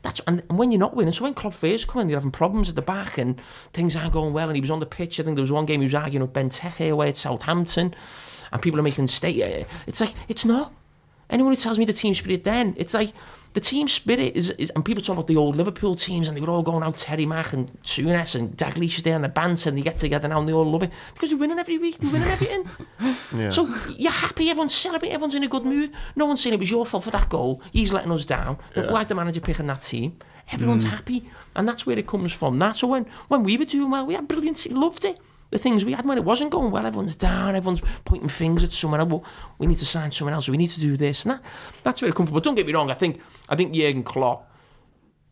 [0.02, 2.30] That's and, and when you're not winning so when Klopp first come in you're having
[2.30, 3.40] problems at the back and
[3.72, 5.20] things aren't going well and he was on the pitch.
[5.20, 7.94] I think there was one game he was arguing with Benteke away at Southampton
[8.52, 10.72] and people are making state uh, it's like it's not.
[11.28, 13.12] Anyone who tells me the team spirit then it's like
[13.56, 16.42] the team spirit is, is, and people talk about the old Liverpool teams and they
[16.42, 19.66] were all going out, Terry Mack and Souness and Dalglish is there and the bands
[19.66, 21.96] and they get together now and they all love it because they're winning every week,
[21.96, 22.68] they're winning everything.
[23.34, 23.48] yeah.
[23.48, 25.90] So you're happy, everyone's celebrating, everyone's in a good mood.
[26.16, 28.58] No one's saying it was your fault for that goal, he's letting us down.
[28.74, 28.92] Yeah.
[28.92, 30.18] Why's the manager picking that team?
[30.52, 30.90] Everyone's mm.
[30.90, 32.58] happy and that's where it comes from.
[32.58, 35.18] That's so when, when we were doing well, we had brilliant, loved it.
[35.50, 38.72] The things we had when it wasn't going well, everyone's down, everyone's pointing fingers at
[38.72, 39.08] someone else.
[39.08, 39.24] Well,
[39.58, 40.48] we need to sign someone else.
[40.48, 41.42] We need to do this, and that,
[41.82, 42.34] that's where it comes from.
[42.34, 42.90] But don't get me wrong.
[42.90, 44.50] I think I think Jurgen Klopp,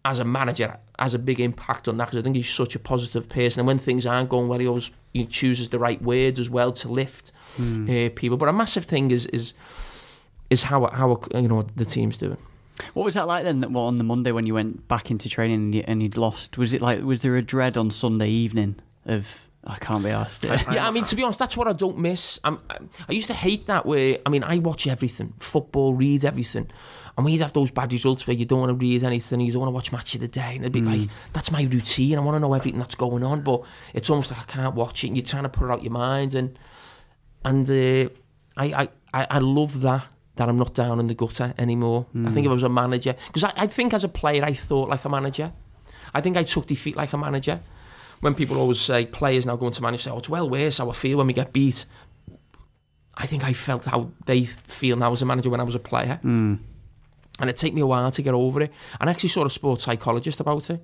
[0.05, 2.79] as a manager, has a big impact on that because I think he's such a
[2.79, 3.61] positive person.
[3.61, 6.73] And when things aren't going well, he always he chooses the right words as well
[6.73, 8.37] to lift uh, people.
[8.37, 9.55] But a massive thing is is
[10.51, 12.39] is how how you know the team's doing.
[12.95, 13.61] What was that like then?
[13.61, 16.17] That well, on the Monday when you went back into training and, you, and you'd
[16.17, 20.11] lost, was it like was there a dread on Sunday evening of I can't be
[20.11, 20.45] asked?
[20.45, 22.39] yeah, I mean, to be honest, that's what I don't miss.
[22.45, 26.25] I'm, I, I used to hate that where, I mean, I watch everything, football, read
[26.25, 26.71] everything.
[27.17, 29.61] And we'd have those bad results where you don't want to read anything, you don't
[29.61, 30.57] want to watch match of the day.
[30.57, 32.19] And it'd be like, that's my routine.
[32.19, 33.43] I want to know everything that's going on.
[33.43, 33.63] But
[33.95, 35.09] it's almost like I can't watch it.
[35.09, 36.35] And you're trying to put it out your mind.
[36.35, 36.59] And
[37.45, 38.11] and uh,
[38.57, 40.07] I, I, I love that,
[40.37, 42.07] that I'm not down in the gutter anymore.
[42.27, 44.53] I think if I was a manager, because I, I think as a player, I
[44.53, 45.53] thought like a manager.
[46.13, 47.61] I think I took defeat like a manager
[48.25, 50.89] when people always say players now going to manage say, oh, it's well worse how
[50.89, 51.85] I feel when we get beat.
[53.19, 55.79] I think I felt how they feel now as a manager when I was a
[55.79, 56.19] player.
[56.25, 56.59] Mm.
[57.39, 58.73] And it took me a while to get over it.
[58.99, 60.83] And I actually saw a sports psychologist about it.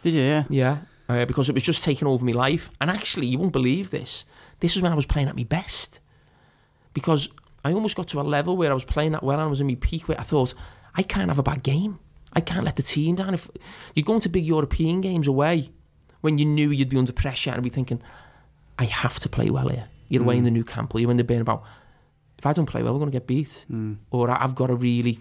[0.00, 0.22] Did you?
[0.22, 0.44] Yeah.
[0.48, 0.78] Yeah.
[1.06, 2.70] Uh, because it was just taking over my life.
[2.80, 4.24] And actually, you won't believe this.
[4.60, 6.00] This is when I was playing at my best.
[6.94, 7.28] Because
[7.62, 9.60] I almost got to a level where I was playing that well and I was
[9.60, 10.54] in my peak where I thought,
[10.94, 11.98] I can't have a bad game.
[12.32, 13.34] I can't let the team down.
[13.34, 13.50] If
[13.94, 15.72] you're going to big European games away,
[16.20, 18.02] when you knew you'd be under pressure and be thinking,
[18.78, 19.88] I have to play well here.
[20.08, 20.54] You're away in the mm.
[20.54, 21.62] Nou Camp, or you're in the Bernabéu,
[22.38, 23.64] if I don't play well, we're going to get beat.
[23.70, 23.98] Mm.
[24.10, 25.20] Or I've got to really,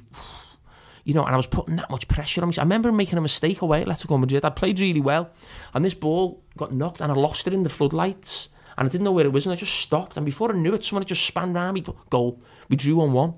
[1.03, 2.55] you know, and I was putting that much pressure on me.
[2.57, 4.45] I remember making a mistake away at Atletico Madrid.
[4.45, 5.29] I played really well,
[5.73, 8.49] and this ball got knocked, and I lost it in the floodlights.
[8.77, 10.15] And I didn't know where it was, and I just stopped.
[10.15, 12.41] And before I knew it, someone had just spun round me, goal.
[12.69, 13.33] We drew on one.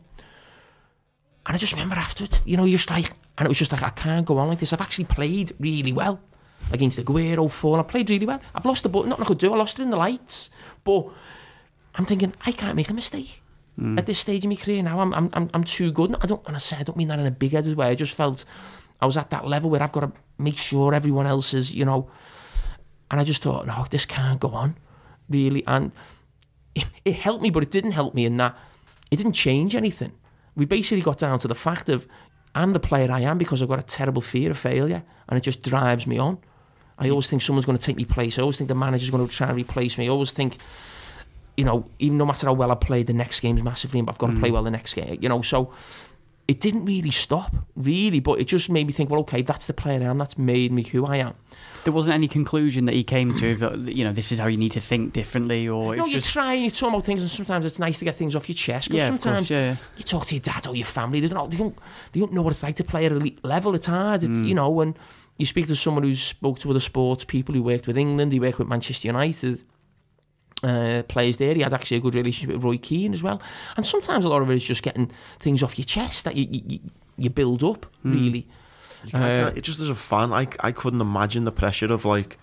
[1.47, 3.81] And I just remember afterwards, you know, you're just like, and it was just like,
[3.81, 4.71] I can't go on like this.
[4.71, 6.21] I've actually played really well
[6.71, 7.79] against Aguero, Forlán.
[7.79, 8.41] I played really well.
[8.55, 9.03] I've lost the ball.
[9.03, 9.53] Nothing I could do.
[9.53, 10.49] I lost it in the lights.
[10.83, 11.07] But
[11.95, 13.41] I'm thinking, I can't make a mistake.
[13.77, 13.97] Hmm.
[13.97, 16.15] At this stage in my career now, I'm, I'm, I'm, I'm too good.
[16.21, 17.87] I don't, and I say, I don't mean that in a big headed way.
[17.87, 18.45] I just felt
[18.99, 21.85] I was at that level where I've got to make sure everyone else is, you
[21.85, 22.09] know.
[23.09, 24.77] And I just thought, no, this can't go on,
[25.29, 25.63] really.
[25.67, 25.91] And
[26.75, 28.57] it, it helped me, but it didn't help me in that
[29.11, 30.13] it didn't change anything.
[30.55, 32.07] We basically got down to the fact of
[32.55, 35.41] I'm the player I am because I've got a terrible fear of failure and it
[35.41, 36.39] just drives me on.
[37.01, 38.37] I always think someone's going to take me place.
[38.37, 40.05] I always think the manager's going to try and replace me.
[40.05, 40.57] I always think,
[41.57, 44.19] you know, even no matter how well I play, the next game's massively, but I've
[44.19, 44.53] got to play mm.
[44.53, 45.17] well the next game.
[45.19, 45.73] You know, so
[46.47, 49.73] it didn't really stop, really, but it just made me think, well, okay, that's the
[49.73, 50.17] player I am.
[50.17, 51.33] That's made me who I am.
[51.83, 53.55] There wasn't any conclusion that he came to.
[53.55, 56.31] That, you know, this is how you need to think differently, or No, you just,
[56.31, 58.55] try and you talk about things, and sometimes it's nice to get things off your
[58.55, 58.89] chest.
[58.89, 59.75] But yeah, of sometimes course, yeah.
[59.97, 61.75] you talk to your dad or your family, they don't, they don't,
[62.11, 63.73] they don't know what it's like to play at elite level.
[63.73, 64.47] It's hard, it's, mm.
[64.47, 64.95] you know, when
[65.37, 68.39] you speak to someone who's spoke to other sports people who worked with England, he
[68.39, 69.61] worked with Manchester United.
[70.63, 71.55] Uh, players there.
[71.55, 73.41] He had actually a good relationship with Roy Keane as well.
[73.77, 75.09] And sometimes a lot of it is just getting
[75.39, 76.79] things off your chest that you you,
[77.17, 78.45] you build up really.
[79.03, 81.91] You can't- I can't- it just as a fan, I, I couldn't imagine the pressure
[81.91, 82.37] of like,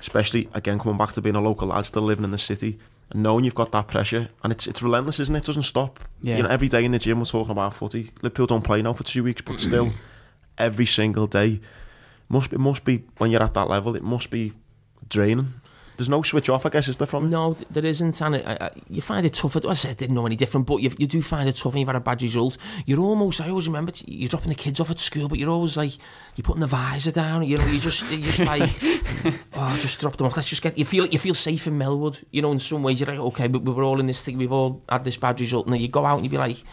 [0.00, 2.80] especially again coming back to being a local lad, still living in the city,
[3.10, 5.44] and knowing you've got that pressure, and it's it's relentless, isn't it?
[5.44, 6.00] It doesn't stop.
[6.20, 6.38] Yeah.
[6.38, 8.10] You know, every day in the gym we're talking about footy.
[8.22, 9.92] Liverpool don't play now for two weeks, but still,
[10.58, 11.60] every single day
[12.32, 14.52] must be must be when you're at that level, it must be
[15.08, 15.52] draining.
[15.98, 17.28] there's no switch off, I guess, is there from?
[17.28, 19.54] No, there isn't, and it, I, you find it tough.
[19.64, 21.74] I said I didn't know any different, but you, you do find it tough.
[21.74, 22.56] And you've had a bad result.
[22.86, 23.40] You're almost.
[23.42, 25.92] I always remember you're dropping the kids off at school, but you're always like
[26.34, 27.46] you're putting the visor down.
[27.46, 28.70] You know, you just you just like
[29.52, 30.36] oh, just drop them off.
[30.36, 30.78] Let's just get.
[30.78, 32.24] You feel you feel safe in Melwood.
[32.30, 34.38] You know, in some ways you're like okay, but we were all in this thing.
[34.38, 36.64] We've all had this bad result, and then you go out and you be like.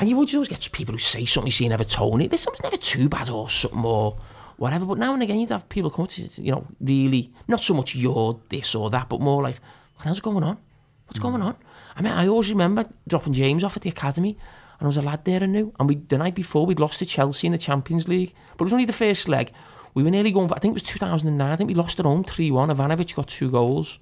[0.00, 2.28] And you would always get people who say something, you see, never Tony.
[2.28, 4.16] This something's never too bad or something or
[4.58, 4.84] whatever.
[4.84, 7.72] But now and again, you'd have people come to you, you know, really, not so
[7.72, 9.58] much you're this or that, but more like,
[9.96, 10.58] what else going on?
[11.06, 11.56] What's going on?
[11.96, 14.36] I mean, I always remember dropping James off at the academy,
[14.78, 15.72] and there was a lad there I knew.
[15.80, 18.66] And we, the night before, we'd lost to Chelsea in the Champions League, but it
[18.66, 19.52] was only the first leg.
[19.94, 22.24] We were nearly going, I think it was 2009, I think we lost at home
[22.24, 22.68] 3 1.
[22.68, 23.98] Ivanovic got two goals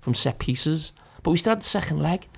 [0.00, 2.28] from set pieces, but we still had the second leg.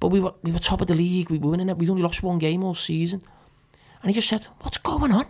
[0.00, 1.30] But we were we were top of the league.
[1.30, 1.78] We were winning it.
[1.78, 3.22] We'd only lost one game all season.
[4.02, 5.26] And he just said, "What's going on?"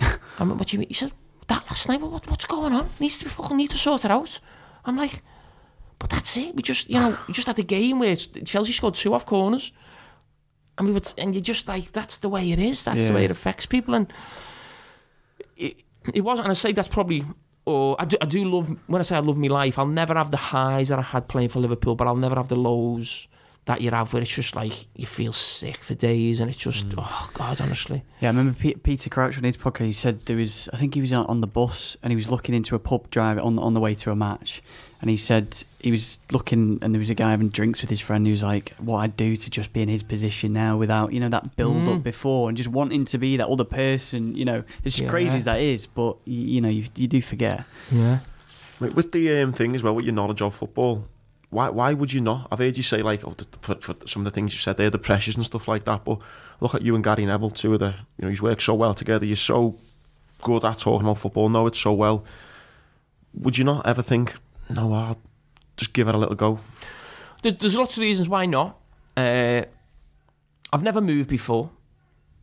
[0.00, 1.12] I went, "What do you mean?" He said,
[1.48, 2.00] "That last night.
[2.00, 2.88] What, what's going on?
[2.98, 4.40] Needs to be fucking need to sort it out."
[4.84, 5.22] I'm like,
[5.98, 6.54] "But that's it.
[6.56, 9.72] We just you know we just had a game where Chelsea scored two off corners,
[10.78, 12.82] and we would and you just like that's the way it is.
[12.84, 14.12] That's the way it affects people." And
[15.56, 15.82] it,
[16.14, 17.24] it was, and I say that's probably.
[17.66, 19.78] Or I do, I do love when I say I love my life.
[19.78, 22.48] I'll never have the highs that I had playing for Liverpool, but I'll never have
[22.48, 23.28] the lows
[23.70, 26.84] that you have where it's just like you feel sick for days and it's just
[26.98, 29.84] oh god honestly Yeah, I remember Pe- Peter Crouch on his podcast.
[29.86, 32.28] He said there was, I think he was on on the bus and he was
[32.30, 34.60] looking into a pub drive on on the way to a match,
[35.00, 35.46] and he said
[35.80, 38.26] he was looking and there was a guy having drinks with his friend.
[38.26, 41.20] He was like, "What I'd do to just be in his position now without you
[41.20, 41.96] know that build Mm.
[41.96, 45.08] up before and just wanting to be that other person." You know, as Yeah.
[45.08, 47.64] crazy as that is, but you, you know, you, you do forget.
[47.92, 48.18] yeah
[48.80, 51.06] With with the um, thing as well, with your knowledge of football,
[51.50, 52.48] why why would you not?
[52.50, 54.90] I've heard you say like oh, for, for some of the things you said there,
[54.90, 56.04] the pressures and stuff like that.
[56.04, 56.20] But
[56.60, 58.94] look at you and Gary Neville, two of the you know, you work so well
[58.94, 59.26] together.
[59.26, 59.76] You're so
[60.42, 62.24] good at talking about football, know it so well.
[63.34, 64.34] Would you not ever think,
[64.68, 65.18] no, I'll
[65.76, 66.60] just give it a little go?
[67.42, 68.80] There's lots of reasons why not
[69.16, 69.62] uh,
[70.72, 71.70] I've never moved before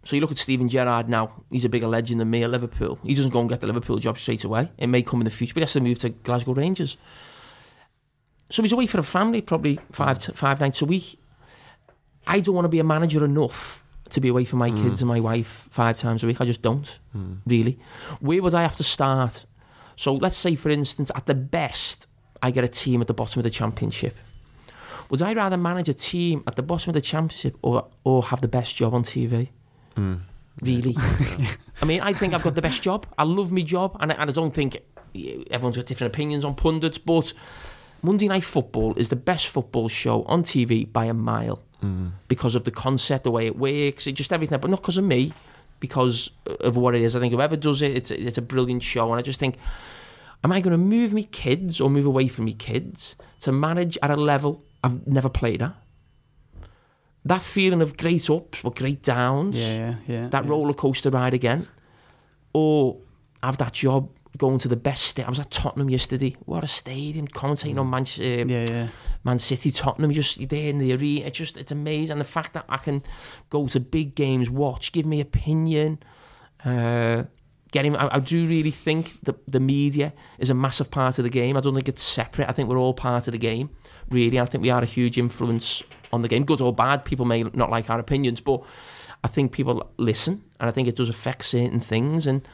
[0.03, 2.99] so you look at Steven Gerrard now he's a bigger legend than me at Liverpool
[3.03, 5.31] he doesn't go and get the Liverpool job straight away it may come in the
[5.31, 6.97] future but he has to move to Glasgow Rangers
[8.49, 11.19] so he's away for a family probably five five nights a week.
[12.25, 14.81] I don't want to be a manager enough to be away from my mm.
[14.81, 16.39] kids and my wife five times a week.
[16.41, 17.37] I just don't mm.
[17.45, 17.79] really.
[18.19, 19.45] Where would I have to start?
[19.95, 22.07] So let's say for instance at the best
[22.41, 24.15] I get a team at the bottom of the championship.
[25.09, 28.41] Would I rather manage a team at the bottom of the championship or or have
[28.41, 29.49] the best job on TV?
[29.95, 30.19] Mm.
[30.61, 30.95] Really?
[31.81, 33.05] I mean, I think I've got the best job.
[33.17, 34.77] I love my job, and I, and I don't think
[35.51, 37.33] everyone's got different opinions on pundits, but
[38.01, 41.63] Monday Night Football is the best football show on TV by a mile
[42.27, 44.59] because of the concept, the way it works, it just everything.
[44.59, 45.31] But not because of me,
[45.79, 47.15] because of what it is.
[47.15, 49.57] I think whoever does it, it's, it's a brilliant show, and I just think
[50.43, 53.97] am I going to move me kids or move away from me kids to manage
[54.01, 55.75] at a level I've never played at?
[57.25, 60.27] That feeling of great ups or great downs, Yeah, yeah, yeah.
[60.29, 60.49] that yeah.
[60.49, 61.67] roller coaster ride again,
[62.53, 62.97] or
[63.43, 65.03] have that job going to the best.
[65.05, 66.35] Sta- I was at Tottenham yesterday.
[66.45, 67.27] What a stadium!
[67.27, 68.87] Commentating on Man, uh, Yeah, yeah.
[69.23, 70.11] Man City, Tottenham.
[70.11, 71.27] Just you're there in the arena.
[71.27, 72.13] It's just it's amazing.
[72.13, 73.03] And the fact that I can
[73.49, 75.99] go to big games, watch, give me opinion.
[76.65, 77.23] Uh,
[77.71, 81.29] getting, I, I do really think that the media is a massive part of the
[81.29, 81.57] game.
[81.57, 82.49] I don't think it's separate.
[82.49, 83.69] I think we're all part of the game,
[84.09, 84.39] really.
[84.39, 87.05] I think we are a huge influence on the game, good or bad.
[87.05, 88.63] People may not like our opinions, but
[89.23, 92.27] I think people listen, and I think it does affect certain things.
[92.27, 92.47] And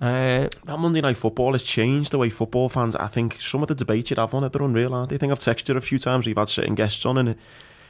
[0.00, 2.96] uh, That Monday Night Football has changed the way football fans.
[2.96, 5.16] I think some of the debates you'd have on it, they're unreal, aren't they?
[5.16, 6.26] I think I've texted a few times.
[6.26, 7.36] We've had certain guests on, and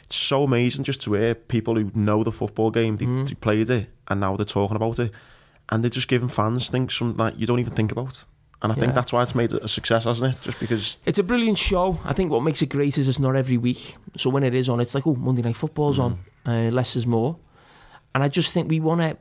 [0.05, 3.71] it's so amazing just to hear people who know the football game, they, they played
[3.71, 5.13] it, and now they're talking about it,
[5.69, 8.25] and they're just giving fans things something that you don't even think about.
[8.63, 10.43] And I think that's why it's made it a success, hasn't it?
[10.43, 11.99] Just because It's a brilliant show.
[12.05, 13.97] I think what makes it great is it's not every week.
[14.19, 16.19] So when it is on, it's like, oh, Monday Night Football's on.
[16.45, 17.39] Uh, less is more.
[18.15, 19.17] And I just think we want to.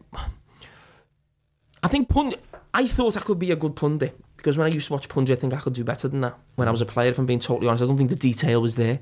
[1.81, 2.35] I think pund.
[2.73, 5.37] I thought I could be a good pundit because when I used to watch pundit,
[5.37, 6.37] I think I could do better than that.
[6.55, 6.73] When I mm.
[6.73, 8.99] was a player, if I'm being totally honest, I don't think the detail was there.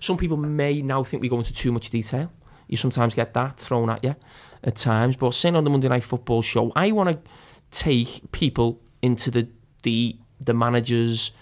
[0.00, 2.30] Some people may now think we go into too much detail.
[2.68, 4.14] You sometimes get that thrown at you
[4.62, 5.16] at times.
[5.16, 7.30] But saying on the Monday Night Football show, I want to
[7.70, 9.48] take people into the
[9.82, 11.32] the the manager's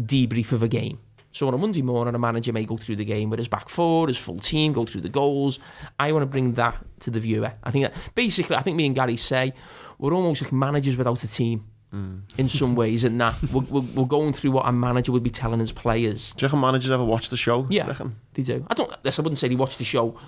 [0.00, 0.98] debrief of a game.
[1.36, 3.68] So on a Monday morning, a manager may go through the game with his back
[3.68, 5.58] four, his full team, go through the goals.
[6.00, 7.52] I want to bring that to the viewer.
[7.62, 9.52] I think that basically, I think me and Gary say
[9.98, 12.22] we're almost like managers without a team mm.
[12.38, 15.60] in some ways, and that we're, we're, going through what a manager would be telling
[15.60, 16.32] his players.
[16.38, 17.66] do you reckon managers ever watch the show?
[17.68, 17.92] Yeah,
[18.32, 18.64] they do.
[18.70, 18.90] I don't.
[19.04, 20.18] Yes, I wouldn't say they watch the show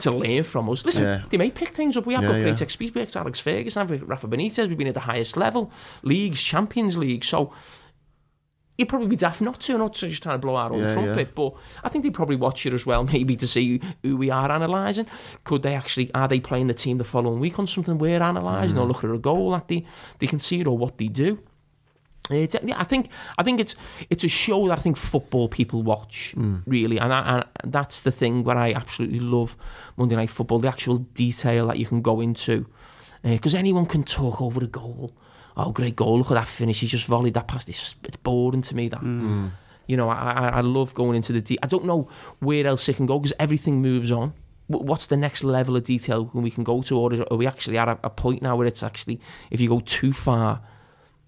[0.00, 0.84] to learn from us.
[0.84, 1.22] Listen, Yeah.
[1.30, 2.04] they may pick things up.
[2.04, 2.64] We have Yeah, got great yeah.
[2.64, 3.16] experience.
[3.16, 4.68] Alex Ferguson, we have Rafa Benitez.
[4.68, 5.70] We've been at the highest level,
[6.02, 7.24] leagues, Champions League.
[7.24, 7.52] So
[8.80, 10.94] you'd probably be daft not to, not to just trying to blow our own Yeah,
[10.94, 11.28] trumpet.
[11.28, 11.32] yeah.
[11.34, 11.54] But
[11.84, 15.06] I think they probably watch it as well, maybe to see who we are analysing.
[15.44, 18.76] Could they actually are they playing the team the following week on something we're analysing,
[18.76, 18.80] Mm.
[18.82, 19.84] or look at a goal that they
[20.18, 21.38] they can see it or what they do.
[22.28, 23.08] It's, yeah, I think
[23.38, 23.74] I think it's
[24.08, 26.32] it's a show that I think football people watch
[26.66, 29.56] really, and, I, and that's the thing where I absolutely love
[29.96, 32.66] Monday Night Football, the actual detail that you can go into,
[33.24, 35.10] because anyone can talk over a goal.
[35.56, 36.18] Oh, great goal!
[36.18, 36.80] Look at that finish.
[36.80, 37.68] He just volleyed that past.
[37.68, 38.88] It's, just, it's boring to me.
[38.88, 39.20] That mm.
[39.20, 39.50] Mm.
[39.86, 41.40] you know, I, I I love going into the.
[41.40, 42.08] De- I don't know
[42.38, 44.32] where else it can go because everything moves on.
[44.68, 47.76] What's the next level of detail when we can go to, or are we actually
[47.76, 49.20] at a, a point now where it's actually,
[49.50, 50.62] if you go too far,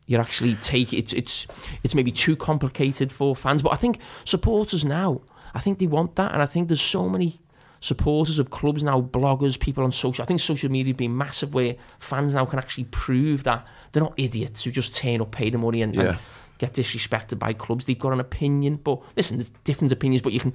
[0.07, 1.47] you're actually taking it's it's
[1.83, 3.61] it's maybe too complicated for fans.
[3.63, 5.23] But I think supporters now,
[5.55, 7.41] I think they want that, and I think there's so many
[7.83, 10.23] supporters of clubs now, bloggers, people on social.
[10.23, 14.03] I think social media have been massive where fans now can actually prove that they're
[14.03, 16.19] not idiots who just turn up, pay the money, and, and
[16.59, 17.85] get disrespected by clubs.
[17.85, 20.55] They've got an opinion, but listen, there's different opinions, but you can.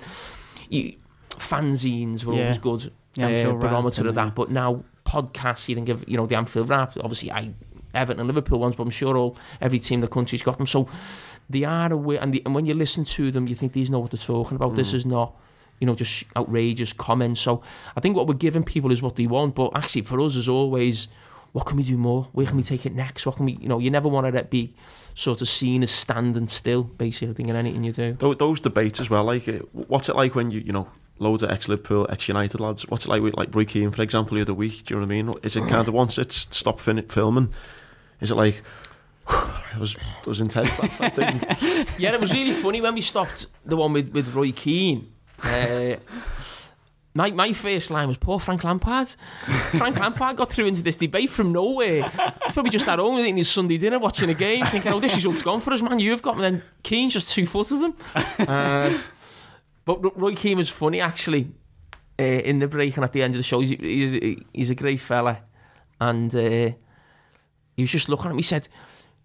[0.69, 0.95] You,
[1.31, 2.41] fanzines were Yeah.
[2.43, 4.31] always good The uh, Anfield Wrap of that, yeah.
[4.33, 6.97] but now podcasts, you think of you know the Anfield Wrap.
[6.97, 7.53] Obviously, I
[7.93, 10.67] Everton and Liverpool ones, but I'm sure all every team in the country's got them.
[10.67, 10.87] So
[11.49, 13.99] they are aware, and, the, and when you listen to them, you think these know
[13.99, 14.75] what they're talking about.
[14.75, 15.35] This is not,
[15.79, 17.41] you know, just outrageous comments.
[17.41, 17.61] So
[17.95, 20.47] I think what we're giving people is what they want, but actually for us, as
[20.47, 21.07] always,
[21.53, 22.27] what can we do more?
[22.33, 23.25] Where can we take it next?
[23.25, 24.73] What can we, you know, you never want to be
[25.17, 28.13] sort of seen as standing still, basically, i in anything you do.
[28.13, 29.23] Those, those debates as well.
[29.23, 30.87] Like, uh, what's it like when you you know
[31.19, 32.87] loads of ex Liverpool, ex United lads?
[32.87, 34.85] What's it like with like Roy Keane, for example, the other week?
[34.85, 35.33] Do you know what I mean?
[35.43, 37.51] Is it kind of once it's stopped filming?
[38.21, 38.61] Is it like
[39.29, 41.85] it was it was intense that thing?
[41.99, 45.11] Yeah, it was really funny when we stopped the one with, with Roy Keane.
[45.43, 45.95] Uh,
[47.14, 49.07] my, my first line was poor Frank Lampard.
[49.77, 52.03] Frank Lampard got through into this debate from nowhere.
[52.09, 55.15] He's probably just at home eating his Sunday dinner, watching a game, thinking, "Oh, this
[55.15, 55.99] result's gone for us, man.
[55.99, 57.95] You've got." And then Keane just two footed them.
[58.47, 58.97] Uh,
[59.85, 61.51] but Roy Keane was funny actually.
[62.19, 64.76] Uh, in the break and at the end of the show, he's, he's, he's a
[64.76, 65.39] great fella,
[66.01, 66.72] and uh,
[67.76, 68.39] he was just looking at me.
[68.39, 68.68] He said,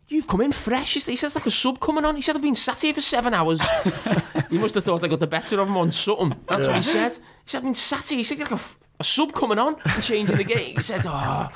[0.08, 0.94] You've come in fresh.
[0.94, 2.16] He said, "It's like a sub coming on.
[2.16, 3.60] He said, I've been sat here for seven hours.
[4.50, 6.38] he must have thought I got the better of him on something.
[6.48, 7.16] That's what he said.
[7.16, 8.18] He said, I've been sat here.
[8.18, 10.76] He said, like a sub coming on and changing the game.
[10.76, 11.48] He said, oh.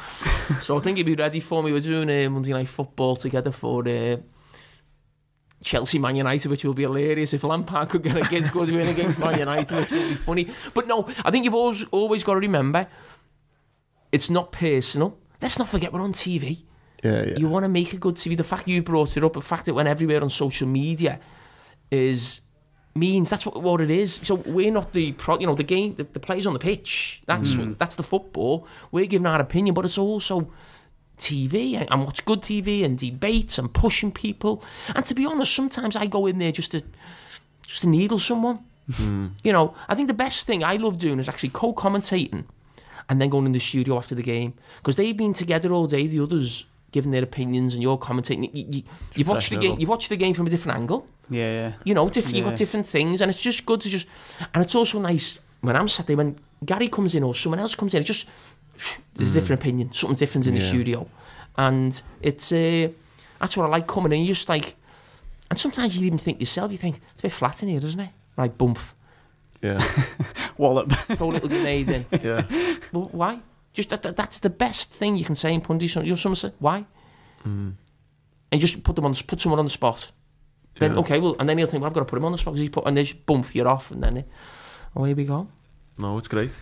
[0.62, 1.72] So I think he'd be ready for me.
[1.72, 4.16] We're doing uh, Monday Night Football together for uh,
[5.62, 8.88] Chelsea Man United, which will be hilarious if Lampard could get a good good win
[8.88, 10.48] against Man United, which will be funny.
[10.74, 12.86] But no, I think you've always, always got to remember
[14.12, 15.18] it's not personal.
[15.42, 16.64] Let's not forget we're on TV.
[17.06, 17.38] Yeah, yeah.
[17.38, 18.36] You want to make a good TV.
[18.36, 21.20] The fact you've brought it up, the fact it went everywhere on social media,
[21.90, 22.40] is
[22.96, 24.14] means that's what, what it is.
[24.14, 27.22] So we're not the pro, you know the game, the, the players on the pitch.
[27.26, 27.78] That's mm.
[27.78, 28.66] that's the football.
[28.90, 30.50] We're giving our opinion, but it's also
[31.18, 34.62] TV and, and what's good TV and debates and pushing people.
[34.94, 36.82] And to be honest, sometimes I go in there just to
[37.66, 38.64] just to needle someone.
[38.90, 39.32] Mm.
[39.42, 42.44] You know, I think the best thing I love doing is actually co-commentating
[43.08, 46.06] and then going in the studio after the game because they've been together all day.
[46.06, 48.50] The others giving their opinions and you're commentating.
[48.54, 48.82] You, you,
[49.14, 49.78] you've watched the game.
[49.78, 51.06] You've watched the game from a different angle.
[51.28, 51.72] Yeah, yeah.
[51.84, 52.36] You know, different.
[52.36, 54.06] You've got different things, and it's just good to just.
[54.54, 57.74] And it's also nice when I'm sat there when Gary comes in or someone else
[57.74, 58.02] comes in.
[58.02, 58.26] It just
[59.14, 59.92] there's a different opinion.
[59.92, 61.08] Something's different in the studio,
[61.56, 62.88] and it's uh,
[63.40, 64.22] that's what I like coming in.
[64.22, 64.76] You just like,
[65.50, 66.70] and sometimes you even think yourself.
[66.70, 68.10] You think it's a bit flat in here, isn't it?
[68.36, 68.78] Right, bump.
[69.62, 69.82] yeah,
[70.58, 70.92] Wallop.
[70.92, 72.06] Throw a little grenade in.
[72.22, 72.44] yeah.
[72.92, 73.40] Well, why?
[73.76, 75.86] Just that, that- that's the best thing you can say in Pundy.
[75.86, 76.86] You know, someone say why,
[77.44, 77.76] and
[78.52, 80.10] just put them on, put someone on the spot.
[80.78, 80.98] Then Yeah.
[81.00, 82.54] okay, well, and then he'll think, well, I've got to put him on the spot
[82.54, 84.22] because he's put, and they just bump you're off, and then uh,
[84.98, 85.48] away we go.
[85.98, 86.58] No, it's great.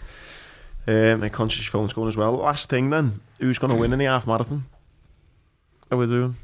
[0.87, 2.33] Um, and conscious phone's going as well.
[2.33, 4.65] Last thing then, who's going to win in the half marathon?
[5.91, 6.37] Are we doing?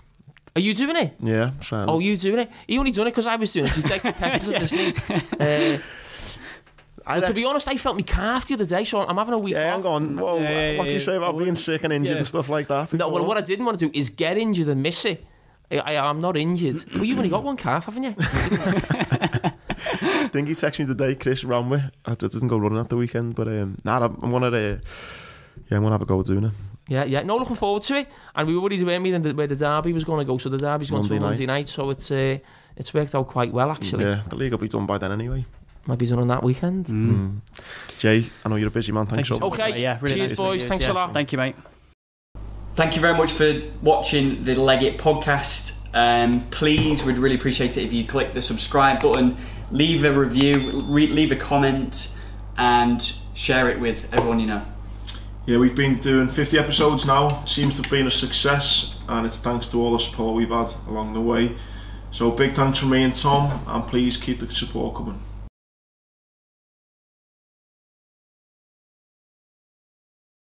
[0.56, 1.14] Are you doing it?
[1.20, 1.88] Yeah, Sam.
[1.88, 2.50] Oh, you doing it?
[2.66, 3.72] He only done it because I was doing it.
[3.72, 5.74] He's like competitive, isn't he?
[5.74, 5.78] Uh,
[7.16, 9.38] I to be honest, I felt me calf the other day, so I'm having a
[9.38, 9.82] week yeah, off.
[9.82, 10.16] hang on.
[10.18, 11.04] Whoa, Yeah, yeah, what's he yeah.
[11.04, 12.16] say about being sick and injured Yeah.
[12.18, 12.92] and stuff like that?
[12.92, 15.24] No, well, what I didn't want to do is get injured and miss it.
[15.72, 16.84] I, I, I'm not injured.
[16.94, 18.14] Well, you've only got one calf, haven't you?
[18.18, 19.52] I
[20.32, 21.90] think he texted me today, Chris Ramway.
[22.04, 24.50] I d- didn't go running at the weekend, but um, nah, I'm I'm gonna, uh,
[24.50, 24.78] yeah,
[25.76, 26.52] I'm gonna have a go doing it.
[26.88, 27.22] Yeah, yeah.
[27.22, 28.08] No, looking forward to it.
[28.34, 30.38] And we were worried where me and where the derby was going to go.
[30.38, 31.52] So the derby's It's going to Monday Monday night.
[31.54, 31.68] night.
[31.68, 32.38] So it's uh,
[32.76, 34.04] it's worked out quite well actually.
[34.04, 35.44] Yeah, the league will be done by then anyway.
[35.86, 36.86] Might be done on that weekend.
[36.86, 37.40] Mm.
[37.98, 39.06] Jay, I know you're a busy man.
[39.06, 39.60] Thanks Thank so you much.
[39.60, 39.80] Okay, much.
[39.80, 40.66] Yeah, really cheers, nice boys.
[40.66, 40.92] Thanks you.
[40.92, 41.12] a lot.
[41.12, 41.56] Thank you, mate.
[42.74, 45.72] Thank you very much for watching the Leg It podcast.
[45.92, 49.36] Um, please, we'd really appreciate it if you click the subscribe button,
[49.70, 50.54] leave a review,
[50.88, 52.14] re- leave a comment,
[52.56, 54.64] and share it with everyone you know.
[55.46, 57.44] Yeah, we've been doing 50 episodes now.
[57.44, 60.70] Seems to have been a success, and it's thanks to all the support we've had
[60.86, 61.56] along the way.
[62.12, 65.20] So big thanks from me and Tom, and please keep the support coming.